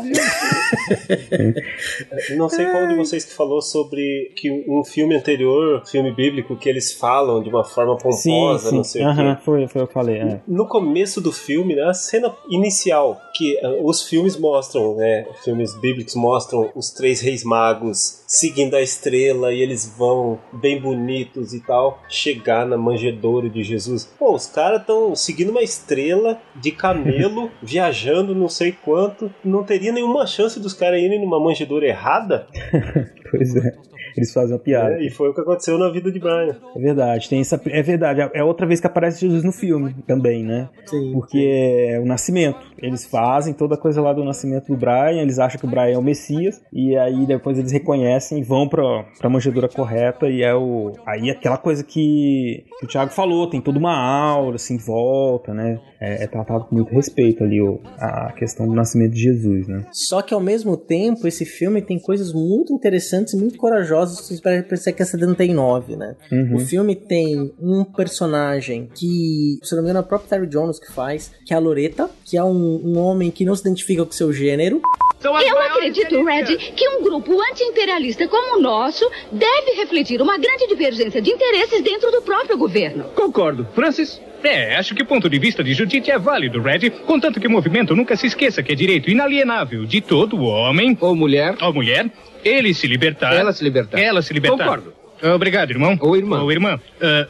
[2.37, 6.69] Não sei qual de vocês que falou sobre que um filme anterior, filme bíblico, que
[6.69, 8.77] eles falam de uma forma Sim, pomposa, sim.
[8.77, 9.43] não sei o Aham, quê.
[9.45, 10.08] foi, foi o que eu falei.
[10.13, 10.41] É.
[10.47, 15.75] No começo do filme, né, a cena inicial, que eh, os filmes mostram, né, filmes
[15.81, 21.61] bíblicos mostram os três reis magos seguindo a estrela e eles vão bem bonitos e
[21.61, 24.05] tal, chegar na manjedoura de Jesus.
[24.19, 29.93] Pô, os caras estão seguindo uma estrela de camelo, viajando não sei quanto, não teria
[29.93, 32.47] nenhuma chance dos caras irem numa manjedoura errada?
[33.31, 33.77] Pois é.
[34.19, 34.95] Eles fazem uma piada.
[34.95, 36.57] É, e foi o que aconteceu na vida de Brian.
[36.75, 37.61] É verdade, tem essa.
[37.67, 40.69] É verdade, é outra vez que aparece Jesus no filme também, né?
[40.87, 41.13] Sim.
[41.13, 42.59] Porque é o nascimento.
[42.79, 45.95] Eles fazem toda a coisa lá do nascimento do Brian, eles acham que o Brian
[45.95, 50.43] é o Messias, e aí depois eles reconhecem e vão pra, pra manjedoura correta, e
[50.43, 50.93] é o.
[51.07, 55.55] Aí aquela coisa que, que o Thiago falou, tem toda uma aura assim em volta,
[55.55, 55.81] né?
[56.01, 59.85] É, é tratado com muito respeito ali o, a questão do nascimento de Jesus, né?
[59.93, 64.08] Só que ao mesmo tempo, esse filme tem coisas muito interessantes e muito corajosas
[64.43, 66.17] para parecer que essa 79, né?
[66.31, 66.57] Uhum.
[66.57, 70.79] O filme tem um personagem que, se não me engano, é o próprio Terry Jones
[70.79, 74.05] que faz, que é a Loreta, que é um, um homem que não se identifica
[74.05, 74.81] com seu gênero.
[75.23, 81.21] Eu acredito, Red, que um grupo anti-imperialista como o nosso deve refletir uma grande divergência
[81.21, 83.05] de interesses dentro do próprio governo.
[83.17, 83.67] Concordo.
[83.75, 84.21] Francis?
[84.43, 87.51] É, acho que o ponto de vista de Judite é válido, Red, contanto que o
[87.51, 92.09] movimento nunca se esqueça que é direito inalienável de todo homem ou mulher, ou mulher,
[92.45, 93.99] ele se libertar, ela se libertar.
[93.99, 94.59] ela se libertar.
[94.59, 94.93] Concordo.
[95.35, 95.99] Obrigado, irmão.
[96.01, 96.43] Ou irmã.
[96.43, 96.81] Ou irmã.
[97.01, 97.27] Ah,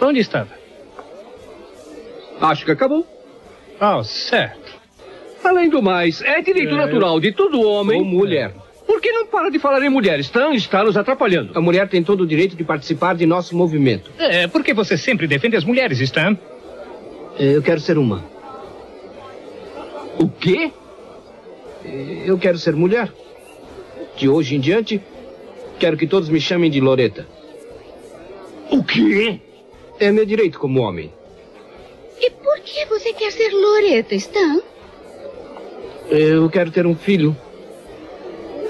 [0.00, 0.48] onde estava?
[2.40, 3.06] Acho que acabou.
[3.80, 4.60] Oh, certo.
[5.44, 6.76] Além do mais, é direito É.
[6.76, 7.98] natural de todo homem.
[7.98, 8.54] Ou mulher.
[8.86, 10.20] Por que não para de falar em mulher?
[10.20, 11.50] Stan está nos atrapalhando.
[11.56, 14.10] A mulher tem todo o direito de participar de nosso movimento.
[14.18, 16.36] É, porque você sempre defende as mulheres, Stan?
[17.38, 18.24] Eu quero ser uma.
[20.18, 20.70] O quê?
[22.24, 23.10] Eu quero ser mulher.
[24.16, 25.00] De hoje em diante,
[25.78, 27.26] quero que todos me chamem de Loreta.
[28.70, 29.40] O quê?
[29.98, 31.12] É meu direito como homem.
[32.20, 34.60] E por que você quer ser Loreta, Stan?
[36.08, 37.36] Eu quero ter um filho.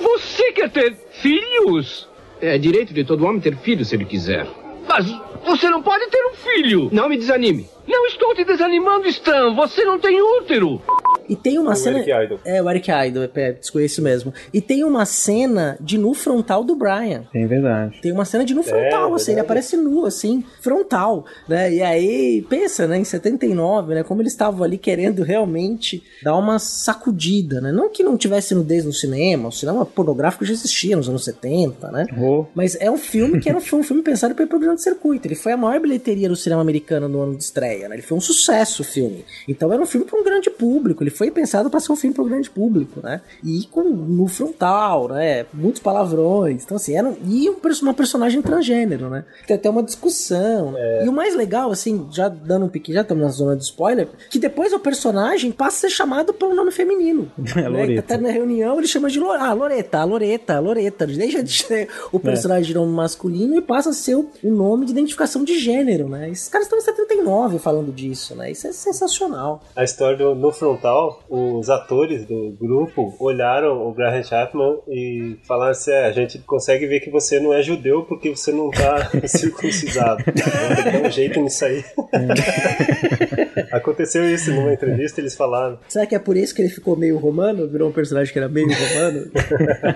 [0.01, 2.09] Você quer ter filhos?
[2.41, 4.47] É direito de todo homem ter filho se ele quiser.
[4.89, 5.07] Mas
[5.45, 6.89] você não pode ter um filho.
[6.93, 7.69] Não me desanime.
[7.87, 9.55] Não estou te desanimando, Stan.
[9.55, 10.81] Você não tem útero.
[11.29, 11.99] E tem uma O cena.
[11.99, 12.41] Eric Idle.
[12.45, 14.35] É, o Eric Idle, é, desconheço mesmo.
[14.53, 17.25] E tem uma cena de nu frontal do Brian.
[17.35, 18.01] É verdade.
[18.01, 21.73] Tem uma cena de nu frontal, assim, ele aparece nu, assim, frontal, né?
[21.73, 26.59] E aí, pensa, né, em 79, né, como eles estavam ali querendo realmente dar uma
[26.59, 27.73] sacudida, né?
[27.73, 31.91] Não que não tivesse nudez no cinema, o cinema pornográfico já existia nos anos 70,
[31.91, 32.07] né?
[32.21, 32.45] Oh.
[32.55, 34.83] Mas é um filme que era um, foi um filme pensado para ir pro grande
[34.83, 35.27] circuito.
[35.27, 37.97] Ele foi a maior bilheteria do cinema americano no ano de estreia, né?
[37.97, 39.25] Ele foi um sucesso o filme.
[39.49, 41.03] Então era um filme para um grande público.
[41.03, 43.21] Ele foi pensado para ser um filme para um grande público, né?
[43.43, 45.47] E com no frontal, né?
[45.53, 46.65] Muitos palavrões.
[46.65, 49.25] Então assim, era um, e um, uma personagem transgênero, né?
[49.47, 50.73] Tem até uma discussão.
[50.73, 51.05] né?
[51.05, 54.09] E o mais legal, assim, já dando um pique, já estamos na zona de spoiler,
[54.31, 57.31] que depois o personagem passa a ser chamado pelo nome feminino.
[57.55, 57.69] É, né?
[57.69, 58.01] Loreta.
[58.01, 61.07] Até na reunião ele chama de Lor ah, Loreta, Loreta, Loreta.
[61.07, 64.87] Deixa de ser o personagem de nome masculino e passa a ser o, o nome
[64.87, 66.31] de identificação de gênero, né?
[66.31, 68.51] Esses caras estão em 79 falando disso, né?
[68.51, 69.63] Isso é sensacional.
[69.77, 75.73] A história do No Frontal os atores do grupo olharam o Graham Chapman e falaram
[75.73, 79.11] assim: é, a gente consegue ver que você não é judeu porque você não tá
[79.27, 80.23] circuncisado.
[80.25, 81.85] Tem que dar um jeito nisso aí.
[83.73, 85.79] Aconteceu isso numa entrevista, eles falaram.
[85.89, 87.69] Será que é por isso que ele ficou meio romano?
[87.69, 89.31] Virou um personagem que era meio romano?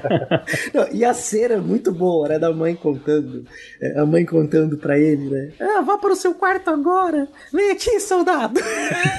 [0.73, 2.39] Não, e a cena é muito boa, né?
[2.39, 3.45] Da mãe contando.
[3.81, 5.53] é, A mãe contando pra ele, né?
[5.61, 7.29] Ah, vá para o seu quarto agora.
[7.57, 8.61] Vem aqui, soldado.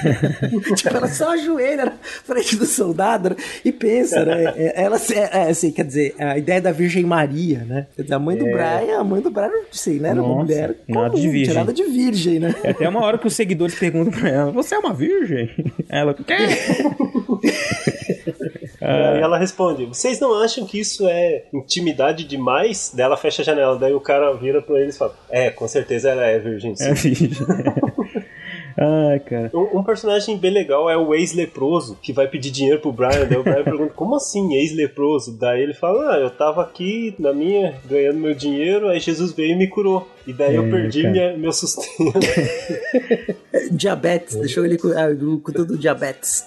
[0.76, 1.92] tipo, ela só ajoelha na
[2.24, 4.54] frente do soldado e pensa, né?
[4.56, 7.88] É, Ela, é, é, assim, quer dizer, a ideia da Virgem Maria, né?
[7.96, 8.52] Quer dizer, a mãe do É.
[8.52, 10.10] Brian, a mãe do Brian, sei, né?
[10.10, 11.42] Era uma mulher nada comum, de virgem.
[11.46, 12.54] tinha nada de virgem, né?
[12.62, 15.50] É até uma hora que os seguidores perguntam pra ela: Você é uma virgem?
[15.88, 16.36] Ela, quê?
[18.80, 22.92] E aí ela responde: Vocês não acham que isso é intimidade demais?
[22.94, 25.66] Daí ela fecha a janela, daí o cara vira pra eles e fala: É, com
[25.66, 26.74] certeza ela é virgem.
[26.76, 27.30] sim." É virgem.
[28.80, 29.50] Ai, cara.
[29.52, 33.26] Um, um personagem bem legal é o ex-leproso, que vai pedir dinheiro pro Brian.
[33.28, 35.36] Daí o Brian pergunta: Como assim, ex-leproso?
[35.36, 39.52] Daí ele fala: Ah, eu tava aqui na minha, ganhando meu dinheiro, aí Jesus veio
[39.52, 40.06] e me curou.
[40.28, 41.12] E daí eu É, perdi cara.
[41.12, 41.88] minha, meu sustento.
[43.72, 45.08] Diabetes, deixou ele com, ah,
[45.42, 46.44] com tudo diabetes.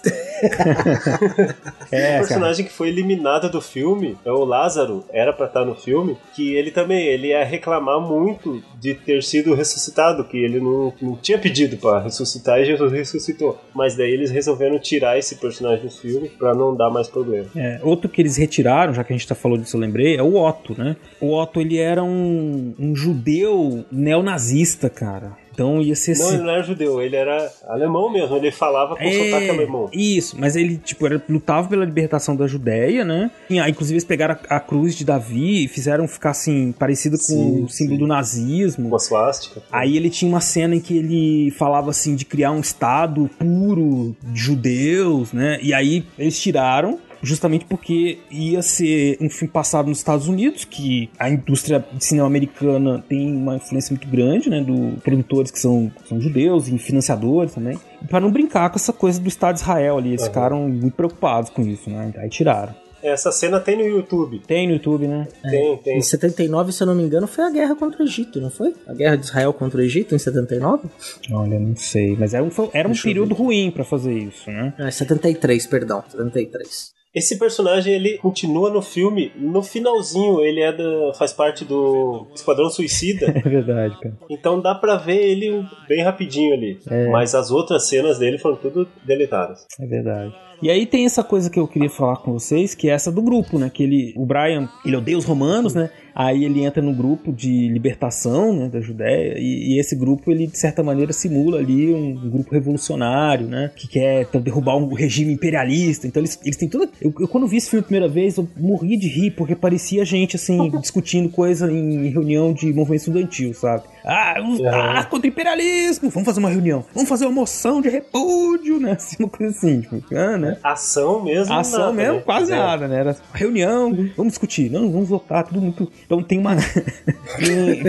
[1.91, 5.76] É, o personagem que foi eliminado do filme é o Lázaro, era pra estar no
[5.76, 10.94] filme, que ele também ele ia reclamar muito de ter sido ressuscitado, que ele não,
[11.02, 13.60] não tinha pedido pra ressuscitar e Jesus ressuscitou.
[13.74, 17.48] Mas daí eles resolveram tirar esse personagem do filme pra não dar mais problema.
[17.56, 20.24] É, outro que eles retiraram, já que a gente tá falando disso, eu lembrei, é
[20.24, 20.95] o Otto, né?
[21.20, 25.39] O Otto, ele era um, um judeu neonazista, cara.
[25.53, 28.95] Então ia ser Não, assim- ele não era judeu, ele era alemão mesmo, ele falava
[28.95, 29.89] com sotaque alemão.
[29.91, 33.30] Isso, mas ele, tipo, era, lutava pela libertação da Judéia, né?
[33.49, 37.18] E, ah, inclusive eles pegaram a, a cruz de Davi e fizeram ficar, assim, parecido
[37.18, 38.88] com Sim, o símbolo do nazismo.
[38.88, 39.61] Uma suástica.
[39.72, 44.15] Aí ele tinha uma cena em que ele falava, assim, de criar um estado puro
[44.23, 45.60] de judeus, né?
[45.61, 51.10] E aí eles tiraram justamente porque ia ser um filme passado nos Estados Unidos, que
[51.19, 55.91] a indústria de cinema americana tem uma influência muito grande, né, do produtores que são,
[56.02, 57.77] que são judeus e financiadores também,
[58.10, 60.27] para não brincar com essa coisa do Estado de Israel ali, eles Uhum.
[60.27, 62.73] ficaram muito preocupados com isso, né, aí tiraram.
[63.03, 64.43] Essa cena tem no YouTube.
[64.45, 65.27] Tem no YouTube, né?
[65.41, 65.98] Tem, tem.
[65.98, 68.76] Em 79, se eu não me engano, foi a guerra contra o Egito, não foi?
[68.85, 70.88] A guerra de Israel contra o Egito em 79?
[71.31, 74.52] Olha, não sei, mas era um, foi- era um Deixa período ruim para fazer isso,
[74.52, 74.76] né?
[74.77, 76.91] Ah, 73, perdão, 73.
[77.13, 82.69] Esse personagem ele continua no filme, no finalzinho ele é da, faz parte do Esquadrão
[82.69, 84.17] Suicida, É verdade, cara.
[84.29, 86.79] então dá pra ver ele bem rapidinho ali.
[86.89, 87.09] É.
[87.09, 89.65] Mas as outras cenas dele foram tudo deletadas.
[89.79, 90.33] É verdade.
[90.61, 93.21] E aí tem essa coisa que eu queria falar com vocês, que é essa do
[93.21, 93.69] grupo, né?
[93.73, 95.89] Que ele, o Brian, ele odeia os romanos, né?
[96.13, 100.47] Aí ele entra no grupo de libertação, né, da Judéia, e, e esse grupo, ele
[100.47, 103.71] de certa maneira simula ali um, um grupo revolucionário, né?
[103.75, 106.07] Que quer então, derrubar um regime imperialista.
[106.07, 106.89] Então eles, eles têm toda...
[107.01, 110.03] Eu, eu quando vi esse filme a primeira vez, eu morri de rir, porque parecia
[110.05, 113.83] gente, assim, discutindo coisa em reunião de movimento estudantil, sabe?
[114.03, 114.35] Ah,
[114.73, 116.09] ah, contra o imperialismo!
[116.09, 116.83] Vamos fazer uma reunião.
[116.93, 118.91] Vamos fazer uma moção de repúdio, né?
[119.01, 120.57] Assim, uma coisa assim, tipo, ah, né?
[120.63, 121.53] Ação mesmo.
[121.53, 122.21] Ação nada, mesmo, né?
[122.21, 122.55] quase É.
[122.55, 122.99] nada, né?
[122.99, 125.91] Era reunião, vamos discutir, não, vamos votar, tudo muito.
[126.11, 126.57] Então tem uma,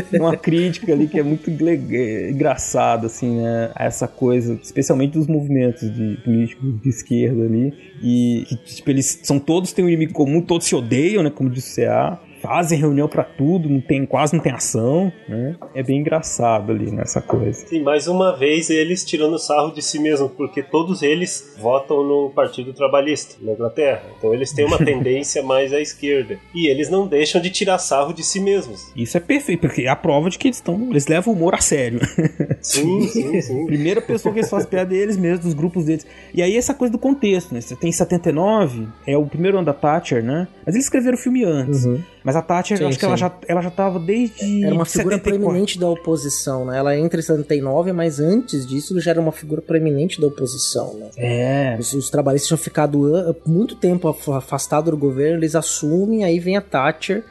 [0.09, 3.73] tem uma crítica ali que é muito gle- engraçada, assim, né?
[3.75, 7.75] A essa coisa, especialmente dos movimentos de políticos de esquerda ali.
[8.01, 11.31] E que, tipo, eles são todos têm um inimigo comum, todos se odeiam, né?
[11.31, 12.21] Como disse o CA.
[12.43, 15.55] Fazem reunião pra tudo, não tem, quase não tem ação, né?
[15.75, 17.67] É bem engraçado ali nessa coisa.
[17.67, 22.31] Sim, mais uma vez eles tirando sarro de si mesmos, porque todos eles votam no
[22.31, 24.03] Partido Trabalhista na Inglaterra.
[24.19, 26.37] Então eles têm uma tendência mais à esquerda.
[26.53, 28.91] E eles não deixam de tirar sarro de si mesmos.
[28.97, 30.91] Isso é perfeito, porque é a prova de que eles estão.
[30.91, 32.01] Eles levam o humor a sério.
[32.61, 33.67] Sim, sim, sim.
[33.67, 36.07] Primeira pessoa que eles fazem piada é eles mesmos, dos grupos deles.
[36.33, 37.61] E aí essa coisa do contexto, né?
[37.61, 40.47] Você tem 79, é o primeiro ano da Thatcher, né?
[40.65, 41.85] Mas eles escreveram o filme antes.
[42.25, 43.21] Mas a Thatcher, Sim, acho que ela sim.
[43.21, 44.65] já, ela já tava desde.
[44.65, 45.23] Era uma figura 74.
[45.41, 46.79] proeminente da oposição, né?
[46.79, 51.09] Ela entra em 79, mas antes disso já era uma figura proeminente da oposição, né?
[51.17, 51.77] É.
[51.79, 56.57] Os, os trabalhistas tinham ficado muito tempo af- afastados do governo, eles assumem, aí vem
[56.57, 57.25] a Thatcher,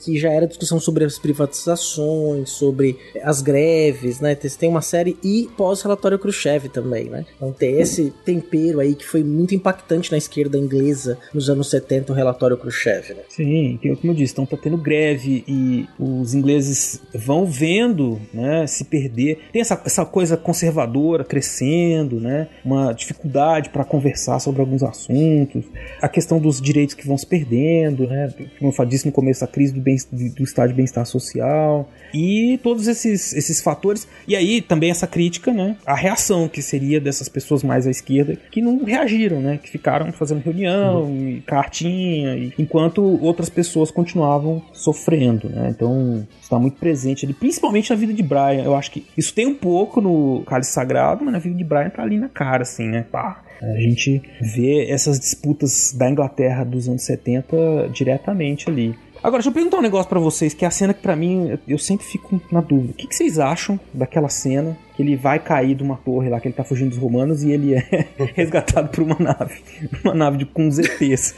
[0.00, 4.34] que já era discussão sobre as privatizações, sobre as greves, né?
[4.34, 7.24] Tem- uma série e pós-relatório Khrushchev também, né?
[7.36, 12.12] Então tem esse tempero aí que foi muito impactante na esquerda inglesa nos anos 70,
[12.12, 13.22] o relatório Khrushchev, né?
[13.28, 18.84] Sim, como eu disse, então tá tendo greve e os ingleses vão vendo, né, se
[18.84, 19.38] perder.
[19.52, 25.64] Tem essa, essa coisa conservadora crescendo, né, uma dificuldade para conversar sobre alguns assuntos,
[26.00, 29.48] a questão dos direitos que vão se perdendo, né, como eu disse no começo, a
[29.58, 34.06] crise do, bem, do estado de bem-estar social e todos esses, esses fatores.
[34.26, 35.76] E aí também essa crítica, né?
[35.84, 39.58] A reação que seria dessas pessoas mais à esquerda que não reagiram, né?
[39.60, 41.28] Que ficaram fazendo reunião, uhum.
[41.28, 45.72] e cartinha, e, enquanto outras pessoas continuavam sofrendo, né?
[45.74, 48.62] Então está muito presente ali, principalmente na vida de Brian.
[48.62, 51.90] Eu acho que isso tem um pouco no Cálice Sagrado, mas na vida de Brian
[51.90, 53.04] tá ali na cara, assim, né?
[53.10, 58.94] Pá, a gente vê essas disputas da Inglaterra dos anos 70 diretamente ali.
[59.28, 61.58] Agora, deixa eu perguntar um negócio para vocês, que é a cena que para mim
[61.68, 62.92] eu sempre fico na dúvida.
[62.92, 66.40] O que, que, vocês acham daquela cena que ele vai cair de uma torre lá,
[66.40, 68.04] que ele tá fugindo dos romanos e ele é
[68.34, 69.62] resgatado por uma nave.
[70.02, 71.36] Uma nave de, com ZTs.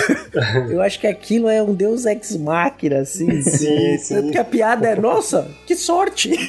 [0.72, 3.42] eu acho que aquilo é um deus ex machina, assim.
[3.42, 4.22] Sim, sim.
[4.22, 6.30] Porque a piada é, nossa, que sorte!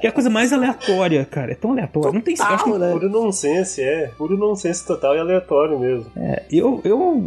[0.00, 1.50] que é a coisa mais aleatória, cara.
[1.50, 2.12] É tão aleatório.
[2.12, 2.78] Não tem total, que...
[2.78, 2.92] né?
[2.92, 4.12] Puro nonsense, é.
[4.16, 6.06] Puro nonsense total e aleatório mesmo.
[6.16, 7.20] É, eu, eu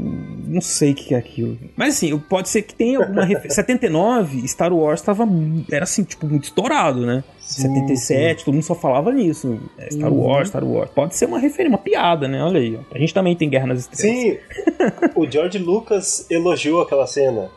[0.47, 1.57] não sei o que é aquilo.
[1.75, 3.55] Mas assim, pode ser que tenha alguma referência.
[3.55, 5.27] 79, Star Wars tava.
[5.69, 7.23] Era assim, tipo, muito estourado, né?
[7.39, 8.45] Sim, 77, sim.
[8.45, 9.60] todo mundo só falava nisso.
[9.77, 10.22] É, Star uhum.
[10.22, 10.89] Wars, Star Wars.
[10.91, 12.41] Pode ser uma referência, uma piada, né?
[12.43, 12.80] Olha aí.
[12.91, 14.19] A gente também tem Guerra nas Estrelas.
[14.19, 14.38] Sim,
[15.15, 17.49] o George Lucas elogiou aquela cena.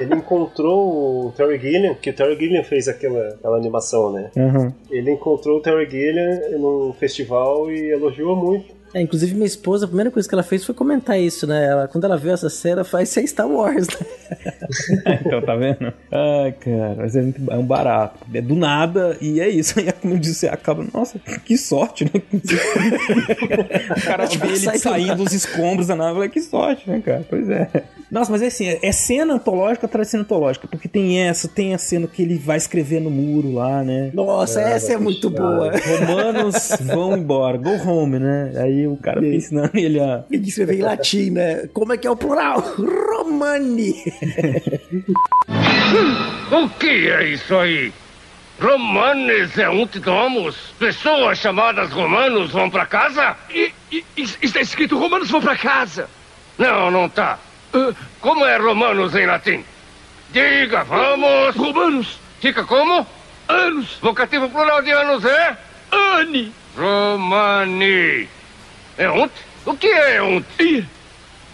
[0.00, 4.30] Ele encontrou o Terry Gilliam, que o Terry Gilliam fez aquela, aquela animação, né?
[4.36, 4.72] Uhum.
[4.90, 8.77] Ele encontrou o Terry Gilliam num festival e elogiou muito.
[8.94, 11.66] É, inclusive minha esposa, a primeira coisa que ela fez foi comentar isso, né?
[11.66, 15.20] Ela, quando ela viu essa cena, faz ser Star Wars, né?
[15.24, 15.92] então, tá vendo?
[16.10, 18.18] Ai, cara, mas é, muito, é um barato.
[18.32, 19.78] É do nada e é isso.
[19.78, 22.10] Aí, como eu disse, acaba, nossa, que sorte, né?
[23.96, 27.24] o cara vê ele saindo dos escombros da nave, que sorte, né, cara?
[27.28, 27.68] Pois é.
[28.10, 31.46] Nossa, mas é assim, é, é cena antológica atrás de cena antológica, porque tem essa,
[31.46, 34.10] tem a cena que ele vai escrever no muro lá, né?
[34.14, 35.72] Nossa, é, essa é muito boa.
[35.76, 38.52] Romanos vão embora, go home, né?
[38.56, 40.24] Aí o cara fica ensinando ele a.
[40.30, 41.68] Ele escrever em latim, né?
[41.72, 42.60] Como é que é o plural?
[42.76, 43.94] Romani!
[46.52, 47.92] o que é isso aí?
[48.60, 50.56] Romanes é um domus?
[50.78, 53.36] Pessoas chamadas romanos vão para casa?
[53.50, 56.08] E, e, está escrito romanos vão para casa.
[56.58, 57.38] Não, não tá.
[57.72, 59.64] Uh, como é romanos em latim?
[60.32, 61.54] Diga, vamos!
[61.54, 62.18] Romanos!
[62.40, 63.06] Fica como?
[63.48, 63.96] Anos!
[64.00, 65.56] Vocativo plural de anos é?
[65.90, 66.52] Ani!
[66.76, 68.28] Romani!
[68.98, 69.30] É ont?
[69.64, 70.44] O que é ont?
[70.58, 70.84] Ir.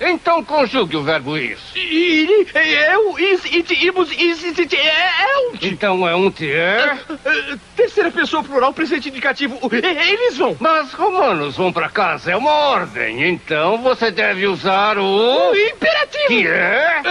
[0.00, 1.56] Então conjugue o verbo ir.
[1.76, 5.62] Ir, eu, is, it, imus, is, it, é, é ont.
[5.62, 6.98] Então é ont é?
[7.08, 9.58] Uh, terceira pessoa plural, presente indicativo.
[9.70, 10.56] Eles vão.
[10.58, 13.28] Mas romanos vão para casa, é uma ordem.
[13.28, 15.50] Então você deve usar o...
[15.50, 16.26] O imperativo.
[16.28, 17.02] Que é?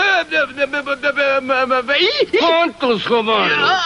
[2.40, 3.82] Quantos romanos?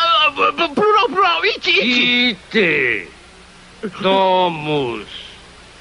[0.74, 2.38] Plural, plural, it, it.
[2.53, 3.07] Ite.
[4.02, 5.27] Domus.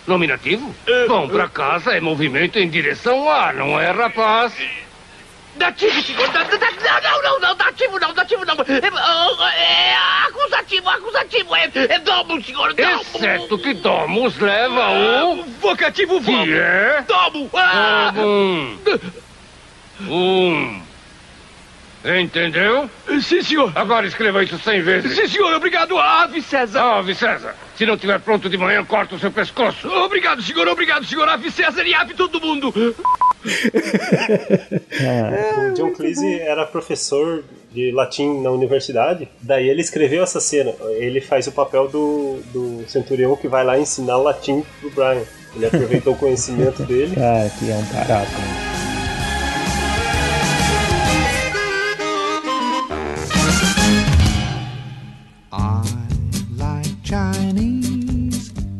[0.06, 0.74] Nominativo?
[1.08, 4.52] Vão pra casa é movimento em direção a, não é, rapaz?
[5.56, 6.28] Dativo, senhor.
[6.28, 8.54] Da, da, não, não, não, dativo não, dativo não.
[8.54, 9.96] É, é
[10.26, 11.56] acusativo, acusativo.
[11.56, 13.00] É, é domo, senhor, domo.
[13.14, 14.90] Exceto que domos leva
[15.24, 15.44] o...
[15.60, 16.44] Vocativo vamos.
[16.44, 17.04] Que é?
[17.06, 17.50] Domo.
[17.54, 18.12] Ah.
[19.98, 20.10] Um.
[20.10, 20.85] Um.
[22.20, 22.88] Entendeu?
[23.20, 23.72] Sim, senhor.
[23.74, 25.16] Agora escreva isso cem vezes.
[25.16, 25.52] Sim, senhor.
[25.54, 26.80] Obrigado, Ave César.
[26.80, 27.54] Ave César.
[27.76, 29.88] Se não estiver pronto de manhã, corta o seu pescoço.
[29.88, 30.68] Obrigado, senhor.
[30.68, 31.28] Obrigado, senhor.
[31.28, 32.72] Ave César e ave todo mundo.
[35.70, 37.42] o John Cleese era professor
[37.72, 39.28] de latim na universidade.
[39.42, 40.72] Daí ele escreveu essa cena.
[40.96, 45.24] Ele faz o papel do, do centurião que vai lá ensinar latim pro Brian.
[45.54, 47.14] Ele aproveitou o conhecimento dele.
[47.20, 48.30] Ah, que é um barato.
[48.30, 48.75] Né?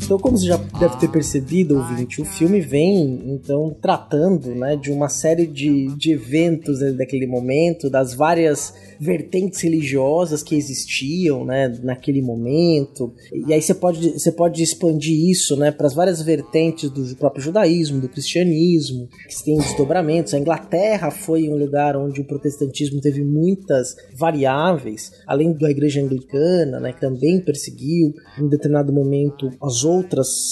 [0.07, 4.93] Então, como você já deve ter percebido, ouvinte, o filme vem, então, tratando né, de
[4.93, 12.23] uma série de, de eventos daquele momento, das várias vertentes religiosas que existiam né, naquele
[12.23, 13.13] momento.
[13.49, 17.43] E aí você pode, você pode expandir isso né, para as várias vertentes do próprio
[17.43, 20.35] judaísmo, do cristianismo, que tem desdobramentos.
[20.35, 26.79] A Inglaterra foi um lugar onde o protestantismo teve muitas variáveis, além da igreja anglicana,
[26.79, 29.96] né, que também perseguiu em determinado momento as outras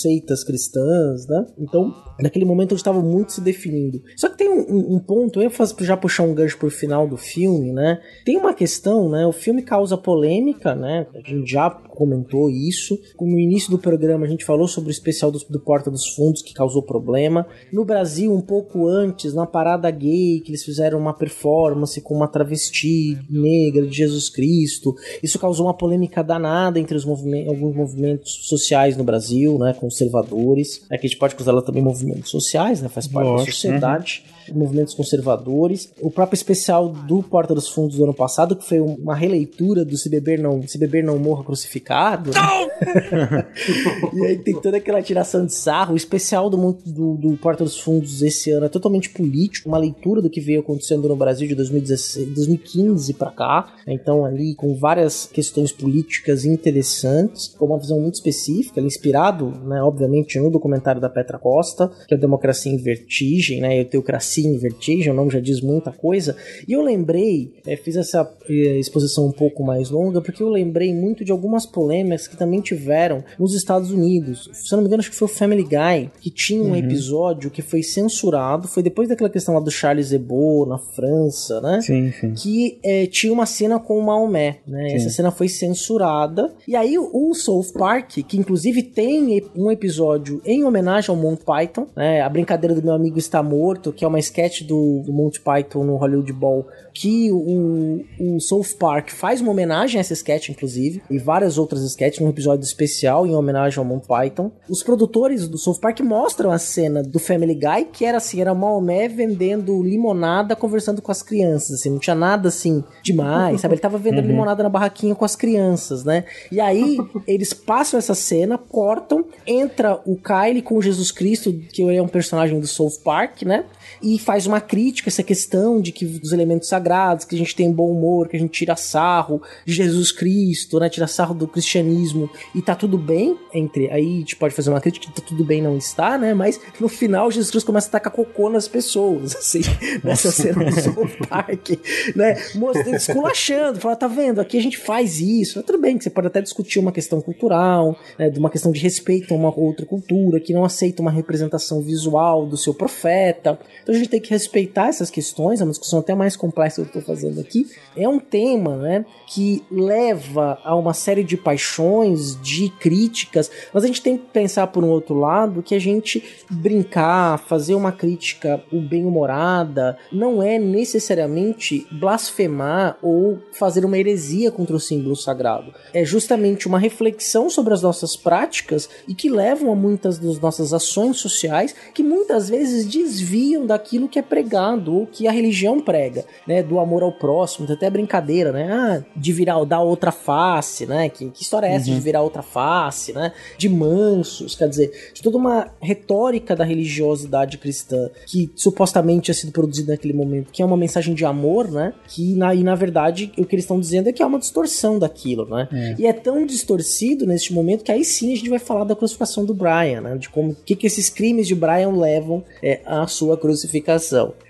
[0.00, 1.26] seitas cristãs.
[1.26, 1.46] Né?
[1.58, 4.00] Então, naquele momento eles estavam muito se definindo.
[4.16, 7.16] Só que tem um, um ponto, eu faço já puxar um gancho por final do
[7.16, 8.00] filme, né?
[8.24, 9.26] Tem uma questão, né?
[9.26, 11.06] O filme causa polêmica, né?
[11.14, 12.98] A gente já comentou isso.
[13.20, 16.42] No início do programa a gente falou sobre o especial do, do Porta dos Fundos
[16.42, 17.46] que causou problema.
[17.72, 22.28] No Brasil, um pouco antes, na parada gay, que eles fizeram uma performance com uma
[22.28, 24.94] travesti negra de Jesus Cristo.
[25.22, 29.74] Isso causou uma polêmica danada entre os alguns movimentos sociais no Brasil, né?
[29.74, 30.82] Conservadores.
[30.90, 32.88] Aqui a gente pode considerar também movimentos sociais, né?
[32.88, 34.24] Faz parte Lógico, da sociedade.
[34.52, 35.92] Movimentos conservadores.
[36.00, 39.96] O próprio especial do Porta dos Fundos do ano passado, que foi uma releitura do
[39.96, 42.30] Se Beber Não, Se Beber Não Morra Crucificado.
[42.32, 42.68] Não!
[44.14, 45.94] e aí tem toda aquela tiração de sarro.
[45.94, 50.20] O especial do, do, do Porta dos Fundos esse ano é totalmente político, uma leitura
[50.20, 53.74] do que veio acontecendo no Brasil de 2016, 2015 para cá.
[53.86, 60.38] Então, ali com várias questões políticas interessantes, com uma visão muito específica, inspirado, né, obviamente,
[60.38, 65.12] no documentário da Petra Costa, que é Democracia em Vertigem, né, e Teocracia em Vertigem,
[65.12, 66.36] o nome já diz muita coisa.
[66.66, 70.94] E eu lembrei, é, fiz essa é, exposição um pouco mais longa, porque eu lembrei
[70.94, 74.50] muito de algumas polêmicas que também tiveram nos Estados Unidos.
[74.52, 76.76] Se eu não me engano, acho que foi o Family Guy, que tinha um uhum.
[76.76, 81.80] episódio que foi censurado, foi depois daquela questão lá do Charles Hebdo na França, né?
[81.80, 82.32] Sim, sim.
[82.34, 84.90] Que é, tinha uma cena com o Maomé, né?
[84.90, 84.94] Sim.
[84.96, 86.52] Essa cena foi censurada.
[86.66, 91.86] E aí o South Park, que inclusive tem um episódio em homenagem ao Monty Python,
[91.96, 92.20] né?
[92.20, 95.84] A brincadeira do meu amigo está morto, que é uma sketch do, do Monty Python
[95.84, 101.02] no Hollywood Bowl, que o, o South Park faz uma homenagem a essa sketch, inclusive,
[101.10, 104.50] e várias outras sketches, num episódio especial em homenagem ao Monty Python.
[104.68, 108.54] Os produtores do South Park mostram a cena do Family Guy, que era assim, era
[108.54, 113.74] Maomé vendendo limonada, conversando com as crianças, assim, não tinha nada assim demais, sabe?
[113.74, 114.30] Ele tava vendendo uhum.
[114.30, 116.24] limonada na barraquinha com as crianças, né?
[116.50, 122.02] E aí eles passam essa cena, cortam, entra o Kyle com Jesus Cristo, que é
[122.02, 123.64] um personagem do South Park, né?
[124.02, 127.54] E faz uma crítica a essa questão de que os elementos sagrados, que a gente
[127.54, 130.88] tem bom humor, que a gente tira sarro de Jesus Cristo, né?
[130.88, 133.90] Tira sarro do cristianismo e tá tudo bem entre.
[133.90, 136.34] Aí a gente pode fazer uma crítica que tá tudo bem, não está, né?
[136.34, 139.60] Mas no final Jesus Cristo começa a tacar cocô nas pessoas, assim,
[140.02, 141.70] nessa cena do South Park,
[142.14, 142.36] né?
[142.54, 144.40] Mostrando, esculachando, fala, tá vendo?
[144.40, 145.62] Aqui a gente faz isso.
[145.62, 148.30] Tudo bem que você pode até discutir uma questão cultural, né?
[148.30, 152.46] De uma questão de respeito a uma outra cultura, que não aceita uma representação visual
[152.46, 153.58] do seu profeta.
[153.82, 156.80] Então a gente tem que respeitar essas questões, é uma discussão até mais complexa que
[156.82, 157.66] eu estou fazendo aqui.
[157.96, 159.04] É um tema, né?
[159.26, 164.66] Que leva a uma série de paixões, de críticas, mas a gente tem que pensar
[164.68, 171.86] por um outro lado que a gente brincar, fazer uma crítica bem-humorada, não é necessariamente
[171.92, 175.72] blasfemar ou fazer uma heresia contra o símbolo sagrado.
[175.92, 180.72] É justamente uma reflexão sobre as nossas práticas e que levam a muitas das nossas
[180.72, 186.24] ações sociais que muitas vezes desviam daquilo que é pregado ou que a religião prega,
[186.46, 186.62] né?
[186.62, 188.72] Do amor ao próximo, até brincadeira, né?
[188.72, 191.08] Ah, de virar, dar outra face, né?
[191.08, 191.96] Que, que história é essa uhum.
[191.96, 193.32] de virar outra face, né?
[193.56, 199.52] De mansos, quer dizer, de toda uma retórica da religiosidade cristã que supostamente tinha sido
[199.52, 201.92] produzida naquele momento, que é uma mensagem de amor, né?
[202.06, 204.98] Que na, e na verdade o que eles estão dizendo é que é uma distorção
[204.98, 205.68] daquilo, né?
[205.72, 205.94] É.
[205.98, 209.44] E é tão distorcido neste momento que aí sim a gente vai falar da crucificação
[209.44, 210.16] do Brian, né?
[210.16, 213.53] De como que, que esses crimes de Brian levam é, à sua crucificação.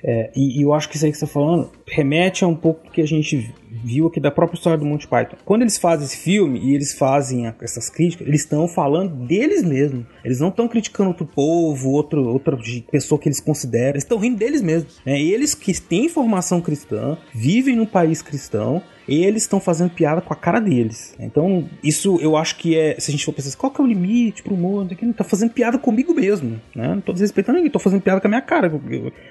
[0.02, 2.54] É, e, e, eu acho que isso aí que você está falando remete a um
[2.54, 3.52] pouco que a gente
[3.84, 5.36] viu aqui da própria história do Monty Python.
[5.44, 10.06] Quando eles fazem esse filme e eles fazem essas críticas, eles estão falando deles mesmos.
[10.24, 12.56] Eles não estão criticando outro povo, outro, outra
[12.90, 13.90] pessoa que eles consideram.
[13.90, 15.00] Eles estão rindo deles mesmos.
[15.04, 15.20] Né?
[15.20, 20.36] Eles que têm formação cristã, vivem num país cristão, eles estão fazendo piada com a
[20.36, 21.14] cara deles.
[21.18, 22.96] Então, isso eu acho que é.
[22.98, 24.94] Se a gente for pensar, qual que é o limite pro mundo?
[24.94, 26.88] Que não tá fazendo piada comigo mesmo, né?
[26.88, 28.72] Não tô desrespeitando ninguém, tô fazendo piada com a minha cara.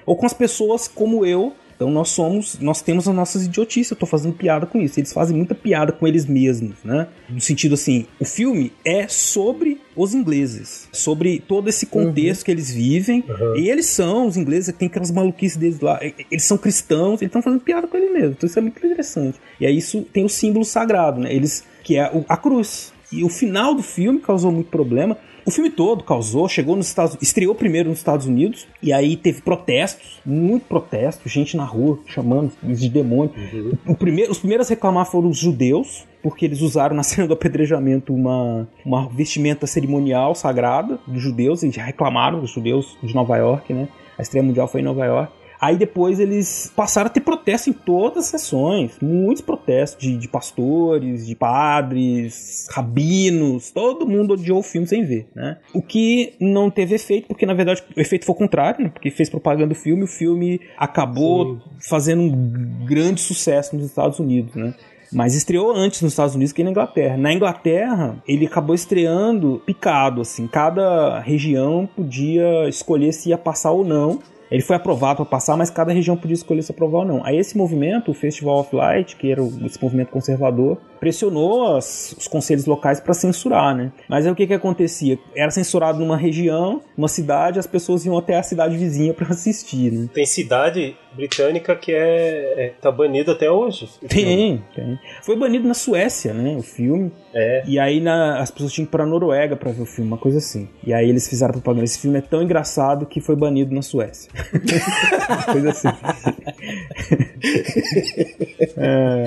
[0.06, 3.96] Ou com as pessoas como eu então nós somos, nós temos as nossas idiotices, eu
[3.96, 4.98] tô fazendo piada com isso.
[5.00, 7.08] Eles fazem muita piada com eles mesmos, né?
[7.28, 12.44] No sentido assim, o filme é sobre os ingleses, sobre todo esse contexto uhum.
[12.44, 13.24] que eles vivem.
[13.28, 13.56] Uhum.
[13.56, 16.00] E eles são, os ingleses, tem aquelas maluquices deles lá.
[16.30, 18.36] Eles são cristãos, eles estão fazendo piada com eles mesmos.
[18.36, 19.38] Então isso é muito interessante.
[19.60, 21.34] E aí isso tem o símbolo sagrado, né?
[21.34, 22.92] Eles, que é a cruz.
[23.10, 25.16] E o final do filme causou muito problema.
[25.46, 29.42] O filme todo causou, chegou nos Estados estreou primeiro nos Estados Unidos, e aí teve
[29.42, 33.32] protestos, muito protesto, gente na rua chamando de demônio.
[33.52, 33.94] Uhum.
[33.94, 38.14] Primeiro, os primeiros a reclamar foram os judeus, porque eles usaram na cena do apedrejamento
[38.14, 43.88] uma, uma vestimenta cerimonial sagrada dos judeus, eles reclamaram dos judeus de Nova York, né?
[44.18, 45.43] A estreia mundial foi em Nova York.
[45.64, 48.98] Aí depois eles passaram a ter protesto em todas as sessões.
[49.00, 53.70] Muitos protestos de, de pastores, de padres, rabinos.
[53.70, 55.56] Todo mundo odiou o filme sem ver, né?
[55.72, 58.90] O que não teve efeito, porque na verdade o efeito foi o contrário, né?
[58.90, 61.60] Porque fez propaganda do filme, o filme acabou Sim.
[61.88, 64.74] fazendo um grande sucesso nos Estados Unidos, né?
[65.10, 67.16] Mas estreou antes nos Estados Unidos que na Inglaterra.
[67.16, 70.46] Na Inglaterra, ele acabou estreando picado, assim.
[70.46, 74.18] Cada região podia escolher se ia passar ou não
[74.54, 77.26] Ele foi aprovado para passar, mas cada região podia escolher se aprovar ou não.
[77.26, 82.28] Aí esse movimento, o Festival of Light, que era esse movimento conservador, pressionou as, os
[82.28, 83.90] conselhos locais para censurar, né?
[84.08, 85.18] Mas aí o que que acontecia?
[85.34, 89.90] Era censurado numa região, numa cidade, as pessoas iam até a cidade vizinha para assistir,
[89.90, 90.08] né?
[90.14, 93.88] Tem cidade britânica que é, é tá banido até hoje.
[94.08, 94.98] Tem, tem.
[95.22, 96.56] Foi banido na Suécia, né?
[96.56, 97.10] O filme.
[97.34, 97.64] É.
[97.66, 100.18] E aí na, as pessoas tinham que ir pra Noruega pra ver o filme, uma
[100.18, 100.68] coisa assim.
[100.86, 101.84] E aí eles fizeram propaganda.
[101.84, 104.30] Esse filme é tão engraçado que foi banido na Suécia.
[105.50, 105.88] coisa assim.
[108.76, 109.24] é.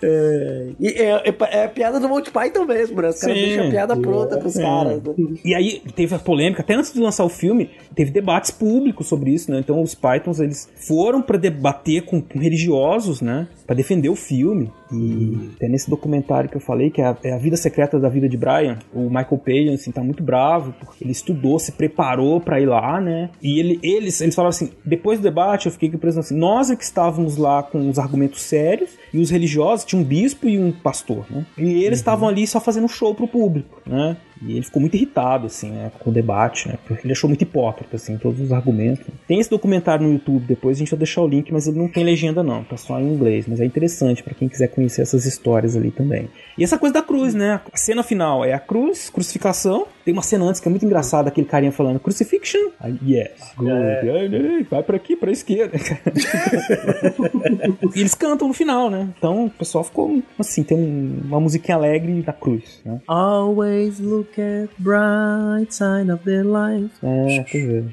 [0.00, 3.08] É, é, é, é, a piada do Monty Python mesmo, né?
[3.08, 4.62] Os caras deixam a piada pronta pros é.
[4.62, 5.02] caras.
[5.02, 5.14] Né?
[5.44, 9.32] E aí teve a polêmica, até antes de lançar o filme, teve debates públicos sobre
[9.32, 9.58] isso, né?
[9.58, 13.48] Então os Pythons, eles foram para debater com, com, religiosos, né?
[13.66, 14.70] Para defender o filme.
[14.92, 18.08] E até nesse documentário que eu falei, que é a, é a, Vida Secreta da
[18.08, 22.40] Vida de Brian, o Michael Palin, assim, tá muito bravo, porque ele estudou, se preparou
[22.40, 23.30] para ir lá, né?
[23.42, 26.76] E ele, eles, eles falaram assim, depois do debate eu fiquei pensando assim, nós é
[26.76, 30.72] que estávamos lá com os argumentos sérios, e os religiosos, tinha um bispo e um
[30.72, 31.46] pastor, né?
[31.56, 31.92] E eles uhum.
[31.92, 32.34] estavam uhum.
[32.34, 34.16] ali só fazendo show pro público, né?
[34.42, 36.78] E ele ficou muito irritado, assim, né, com o debate, né?
[36.86, 39.06] Porque ele achou muito hipócrita, assim, todos os argumentos.
[39.26, 41.88] Tem esse documentário no YouTube depois, a gente vai deixar o link, mas ele não
[41.88, 43.46] tem legenda, não, tá só em inglês.
[43.48, 46.28] Mas é interessante para quem quiser conhecer essas histórias ali também.
[46.56, 47.60] E essa coisa da cruz, né?
[47.72, 49.86] A cena final é a cruz, crucificação.
[50.08, 52.70] Tem uma cena antes que é muito engraçada, aquele carinha falando crucifixion.
[53.06, 53.70] Yes, good.
[53.70, 54.62] É.
[54.62, 55.76] Vai pra aqui, pra esquerda.
[57.94, 59.10] e eles cantam no final, né?
[59.18, 60.78] Então o pessoal ficou assim, tem
[61.22, 63.02] uma musiquinha alegre da cruz, né?
[63.06, 66.90] Always look at bright side of the life.
[67.02, 67.84] É, quer ver.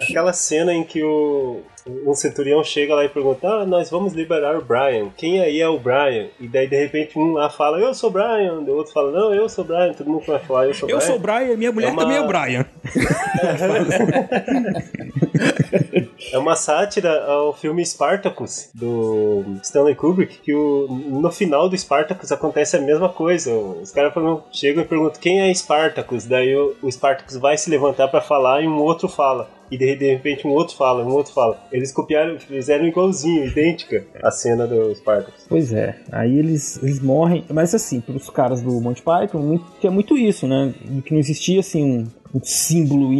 [0.00, 4.56] Aquela cena em que o, um centurião chega lá e pergunta: Ah, nós vamos liberar
[4.56, 5.10] o Brian.
[5.16, 6.28] Quem aí é o Brian?
[6.40, 8.60] E daí de repente um lá fala: Eu sou Brian.
[8.60, 9.92] O outro fala: Não, eu sou Brian.
[9.92, 11.06] Todo mundo vai falar: Eu sou eu Brian.
[11.06, 12.02] Eu sou Brian, minha mulher é uma...
[12.02, 12.64] também é Brian.
[16.32, 20.38] é uma sátira ao filme Spartacus do Stanley Kubrick.
[20.38, 23.52] Que o, no final do Spartacus acontece a mesma coisa.
[23.52, 24.14] Os caras
[24.52, 26.24] chegam e perguntam: Quem é Spartacus?
[26.24, 29.96] Daí o, o Spartacus vai se levantar para falar e um outro fala e de,
[29.96, 31.58] de repente um outro fala, um outro fala.
[31.72, 35.46] Eles copiaram, fizeram igualzinho, idêntica a cena do Spartacus.
[35.48, 40.16] Pois é, aí eles, eles morrem, mas assim, pros caras do Monty Python, tinha muito
[40.16, 40.74] isso, né?
[41.04, 43.10] Que não existia assim um, um símbolo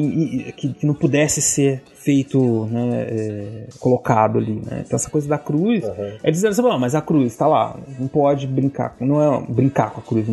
[0.57, 4.82] que, que não pudesse ser feito, né, é, colocado ali, né?
[4.85, 6.12] Então essa coisa da cruz, uhum.
[6.23, 9.91] é dizer assim, não, mas a cruz está lá, não pode brincar, não é brincar
[9.91, 10.27] com a cruz,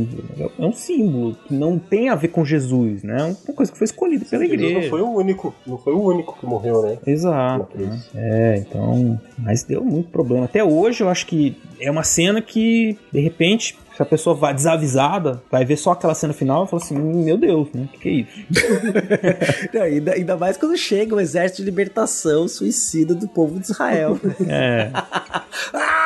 [0.59, 3.17] é um símbolo que não tem a ver com Jesus, né?
[3.21, 4.81] É uma coisa que foi escolhida pela Sim, igreja.
[4.81, 6.97] Não foi o único, não foi o único que morreu, né?
[7.05, 7.77] Exato.
[7.77, 8.01] Né?
[8.15, 10.45] É, então, mas deu muito problema.
[10.45, 14.53] Até hoje eu acho que é uma cena que de repente se a pessoa vai
[14.53, 17.83] desavisada, vai ver só aquela cena final e fala assim: Meu Deus, né?
[17.83, 18.31] O que, que é isso?
[19.73, 24.19] Não, ainda, ainda mais quando chega o exército de libertação suicida do povo de Israel.
[24.47, 24.91] É.
[25.73, 26.00] ah,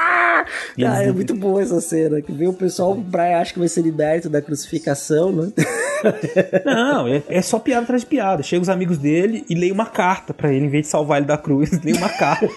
[0.77, 2.21] é muito boa essa cena.
[2.21, 5.51] Que vê o pessoal, o Brian acha que vai ser liberto da crucificação, né?
[6.65, 8.43] Não, é, é, só piada atrás de piada.
[8.43, 11.27] Chega os amigos dele e leia uma carta para ele, em vez de salvar ele
[11.27, 12.47] da cruz, leia uma carta.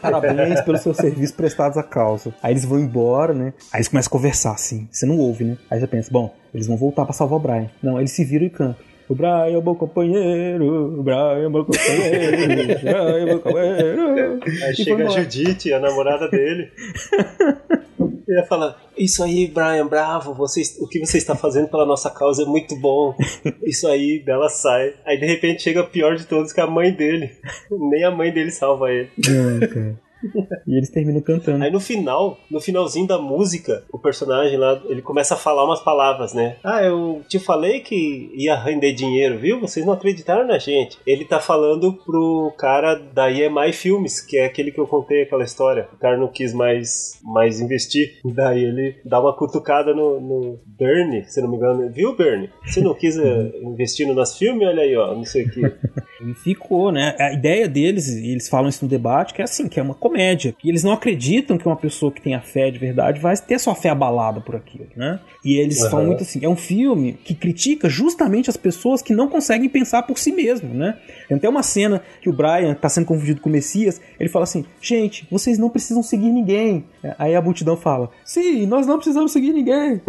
[0.00, 2.34] Parabéns pelos seus serviços prestados à causa.
[2.42, 3.52] Aí eles vão embora, né?
[3.72, 4.88] Aí eles começam a conversar assim.
[4.90, 5.56] Você não ouve, né?
[5.70, 7.70] Aí você pensa, bom, eles vão voltar para salvar o Brian.
[7.82, 8.87] Não, eles se viram e cantam.
[9.08, 14.40] O Brian é bom companheiro, o Brian é bom companheiro, o Brian é bom companheiro.
[14.66, 16.70] Aí chega a Judite, a namorada dele.
[18.28, 22.10] e ia falar: Isso aí, Brian, bravo, você, o que você está fazendo pela nossa
[22.10, 23.14] causa é muito bom.
[23.64, 24.92] Isso aí, dela sai.
[25.06, 27.30] Aí de repente chega o pior de todos, que é a mãe dele.
[27.70, 29.08] Nem a mãe dele salva ele.
[29.16, 30.07] Não, cara
[30.66, 31.62] e eles terminam cantando.
[31.62, 35.80] Aí no final, no finalzinho da música, o personagem lá, ele começa a falar umas
[35.80, 36.56] palavras, né?
[36.62, 39.60] Ah, eu te falei que ia render dinheiro, viu?
[39.60, 40.98] Vocês não acreditaram na gente.
[41.06, 45.44] Ele tá falando pro cara da EMI Filmes, que é aquele que eu contei aquela
[45.44, 45.88] história.
[45.92, 48.18] O cara não quis mais, mais investir.
[48.24, 51.90] Daí ele dá uma cutucada no, no Bernie, se não me engano.
[51.90, 52.50] Viu, Bernie?
[52.64, 53.22] Você não quis uh,
[53.62, 54.66] investir no nosso filme?
[54.66, 55.60] Olha aí, ó, não sei o que.
[56.20, 57.14] E ficou, né?
[57.18, 59.94] A ideia deles, e eles falam isso no debate, que é assim, que é uma
[59.94, 60.54] comédia.
[60.62, 63.74] E eles não acreditam que uma pessoa que tenha fé de verdade vai ter sua
[63.74, 65.20] fé abalada por aquilo, né?
[65.44, 65.90] E eles uhum.
[65.90, 70.02] falam muito assim, é um filme que critica justamente as pessoas que não conseguem pensar
[70.02, 70.98] por si mesmo, né?
[71.28, 74.44] Tem até uma cena que o Brian tá sendo confundido com o Messias, ele fala
[74.44, 76.84] assim, gente, vocês não precisam seguir ninguém.
[77.18, 80.00] Aí a multidão fala, sim, nós não precisamos seguir ninguém.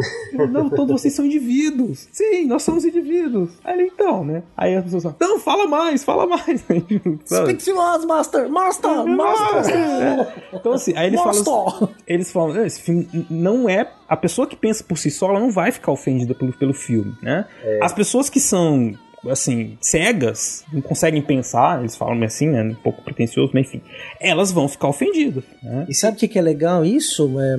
[0.52, 2.07] não, todos vocês são indivíduos.
[2.11, 3.52] Sim, nós somos indivíduos.
[3.64, 4.44] Aí ele, então, né?
[4.57, 6.62] Aí as pessoas falam, não, fala mais, fala mais.
[7.26, 9.76] Speak to us, master, master, master.
[9.76, 10.34] É.
[10.54, 11.44] Então assim, aí eles master.
[11.44, 15.40] falam, eles falam, esse filme não é a pessoa que pensa por si só, ela
[15.40, 17.46] não vai ficar ofendida pelo, pelo filme, né?
[17.62, 17.80] É.
[17.82, 18.94] As pessoas que são
[19.28, 23.82] assim, cegas, não conseguem pensar, eles falam assim, né, um pouco pretencioso, mas enfim,
[24.20, 25.44] elas vão ficar ofendidas.
[25.62, 25.86] Né?
[25.90, 27.30] E sabe o que, que é legal isso?
[27.40, 27.58] É,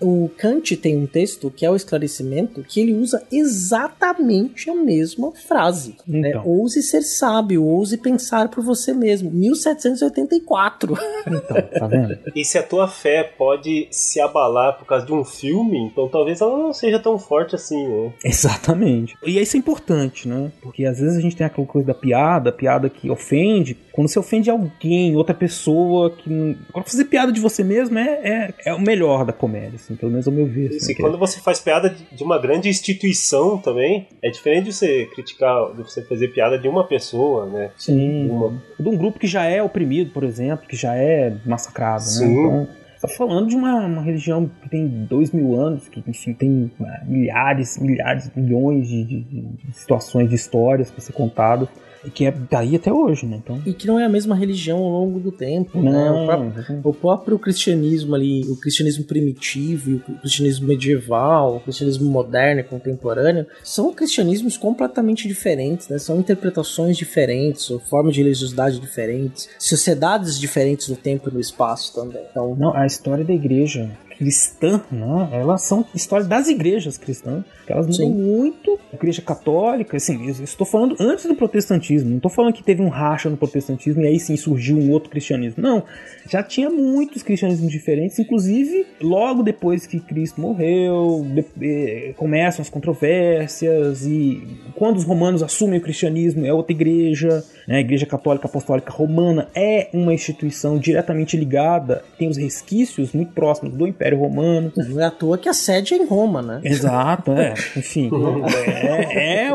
[0.00, 5.32] o Kant tem um texto que é o esclarecimento que ele usa exatamente a mesma
[5.32, 5.96] frase.
[6.06, 6.30] Né?
[6.30, 6.46] Então.
[6.46, 9.30] Ouse ser sábio, ouse pensar por você mesmo.
[9.30, 10.98] 1784.
[11.26, 12.18] Então, tá vendo?
[12.34, 16.40] E se a tua fé pode se abalar por causa de um filme, então talvez
[16.40, 18.12] ela não seja tão forte assim, né?
[18.24, 19.14] Exatamente.
[19.24, 20.50] E isso é importante, né?
[20.62, 23.76] Porque às vezes a gente tem aquela coisa da piada, piada que ofende.
[23.92, 26.56] Quando você ofende alguém, outra pessoa que.
[26.70, 30.10] Agora, fazer piada de você mesmo é, é, é o melhor da comédia, assim, pelo
[30.10, 30.68] menos ao meu ver.
[30.74, 34.64] Assim, e que quando você faz piada de- de uma grande instituição também, é diferente
[34.64, 37.70] de você criticar, de você fazer piada de uma pessoa, né?
[37.76, 38.28] Sim.
[38.30, 42.26] Uma- De um grupo que já é oprimido, por exemplo, que já é massacrado, Sim.
[42.26, 42.32] né?
[42.32, 46.32] Então, você tá falando de uma, uma religião que tem dois mil anos, que enfim,
[46.32, 51.68] tem ah, milhares, milhares, milhões de, de- de situações, de histórias para ser contadas,
[52.04, 53.40] e que é daí até hoje, né?
[53.42, 55.90] Então, E que não é a mesma religião ao longo do tempo, né?
[55.90, 62.10] Não, O próprio, o próprio cristianismo ali, o cristianismo primitivo, o cristianismo medieval, o cristianismo
[62.10, 65.98] moderno e contemporâneo, são cristianismos completamente diferentes, né?
[65.98, 71.94] São interpretações diferentes, ou formas de religiosidade diferentes, sociedades diferentes no tempo e no espaço
[71.94, 72.22] também.
[72.30, 73.90] Então, Não, a história da igreja
[74.22, 75.28] cristã, né?
[75.32, 78.78] Elas são histórias das igrejas cristãs, que elas mudam muito.
[78.92, 82.88] A igreja católica, assim, estou falando antes do protestantismo, não estou falando que teve um
[82.88, 85.60] racha no protestantismo e aí sim surgiu um outro cristianismo.
[85.62, 85.82] Não,
[86.28, 92.68] já tinha muitos cristianismos diferentes, inclusive logo depois que Cristo morreu, de- eh, começam as
[92.70, 94.42] controvérsias e
[94.74, 97.76] quando os romanos assumem o cristianismo é outra igreja, né?
[97.76, 103.74] A igreja católica apostólica romana é uma instituição diretamente ligada, tem os resquícios muito próximos
[103.74, 104.72] do Império Romano.
[104.76, 106.60] não é à toa que a sede é em Roma, né?
[106.64, 107.54] Exato, é.
[107.76, 108.10] Enfim,
[109.10, 109.48] é,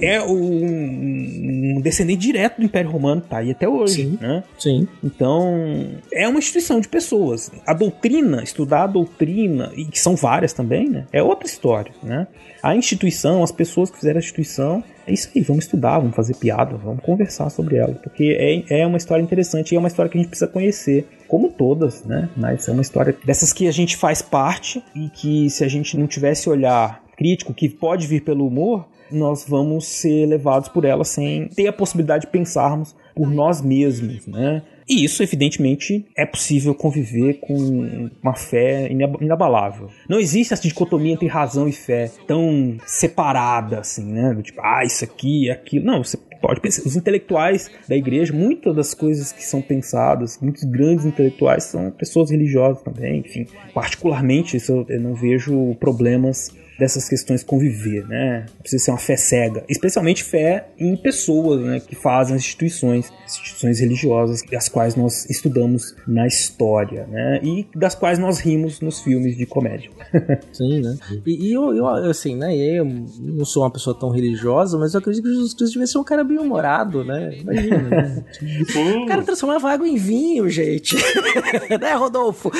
[0.00, 4.18] é, é um, um descendente direto do Império Romano, tá aí até hoje, Sim.
[4.20, 4.42] né?
[4.58, 4.88] Sim.
[5.02, 7.50] Então, é uma instituição de pessoas.
[7.66, 11.04] A doutrina, estudar a doutrina, e que são várias também, né?
[11.12, 12.26] É outra história, né?
[12.62, 16.34] A instituição, as pessoas que fizeram a instituição, é isso aí, vamos estudar, vamos fazer
[16.34, 20.10] piada, vamos conversar sobre ela, porque é, é uma história interessante e é uma história
[20.10, 22.28] que a gente precisa conhecer, como todas, né?
[22.36, 25.96] Mas é uma história dessas que a gente faz parte e que se a gente
[25.96, 31.04] não tivesse olhar crítico, que pode vir pelo humor, nós vamos ser levados por ela
[31.04, 34.62] sem ter a possibilidade de pensarmos por nós mesmos, né?
[34.88, 39.88] E isso, evidentemente, é possível conviver com uma fé inab- inabalável.
[40.08, 44.32] Não existe essa dicotomia entre razão e fé tão separada, assim, né?
[44.32, 45.84] Do tipo, ah, isso aqui, aquilo.
[45.84, 46.86] Não, você pode pensar.
[46.86, 52.30] Os intelectuais da igreja, muitas das coisas que são pensadas, muitos grandes intelectuais são pessoas
[52.30, 53.46] religiosas também, enfim.
[53.74, 58.46] Particularmente, isso eu não vejo problemas dessas questões conviver, né?
[58.48, 63.12] Não precisa ser uma fé cega, especialmente fé em pessoas, né, que fazem as instituições,
[63.24, 67.40] instituições religiosas, as quais nós estudamos na história, né?
[67.42, 69.90] E das quais nós rimos nos filmes de comédia.
[70.52, 70.96] Sim, né?
[71.24, 72.54] E, e eu, eu, assim, né?
[72.56, 75.98] Eu não sou uma pessoa tão religiosa, mas eu acredito que Jesus Cristo devia ser
[75.98, 77.38] um cara bem humorado, né?
[77.40, 78.24] Imagina, né?
[78.96, 80.96] O cara transformava água em vinho, gente.
[81.80, 82.50] né, Rodolfo?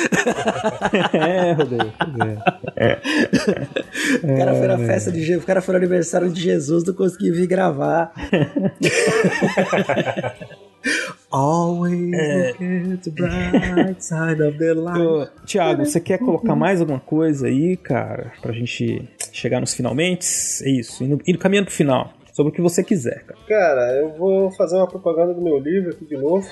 [1.13, 1.93] é, Rodolfo.
[2.75, 2.99] É.
[4.23, 4.85] O cara foi na É.
[4.85, 8.11] festa de Jesus, o cara foi no aniversário de Jesus, não conseguiu vir gravar.
[11.29, 12.53] Always É.
[12.59, 15.01] look at the bright side of the light.
[15.01, 19.03] Ô, Tiago, você quer colocar mais alguma coisa aí, cara, pra gente
[19.33, 20.25] chegar nos finalmente?
[20.63, 22.13] É isso, indo, indo caminhando pro final.
[22.37, 23.39] Sobre o que você quiser, cara.
[23.47, 26.47] Cara, eu vou fazer uma propaganda do meu livro aqui de novo.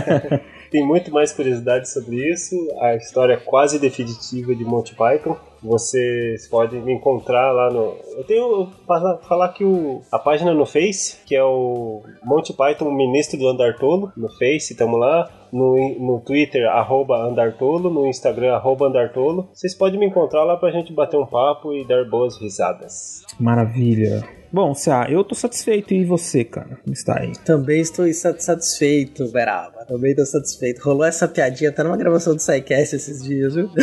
[0.70, 2.54] Tem muito mais curiosidade sobre isso.
[2.82, 5.34] A história é quase definitiva de Monty Python.
[5.62, 7.96] Vocês podem me encontrar lá no.
[8.14, 12.90] Eu tenho para falar que o, a página no Face, que é o Monty Python
[12.90, 15.30] Ministro do Andartolo, no Face, estamos lá.
[15.50, 19.48] No, no Twitter, arroba Andartolo, no Instagram, arroba Andartolo.
[19.54, 23.22] Vocês podem me encontrar lá pra gente bater um papo e dar boas risadas.
[23.40, 24.35] Maravilha.
[24.52, 25.94] Bom, Cia, eu tô satisfeito.
[25.94, 26.78] E você, cara?
[26.82, 27.32] Como está aí?
[27.44, 29.84] Também estou satisfeito, Beraba.
[29.86, 30.82] Também estou satisfeito.
[30.82, 33.70] Rolou essa piadinha até numa gravação do SciCast esses dias, viu?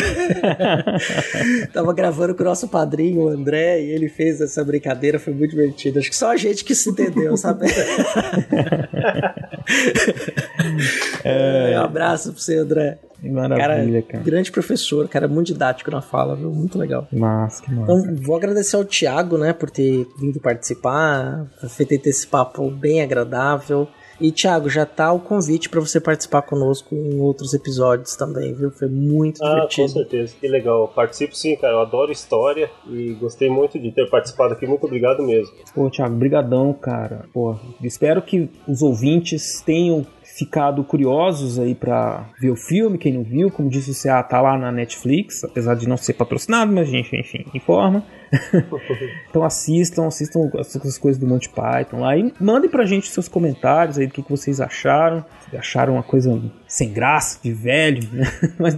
[1.74, 5.52] Tava gravando com o nosso padrinho, o André, e ele fez essa brincadeira, foi muito
[5.52, 6.00] divertido.
[6.00, 7.68] Acho que só a gente que se entendeu, sabe?
[11.24, 12.98] É, um abraço pra você, André.
[13.24, 14.24] Que maravilha, cara, cara.
[14.24, 16.52] Grande professor, cara, muito didático na fala, viu?
[16.52, 17.08] Muito legal.
[17.10, 17.94] Massa, que massa.
[17.94, 22.70] Então, vou agradecer ao Thiago, né, por ter vindo participar, por ter feito esse papo
[22.70, 23.88] bem agradável.
[24.20, 28.72] E Thiago, já tá o convite para você participar conosco em outros episódios também, viu?
[28.72, 29.88] Foi muito ah, divertido.
[29.88, 30.88] Com certeza, que legal.
[30.90, 31.74] Participo sim, cara.
[31.74, 34.68] Eu adoro história e gostei muito de ter participado aqui.
[34.68, 35.52] Muito obrigado mesmo.
[35.74, 37.26] Pô, Thiago, brigadão, cara.
[37.34, 40.06] Pô, espero que os ouvintes tenham
[40.38, 44.42] ficado curiosos aí para ver o filme, quem não viu, como disse o CA, tá
[44.42, 48.04] lá na Netflix, apesar de não ser patrocinado, mas a gente, enfim, informa.
[49.30, 50.50] então assistam, assistam
[50.84, 54.24] as coisas do Monty Python lá e mandem pra gente seus comentários aí do que,
[54.24, 55.24] que vocês acharam.
[55.54, 58.24] Acharam uma coisa sem graça, de velho, né?
[58.58, 58.76] Mas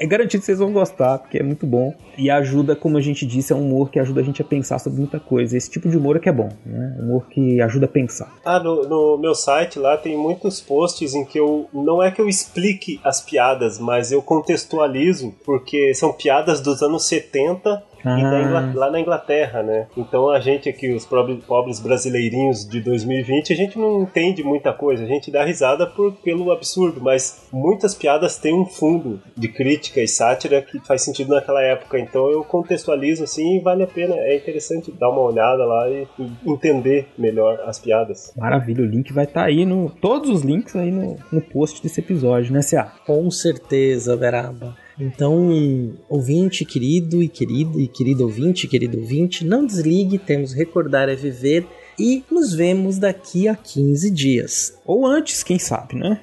[0.00, 1.94] é garantido que vocês vão gostar, porque é muito bom.
[2.18, 4.80] E ajuda, como a gente disse, é um humor que ajuda a gente a pensar
[4.80, 5.56] sobre muita coisa.
[5.56, 6.96] Esse tipo de humor é que é bom, né?
[6.98, 8.34] Humor que ajuda a pensar.
[8.44, 11.68] Ah, no, no meu site lá tem muitos posts em que eu.
[11.72, 17.06] Não é que eu explique as piadas, mas eu contextualizo, porque são piadas dos anos
[17.06, 18.18] 70 ah.
[18.18, 19.86] Inglaterra, lá na Inglaterra, né?
[19.96, 25.04] Então a gente aqui, os pobres brasileirinhos de 2020, a gente não entende muita coisa,
[25.04, 30.00] a gente dá risada por, pelo absurdo, mas muitas piadas têm um fundo de crítica
[30.00, 31.98] e sátira que faz sentido naquela época.
[31.98, 36.06] Então eu contextualizo assim e vale a pena, é interessante dar uma olhada lá e,
[36.18, 38.32] e entender melhor as piadas.
[38.36, 39.90] Maravilha, o link vai estar tá aí no.
[39.90, 42.84] Todos os links aí no, no post desse episódio, né, Cia?
[43.06, 44.85] Com certeza, Veraba.
[44.98, 51.14] Então, ouvinte querido e querido e querido ouvinte, querido ouvinte, não desligue, temos recordar é
[51.14, 51.66] viver
[51.98, 54.78] e nos vemos daqui a 15 dias.
[54.84, 56.20] Ou antes, quem sabe, né?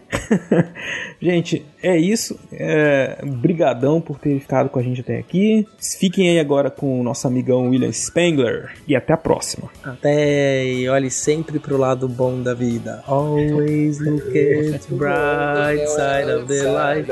[1.22, 2.40] gente, é isso.
[2.52, 5.68] É, brigadão por ter ficado com a gente até aqui.
[6.00, 9.70] Fiquem aí agora com o nosso amigão William Spengler e até a próxima.
[9.84, 13.04] Até e olhe sempre pro lado bom da vida.
[13.08, 17.04] Always look at the bright side of the life.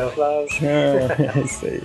[0.61, 1.81] É, isso aí.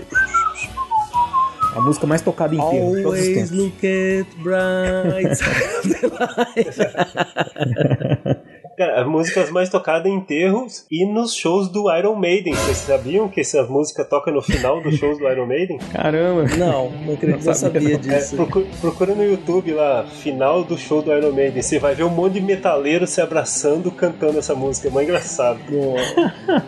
[1.76, 3.50] A música mais tocada em de todos os tempos.
[3.50, 5.36] look at bright
[8.76, 12.52] Cara, as músicas mais tocadas em enterros e nos shows do Iron Maiden.
[12.52, 15.78] Vocês sabiam que essa música toca no final dos shows do Iron Maiden?
[15.92, 16.44] Caramba!
[16.58, 18.34] Não, não acredito, não sabia disso.
[18.34, 21.62] É, procura, procura, no YouTube lá, final do show do Iron Maiden.
[21.62, 24.88] Você vai ver um monte de metaleiro se abraçando cantando essa música.
[24.88, 25.58] É muito engraçado.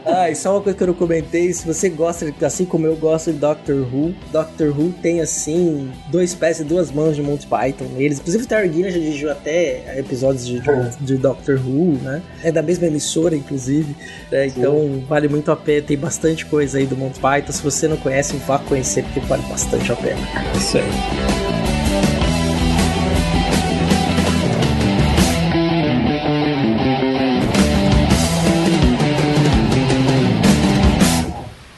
[0.07, 2.97] ah, e só uma coisa que eu não comentei: se você gosta, assim como eu
[2.97, 7.47] gosto de Doctor Who, Doctor Who tem assim, dois pés e duas mãos de Monty
[7.47, 7.87] Python.
[7.99, 12.23] Eles, inclusive, o Targuina já dirigiu até episódios de, de, de Doctor Who né?
[12.43, 13.95] É da mesma emissora, inclusive.
[14.31, 14.47] Né?
[14.47, 15.83] Então vale muito a pena.
[15.83, 17.53] Tem bastante coisa aí do Monty Python.
[17.53, 20.21] Se você não conhece, vá conhecer, porque vale bastante a pena.
[20.57, 20.85] Isso aí.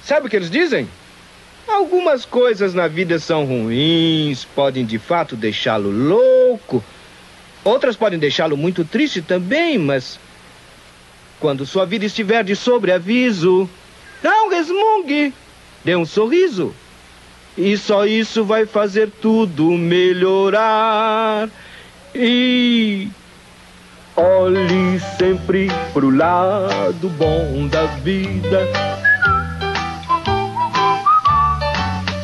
[0.04, 0.88] Sabe o que eles dizem?
[1.68, 6.82] Algumas coisas na vida são ruins, podem de fato deixá-lo louco,
[7.64, 10.18] Outras podem deixá-lo muito triste também, mas.
[11.38, 13.68] Quando sua vida estiver de sobreaviso,
[14.22, 15.32] não resmungue,
[15.84, 16.74] dê um sorriso.
[17.56, 21.48] E só isso vai fazer tudo melhorar.
[22.14, 23.08] E.
[24.16, 28.68] Olhe sempre pro lado bom da vida.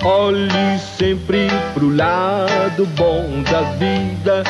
[0.04, 4.44] Olhe sempre pro lado bom da vida.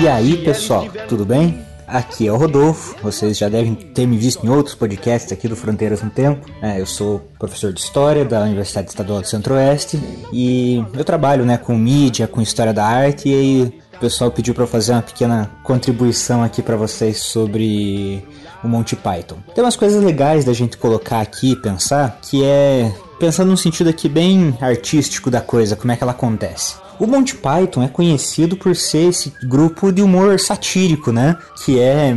[0.00, 1.60] E aí, pessoal, tudo bem?
[1.86, 5.54] Aqui é o Rodolfo, vocês já devem ter me visto em outros podcasts aqui do
[5.54, 6.48] Fronteiras no Tempo.
[6.62, 10.00] É, eu sou professor de História da Universidade Estadual do Centro-Oeste
[10.32, 14.66] e eu trabalho né, com mídia, com História da Arte e o pessoal pediu para
[14.66, 18.24] fazer uma pequena contribuição aqui para vocês sobre
[18.64, 19.36] o Monty Python.
[19.54, 23.90] Tem umas coisas legais da gente colocar aqui e pensar, que é pensando num sentido
[23.90, 26.76] aqui bem artístico da coisa, como é que ela acontece.
[27.00, 31.34] O Monty Python é conhecido por ser esse grupo de humor satírico, né?
[31.64, 32.14] Que é,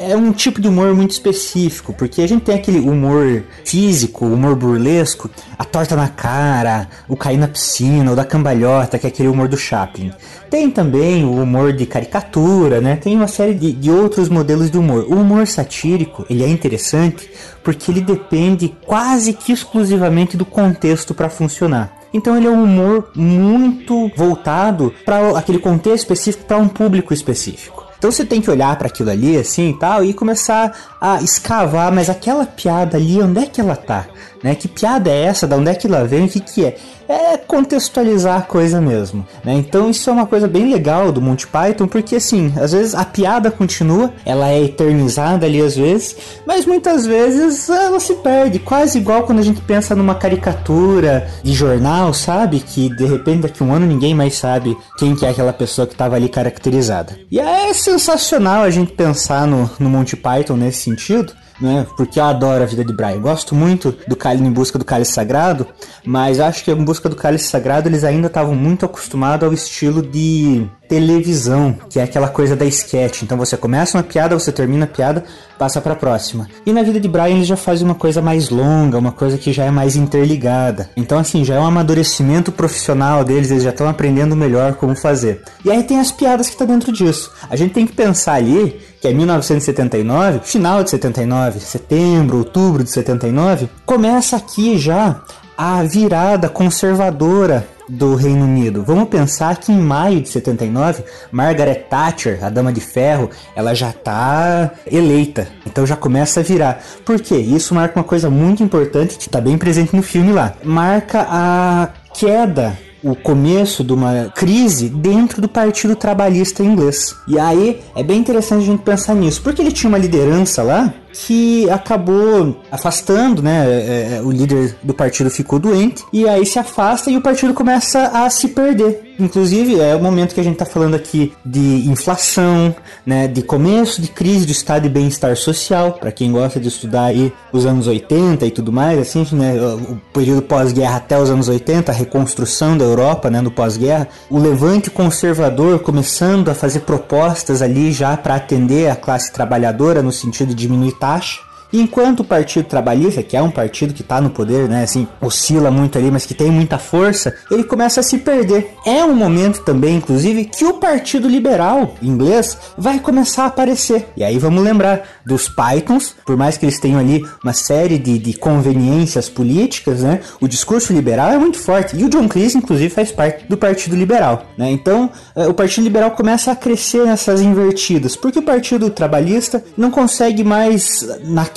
[0.00, 4.54] é um tipo de humor muito específico, porque a gente tem aquele humor físico, humor
[4.54, 9.30] burlesco, a torta na cara, o cair na piscina, o da cambalhota, que é aquele
[9.30, 10.12] humor do Chaplin.
[10.50, 12.96] Tem também o humor de caricatura, né?
[12.96, 15.06] Tem uma série de, de outros modelos de humor.
[15.08, 17.30] O humor satírico, ele é interessante
[17.64, 21.97] porque ele depende quase que exclusivamente do contexto para funcionar.
[22.12, 27.86] Então ele é um humor muito voltado para aquele contexto específico, para um público específico.
[27.98, 31.92] Então você tem que olhar para aquilo ali assim e tal e começar a escavar,
[31.92, 34.06] mas aquela piada ali, onde é que ela tá?
[34.42, 34.54] Né?
[34.54, 35.46] Que piada é essa?
[35.46, 36.26] Da onde é que ela vem?
[36.26, 36.76] O que, que é?
[37.08, 39.26] É contextualizar a coisa mesmo.
[39.42, 39.54] Né?
[39.54, 43.04] Então isso é uma coisa bem legal do Monty Python, porque assim, às vezes a
[43.04, 46.16] piada continua, ela é eternizada ali às vezes,
[46.46, 51.54] mas muitas vezes ela se perde, quase igual quando a gente pensa numa caricatura de
[51.54, 52.60] jornal, sabe?
[52.60, 55.86] Que de repente daqui a um ano ninguém mais sabe quem que é aquela pessoa
[55.86, 57.18] que estava ali caracterizada.
[57.30, 61.86] E é sensacional a gente pensar no, no Monty Python nesse sentido, né?
[61.96, 63.20] Porque eu adoro a vida de Brian.
[63.20, 65.66] Gosto muito do Cálice em Busca do Cálice Sagrado,
[66.04, 70.02] mas acho que em Busca do Cálice Sagrado eles ainda estavam muito acostumados ao estilo
[70.02, 73.22] de televisão, que é aquela coisa da sketch.
[73.22, 75.22] Então você começa uma piada, você termina a piada,
[75.58, 76.48] passa para a próxima.
[76.64, 79.52] E na vida de Brian eles já fazem uma coisa mais longa, uma coisa que
[79.52, 80.90] já é mais interligada.
[80.96, 85.42] Então assim, já é um amadurecimento profissional deles, eles já estão aprendendo melhor como fazer.
[85.64, 87.32] E aí tem as piadas que tá dentro disso.
[87.50, 92.90] A gente tem que pensar ali que é 1979, final de 79, setembro, outubro de
[92.90, 95.22] 79, começa aqui já
[95.56, 98.82] a virada conservadora do Reino Unido.
[98.82, 103.90] Vamos pensar que em maio de 79, Margaret Thatcher, a Dama de Ferro, ela já
[103.90, 105.48] está eleita.
[105.66, 106.82] Então já começa a virar.
[107.04, 107.36] Por quê?
[107.36, 110.54] Isso marca uma coisa muito importante que está bem presente no filme lá.
[110.62, 117.14] Marca a queda o começo de uma crise dentro do Partido Trabalhista inglês.
[117.28, 120.92] E aí é bem interessante a gente pensar nisso, porque ele tinha uma liderança lá
[121.12, 123.66] que acabou afastando, né?
[123.68, 127.54] É, é, o líder do partido ficou doente e aí se afasta e o partido
[127.54, 129.08] começa a se perder.
[129.18, 132.74] Inclusive, é o momento que a gente está falando aqui de inflação,
[133.04, 137.06] né, de começo de crise do estado de bem-estar social, para quem gosta de estudar
[137.06, 141.48] aí os anos 80 e tudo mais, assim, né, o período pós-guerra até os anos
[141.48, 147.60] 80, a reconstrução da Europa, né, no pós-guerra, o levante conservador começando a fazer propostas
[147.60, 151.47] ali já para atender a classe trabalhadora no sentido de diminuir taxa.
[151.72, 155.70] Enquanto o Partido Trabalhista, que é um partido que está no poder, né, assim, oscila
[155.70, 158.74] muito ali, mas que tem muita força, ele começa a se perder.
[158.86, 164.08] É um momento também, inclusive, que o Partido Liberal inglês vai começar a aparecer.
[164.16, 168.18] E aí vamos lembrar dos Pythons, por mais que eles tenham ali uma série de,
[168.18, 171.96] de conveniências políticas, né, o discurso liberal é muito forte.
[171.96, 174.46] E o John Cleese, inclusive, faz parte do Partido Liberal.
[174.56, 174.70] Né?
[174.70, 179.90] Então, eh, o Partido Liberal começa a crescer nessas invertidas, porque o Partido Trabalhista não
[179.90, 181.06] consegue mais,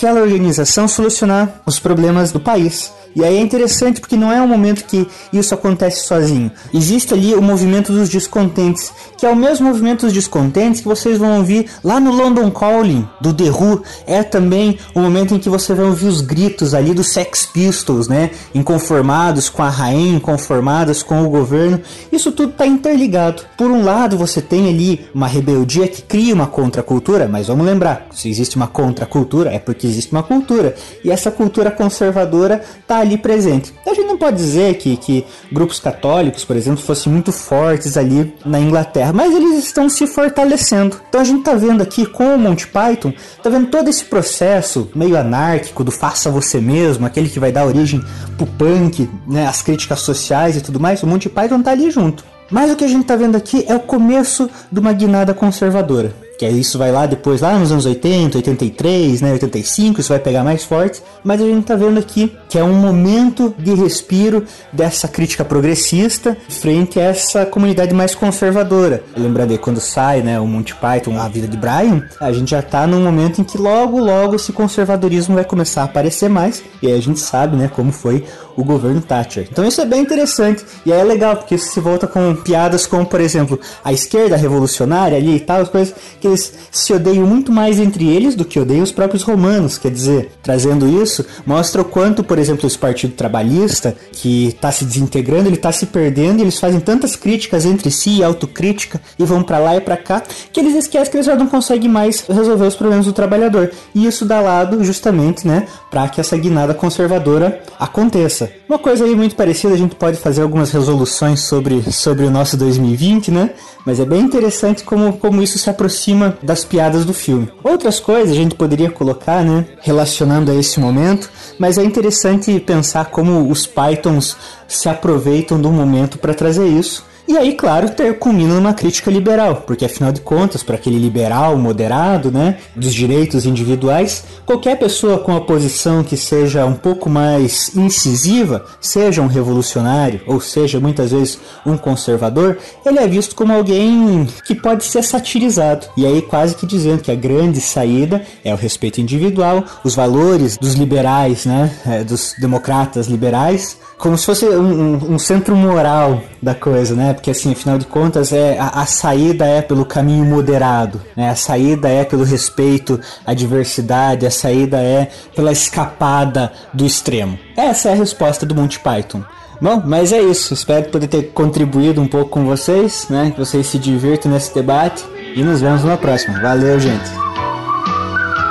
[0.02, 2.92] aquela organização solucionar os problemas do país.
[3.16, 6.50] E aí é interessante porque não é um momento que isso acontece sozinho.
[6.74, 11.18] Existe ali o movimento dos descontentes, que é o mesmo movimento dos descontentes que vocês
[11.18, 13.84] vão ouvir lá no London Calling do The Who.
[14.08, 18.08] É também o momento em que você vai ouvir os gritos ali dos Sex Pistols,
[18.08, 18.32] né?
[18.56, 21.82] Inconformados com a rainha, inconformados com o governo.
[22.12, 23.44] Isso tudo está interligado.
[23.58, 28.08] Por um lado, você tem ali uma rebeldia que cria uma contracultura, mas vamos lembrar,
[28.14, 30.76] se existe uma contracultura é porque existe uma cultura.
[31.04, 33.74] E essa cultura conservadora está ali presente.
[33.86, 38.34] A gente não pode dizer que, que grupos católicos, por exemplo, fossem muito fortes ali
[38.46, 41.00] na Inglaterra, mas eles estão se fortalecendo.
[41.10, 44.90] Então a gente está vendo aqui com o Monty Python, está vendo todo esse processo
[44.96, 48.02] meio anárquico do faça você mesmo, aquele que vai dar origem
[48.38, 51.04] pro punk, né, as críticas sociais e tudo mais.
[51.04, 52.24] O Monty Python está ali junto.
[52.50, 56.14] Mas o que a gente está vendo aqui é o começo de uma guinada conservadora
[56.42, 60.44] que isso vai lá depois, lá nos anos 80, 83, né, 85, isso vai pegar
[60.44, 64.44] mais forte, mas a gente tá vendo aqui que é um momento de respiro
[64.74, 69.04] dessa crítica progressista frente a essa comunidade mais conservadora.
[69.16, 72.62] Lembrando aí, quando sai, né, o Monty Python, a vida de Brian, a gente já
[72.64, 76.88] tá num momento em que logo, logo esse conservadorismo vai começar a aparecer mais, e
[76.88, 78.26] aí a gente sabe, né, como foi
[78.58, 79.48] o governo Thatcher.
[79.50, 82.88] Então isso é bem interessante, e aí é legal, porque isso se volta com piadas
[82.88, 87.52] como, por exemplo, a esquerda revolucionária ali e tal, as coisas que se odeiam muito
[87.52, 89.78] mais entre eles do que odeiam os próprios romanos.
[89.78, 94.86] Quer dizer, trazendo isso, mostra o quanto, por exemplo, esse Partido Trabalhista, que está se
[94.86, 99.44] desintegrando, ele está se perdendo, e eles fazem tantas críticas entre si, autocrítica, e vão
[99.44, 100.22] para lá e para cá,
[100.52, 103.72] que eles esquecem que eles já não conseguem mais resolver os problemas do trabalhador.
[103.94, 108.52] E isso dá lado, justamente, né, para que essa guinada conservadora aconteça.
[108.68, 112.56] Uma coisa aí muito parecida, a gente pode fazer algumas resoluções sobre, sobre o nosso
[112.56, 113.52] 2020, né?
[113.86, 117.52] Mas é bem interessante como, como isso se aproxima das piadas do filme.
[117.64, 119.66] Outras coisas a gente poderia colocar, né?
[119.82, 124.36] Relacionando a esse momento, mas é interessante pensar como os Pythons
[124.68, 127.11] se aproveitam do momento para trazer isso.
[127.32, 127.88] E aí, claro,
[128.20, 133.46] culmina numa crítica liberal, porque afinal de contas, para aquele liberal moderado, né, dos direitos
[133.46, 140.20] individuais, qualquer pessoa com a posição que seja um pouco mais incisiva, seja um revolucionário
[140.28, 145.88] ou seja muitas vezes um conservador, ele é visto como alguém que pode ser satirizado.
[145.96, 150.58] E aí quase que dizendo que a grande saída é o respeito individual, os valores
[150.58, 156.56] dos liberais, né, é, dos democratas liberais, como se fosse um, um, centro moral da
[156.56, 157.14] coisa, né?
[157.14, 161.30] Porque assim, afinal de contas, é a, a saída é pelo caminho moderado, né?
[161.30, 167.38] A saída é pelo respeito à diversidade, a saída é pela escapada do extremo.
[167.56, 169.24] Essa é a resposta do Monty Python.
[169.62, 170.56] Bom, mas é isso.
[170.56, 173.30] Espero poder ter contribuído um pouco com vocês, né?
[173.30, 175.06] Que vocês se divirtam nesse debate
[175.36, 176.42] e nos vemos na próxima.
[176.42, 177.12] Valeu, gente.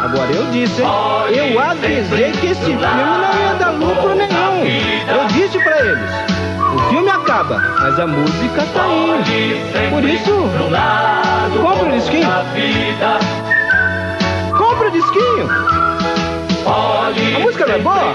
[0.04, 0.80] Agora eu disse?
[0.80, 4.29] Eu avisei que esse filme não ia dar lucro nenhum.
[5.80, 6.10] Eles.
[6.74, 9.24] O filme acaba, mas a música tá indo.
[9.90, 10.32] Por isso,
[11.62, 12.28] compra o disquinho.
[14.56, 15.48] Compra o disquinho.
[16.66, 18.14] A música não é boa?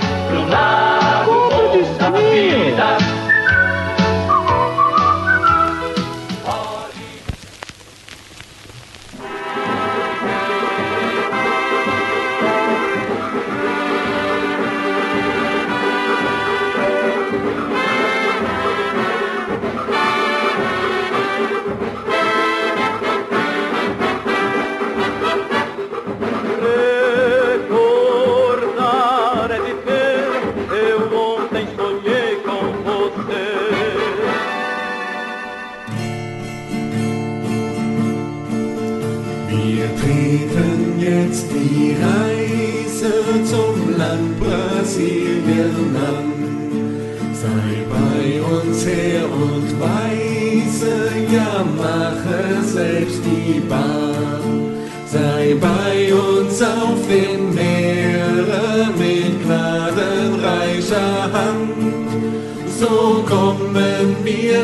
[1.25, 3.04] Compra o disquinho.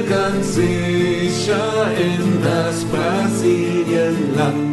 [0.08, 1.56] Ganz sicher
[2.00, 4.72] in das Brasilienland.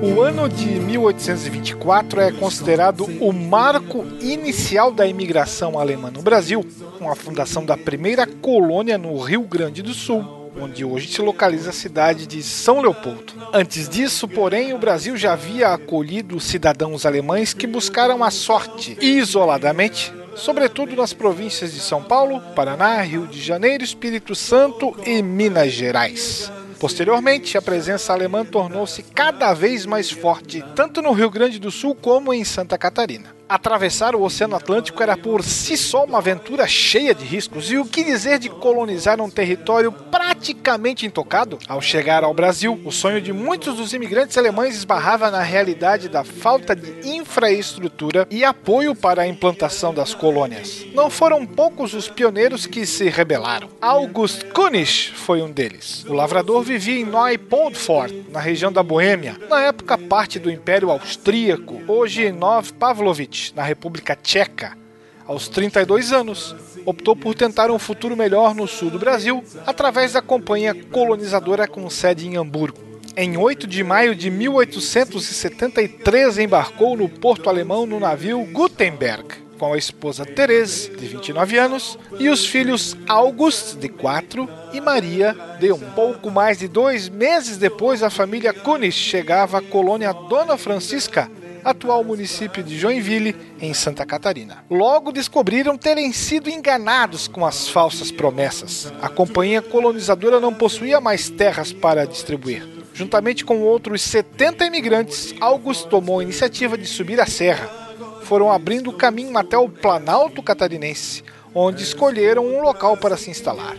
[0.00, 6.64] O ano de 1824 é considerado o marco inicial da imigração alemã no Brasil,
[6.98, 11.70] com a fundação da primeira colônia no Rio Grande do Sul, onde hoje se localiza
[11.70, 13.32] a cidade de São Leopoldo.
[13.52, 20.12] Antes disso, porém, o Brasil já havia acolhido cidadãos alemães que buscaram a sorte isoladamente,
[20.38, 26.50] sobretudo nas províncias de São Paulo, Paraná, Rio de Janeiro, Espírito Santo e Minas Gerais.
[26.78, 31.94] Posteriormente, a presença alemã tornou-se cada vez mais forte, tanto no Rio Grande do Sul
[31.94, 33.37] como em Santa Catarina.
[33.48, 37.86] Atravessar o Oceano Atlântico era por si só uma aventura cheia de riscos, e o
[37.86, 41.58] que dizer de colonizar um território praticamente intocado?
[41.66, 46.22] Ao chegar ao Brasil, o sonho de muitos dos imigrantes alemães esbarrava na realidade da
[46.24, 50.84] falta de infraestrutura e apoio para a implantação das colônias.
[50.92, 53.70] Não foram poucos os pioneiros que se rebelaram.
[53.80, 56.04] August Kunich foi um deles.
[56.04, 61.80] O lavrador vivia em Neupoldfort, na região da Boêmia, na época parte do Império Austríaco,
[61.88, 64.76] hoje Nov Pavlovich na República Tcheca.
[65.26, 66.56] Aos 32 anos,
[66.86, 71.90] optou por tentar um futuro melhor no sul do Brasil através da companhia colonizadora com
[71.90, 72.78] sede em Hamburgo.
[73.14, 79.76] Em 8 de maio de 1873, embarcou no porto alemão no navio Gutenberg, com a
[79.76, 85.78] esposa Therese, de 29 anos, e os filhos August, de 4, e Maria, de 1.
[85.90, 91.30] Pouco mais de dois meses depois, a família Kunis chegava à colônia Dona Francisca,
[91.70, 94.64] atual município de Joinville, em Santa Catarina.
[94.70, 98.92] Logo descobriram terem sido enganados com as falsas promessas.
[99.00, 102.66] A companhia colonizadora não possuía mais terras para distribuir.
[102.94, 107.68] Juntamente com outros 70 imigrantes, Augusto tomou a iniciativa de subir a serra.
[108.22, 111.22] Foram abrindo caminho até o Planalto Catarinense,
[111.54, 113.76] onde escolheram um local para se instalar.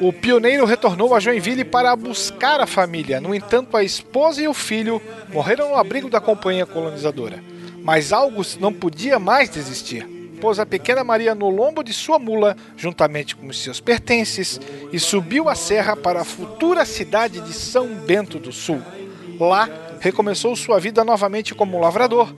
[0.00, 3.20] O pioneiro retornou a Joinville para buscar a família.
[3.20, 7.42] No entanto, a esposa e o filho morreram no abrigo da companhia colonizadora.
[7.82, 10.06] Mas August não podia mais desistir.
[10.40, 14.60] Pôs a pequena Maria no lombo de sua mula, juntamente com seus pertences,
[14.92, 18.80] e subiu a serra para a futura cidade de São Bento do Sul.
[19.40, 19.68] Lá,
[20.00, 22.32] recomeçou sua vida novamente como lavrador,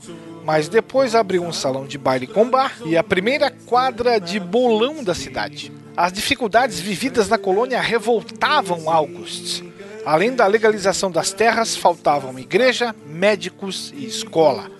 [0.44, 5.02] mas depois abriu um salão de baile com bar e a primeira quadra de bolão
[5.02, 5.72] da cidade.
[5.96, 9.62] As dificuldades vividas na colônia revoltavam August.
[10.04, 14.70] Além da legalização das terras, faltavam igreja, médicos e escola.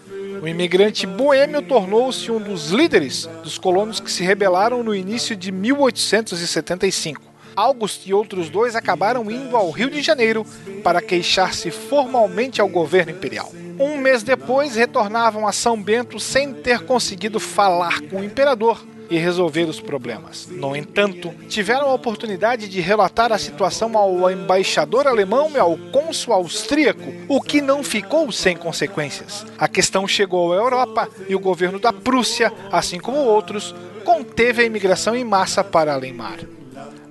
[0.43, 5.53] O imigrante boêmio tornou-se um dos líderes dos colonos que se rebelaram no início de
[5.53, 7.21] 1875.
[7.55, 10.47] August e outros dois acabaram indo ao Rio de Janeiro
[10.83, 13.53] para queixar-se formalmente ao governo imperial.
[13.81, 19.17] Um mês depois, retornavam a São Bento sem ter conseguido falar com o imperador e
[19.17, 20.47] resolver os problemas.
[20.51, 26.35] No entanto, tiveram a oportunidade de relatar a situação ao embaixador alemão e ao cônsul
[26.35, 29.47] austríaco, o que não ficou sem consequências.
[29.57, 33.75] A questão chegou à Europa e o governo da Prússia, assim como outros,
[34.05, 36.39] conteve a imigração em massa para além-mar.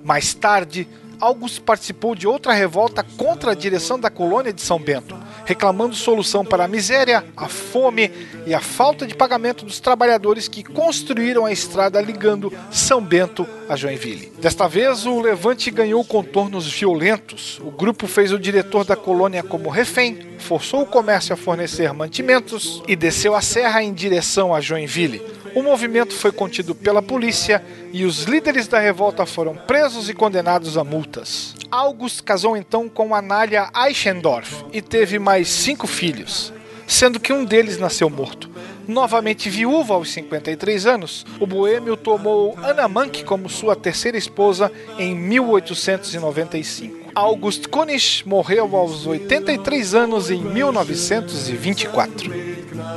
[0.04, 0.86] Mais tarde,
[1.20, 6.44] August participou de outra revolta contra a direção da colônia de São Bento, reclamando solução
[6.44, 8.10] para a miséria, a fome
[8.46, 13.76] e a falta de pagamento dos trabalhadores que construíram a estrada ligando São Bento a
[13.76, 14.32] Joinville.
[14.40, 17.60] Desta vez, o levante ganhou contornos violentos.
[17.62, 22.82] O grupo fez o diretor da colônia como refém, forçou o comércio a fornecer mantimentos
[22.88, 25.39] e desceu a serra em direção a Joinville.
[25.54, 30.76] O movimento foi contido pela polícia e os líderes da revolta foram presos e condenados
[30.76, 31.54] a multas.
[31.70, 36.52] August casou então com Anália Eichendorff e teve mais cinco filhos,
[36.86, 38.50] sendo que um deles nasceu morto.
[38.86, 45.14] Novamente viúva aos 53 anos, o boêmio tomou Anna Mank como sua terceira esposa em
[45.14, 46.99] 1895.
[47.14, 52.32] August Kunisch morreu aos 83 anos em 1924.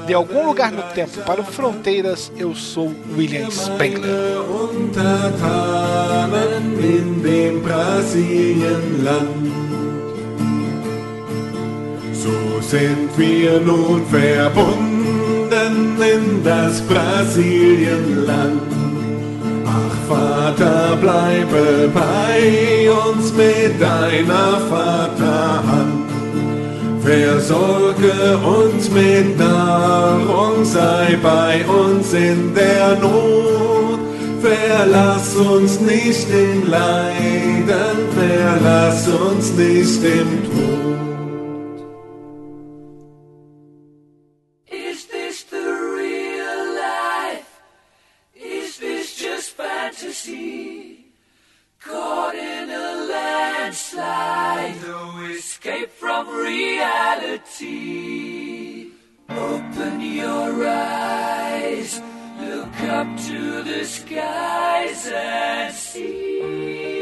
[0.06, 4.10] De algum lugar no tempo para o Fronteiras, eu sou William Spengler.
[12.14, 18.62] So sind wir nun verbunden in das Brasilienland.
[19.66, 26.04] Ach Vater, bleibe bei uns mit deiner Vaterhand.
[27.02, 34.00] Versorge uns mit Nahrung, sei bei uns in der Not.
[34.42, 41.13] Verlass uns nicht in Leiden, verlass uns nicht im Tod.
[55.90, 57.64] From reality.
[59.30, 62.02] Open your eyes,
[62.40, 66.93] look up to the skies and see.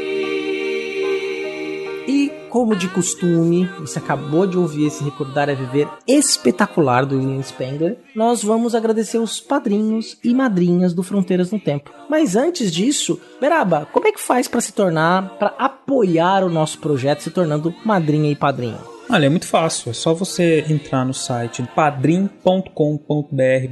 [2.52, 7.96] Como de costume, você acabou de ouvir esse Recordar é Viver espetacular do William Spengler.
[8.14, 11.90] Nós vamos agradecer os padrinhos e madrinhas do Fronteiras no Tempo.
[12.10, 16.78] Mas antes disso, Beraba, como é que faz para se tornar, para apoiar o nosso
[16.78, 18.76] projeto, se tornando madrinha e padrinho?
[19.08, 19.88] Olha, é muito fácil.
[19.88, 22.68] É só você entrar no site padrim.com.br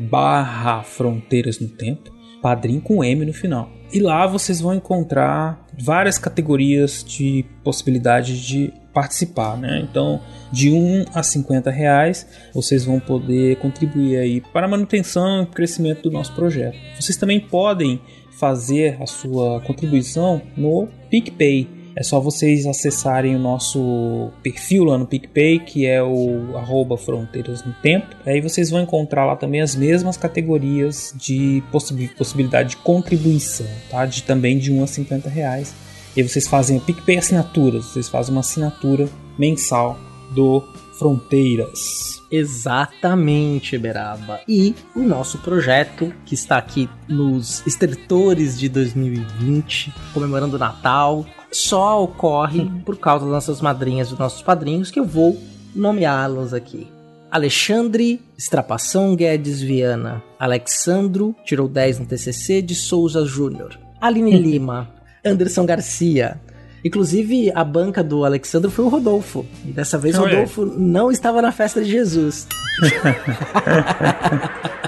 [0.09, 2.11] barra Fronteiras no Tempo.
[2.41, 3.69] Padrim com M no final.
[3.93, 9.81] E lá vocês vão encontrar várias categorias de possibilidade de participar, né?
[9.81, 10.21] Então,
[10.53, 16.03] de 1 a 50 reais, vocês vão poder contribuir aí para a manutenção e crescimento
[16.03, 16.77] do nosso projeto.
[16.99, 18.01] Vocês também podem
[18.39, 21.69] fazer a sua contribuição no PicPay.
[22.01, 27.63] É só vocês acessarem o nosso perfil lá no PicPay, que é o arroba Fronteiras
[27.63, 28.17] no Tempo.
[28.25, 34.07] Aí vocês vão encontrar lá também as mesmas categorias de possi possibilidade de contribuição, tá?
[34.07, 35.75] De também de 1 a 50 reais.
[36.17, 39.07] E vocês fazem a PicPay assinaturas, vocês fazem uma assinatura
[39.39, 39.99] mensal
[40.35, 40.63] do
[40.99, 42.19] Fronteiras.
[42.31, 44.41] Exatamente, Beraba.
[44.49, 52.03] E o nosso projeto, que está aqui nos estertores de 2020, comemorando o Natal, só
[52.03, 55.39] ocorre por causa das nossas madrinhas e dos nossos padrinhos, que eu vou
[55.75, 56.89] nomeá-los aqui.
[57.31, 60.23] Alexandre Estrapação Guedes Viana.
[60.39, 63.79] Alexandro, tirou 10 no TCC, de Souza Júnior.
[64.01, 64.89] Aline Lima.
[65.25, 66.41] Anderson Garcia.
[66.85, 69.45] Inclusive, a banca do Alexandro foi o Rodolfo.
[69.67, 70.33] E dessa vez o Olha.
[70.33, 72.47] Rodolfo não estava na festa de Jesus.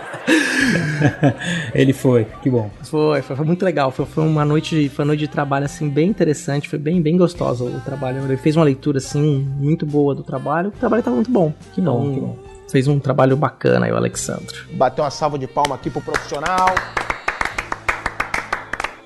[1.75, 2.71] Ele foi, que bom.
[2.85, 3.91] Foi, foi, foi muito legal.
[3.91, 7.01] Foi, foi uma noite, de- foi uma noite de trabalho assim bem interessante, foi bem,
[7.03, 8.23] bem gostosa o trabalho.
[8.25, 10.69] Ele fez uma leitura assim muito boa do trabalho.
[10.69, 11.53] O trabalho estava muito bom.
[11.75, 12.39] Que bom, Então, que bom.
[12.71, 14.55] Fez um trabalho bacana aí o Alexandro.
[14.73, 16.75] Bateu uma salva de palma aqui pro profissional.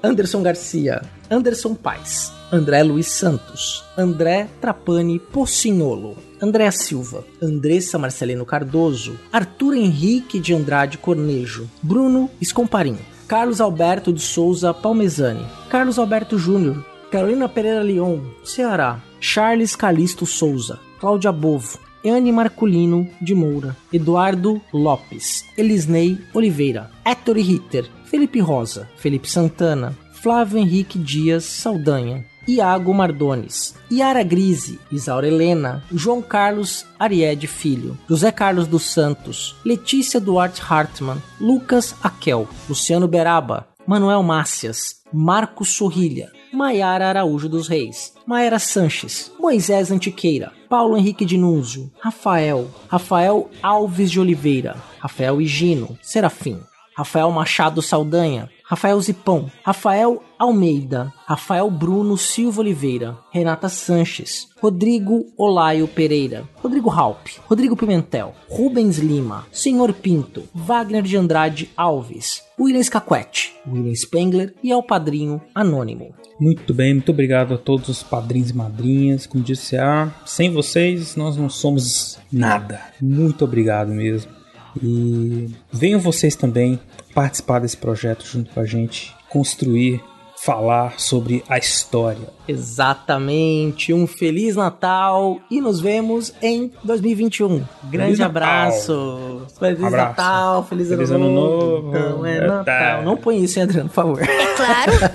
[0.02, 9.16] Anderson Garcia, Anderson Paz, André Luiz Santos, André Trapani Pocinholo, André Silva, Andressa Marcelino Cardoso,
[9.32, 12.96] Arthur Henrique de Andrade Cornejo, Bruno Escomparim,
[13.26, 20.78] Carlos Alberto de Souza Palmezani, Carlos Alberto Júnior, Carolina Pereira Leon, Ceará, Charles Calisto Souza,
[21.00, 29.28] Cláudia Bovo, Anne Marculino de Moura, Eduardo Lopes, Elisnei Oliveira, Héctor Ritter, Felipe Rosa, Felipe
[29.28, 29.92] Santana,
[30.26, 38.32] Flávio Henrique Dias Saldanha, Iago Mardones, Yara Grise, Isaura Helena, João Carlos Ariede Filho, José
[38.32, 47.08] Carlos dos Santos, Letícia Duarte Hartmann, Lucas Aquel, Luciano Beraba, Manuel Mácias, Marcos Sorrilha, Maiara
[47.08, 54.74] Araújo dos Reis, Maera Sanches, Moisés Antiqueira, Paulo Henrique Dinúzio, Rafael, Rafael Alves de Oliveira,
[54.98, 56.58] Rafael Higino, Serafim,
[56.96, 65.86] Rafael Machado Saldanha, Rafael Zipão, Rafael Almeida, Rafael Bruno Silva Oliveira, Renata Sanches, Rodrigo Olaio
[65.86, 73.54] Pereira, Rodrigo Halp, Rodrigo Pimentel, Rubens Lima, Senhor Pinto, Wagner de Andrade Alves, William Scaquete,
[73.68, 76.14] William Spengler e ao padrinho Anônimo.
[76.40, 79.26] Muito bem, muito obrigado a todos os padrinhos e madrinhas.
[79.26, 82.80] Como disse a, sem vocês nós não somos nada.
[83.00, 84.35] Muito obrigado mesmo.
[84.82, 86.78] E venham vocês também
[87.14, 90.02] participar desse projeto junto com a gente, construir,
[90.44, 92.28] falar sobre a história.
[92.46, 93.92] Exatamente.
[93.92, 97.64] Um feliz Natal e nos vemos em 2021.
[97.84, 98.28] Grande Feliz Natal.
[98.28, 99.42] abraço.
[99.58, 100.08] Feliz Abraço.
[100.08, 101.82] Natal, feliz, Feliz ano, ano novo.
[101.82, 101.96] novo.
[101.96, 102.64] Então é É, Natal.
[102.64, 103.02] tá.
[103.02, 104.22] Não põe isso, hein, Adriano, por favor.
[104.22, 104.92] É claro.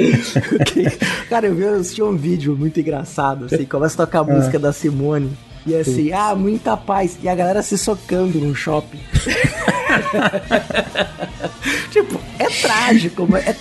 [1.28, 4.58] Cara, eu vi eu assisti um vídeo muito engraçado, assim, começa a tocar a música
[4.58, 5.30] da Simone.
[5.66, 7.18] E assim, ah, muita paz.
[7.22, 9.00] E a galera se socando num shopping.
[11.90, 13.52] tipo, é trágico, mas é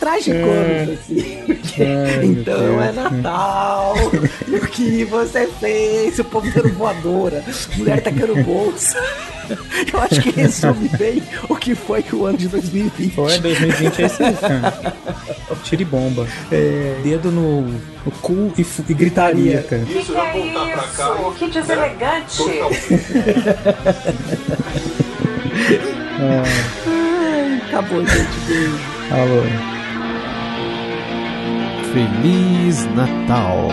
[0.94, 1.44] assim.
[1.46, 2.96] Porque, Ai, meu então é Deus.
[2.96, 3.96] Natal.
[4.48, 6.20] E o que você fez?
[6.20, 7.44] O povo dando voadora,
[7.78, 9.02] mulher tacando bolsa.
[9.92, 13.16] Eu acho que resume bem o que foi o ano de 2020.
[13.16, 14.94] Foi 2020 é isso aí, cara.
[15.64, 16.28] Tiro e bomba.
[17.04, 19.82] Dedo no, no cu e, e gritaria, cara.
[19.84, 21.16] Isso, vai voltar pra cá.
[21.38, 22.44] Que deselegante.
[26.22, 28.40] Ai, acabou, gente.
[28.48, 28.80] Beijo.
[29.12, 29.44] Alô.
[31.94, 33.70] Feliz Natal.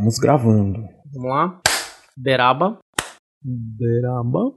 [0.00, 0.88] Estamos gravando.
[1.12, 1.60] Vamos lá.
[2.16, 2.78] Beraba.
[3.44, 4.54] Beraba.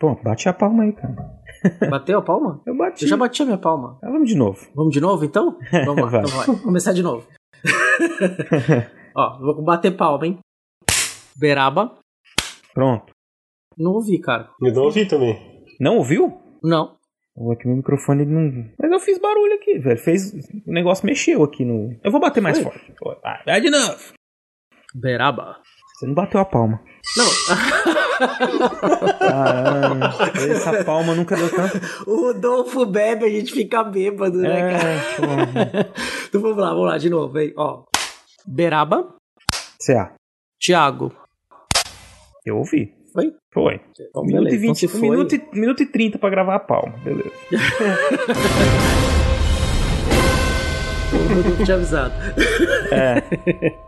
[0.00, 1.14] Pô, bate a palma aí, cara.
[1.90, 2.62] Bateu a palma?
[2.66, 3.04] Eu bati.
[3.04, 3.98] Eu já bati a minha palma.
[4.02, 4.58] Ah, vamos de novo.
[4.74, 5.58] Vamos de novo, então?
[5.84, 6.20] Vamos lá, Vai.
[6.22, 6.46] então vai.
[6.46, 7.28] Vamos começar de novo.
[9.14, 10.38] Ó, vou bater palma, hein?
[11.36, 11.98] Beraba.
[12.72, 13.12] Pronto.
[13.76, 14.48] Não ouvi, cara.
[14.62, 15.62] Eu não ouvi também.
[15.78, 16.40] Não ouviu?
[16.64, 16.96] Não.
[17.36, 18.70] Ó, Aqui meu microfone ele não.
[18.80, 19.98] Mas eu fiz barulho aqui, velho.
[19.98, 20.32] Fez.
[20.66, 21.94] O negócio mexeu aqui no.
[22.02, 22.72] Eu vou bater mais Foi?
[22.72, 22.94] forte.
[23.22, 24.16] Vai, vai de novo.
[25.00, 25.56] Beraba.
[25.94, 26.80] Você não bateu a palma.
[27.16, 27.26] Não.
[29.18, 30.04] Caralho.
[30.52, 31.80] Essa palma nunca deu tanto.
[32.06, 35.90] o Rodolfo bebe, a gente fica bêbado, né, É, cara?
[36.28, 37.52] então vamos lá, vamos lá, de novo, hein?
[37.56, 37.82] Ó.
[38.46, 39.14] Beraba.
[39.84, 40.12] CA.
[40.60, 41.12] Thiago.
[42.44, 42.92] Eu ouvi.
[43.12, 43.32] Foi?
[43.52, 43.80] Foi.
[43.90, 44.56] Então, Um minuto beleza.
[44.56, 44.84] e vinte.
[44.84, 46.94] Então, se um foi- minuto, e, minuto e trinta pra gravar a palma.
[47.04, 47.30] Beleza.
[51.10, 52.12] O Rodolfo tinha avisado.
[52.92, 53.22] É.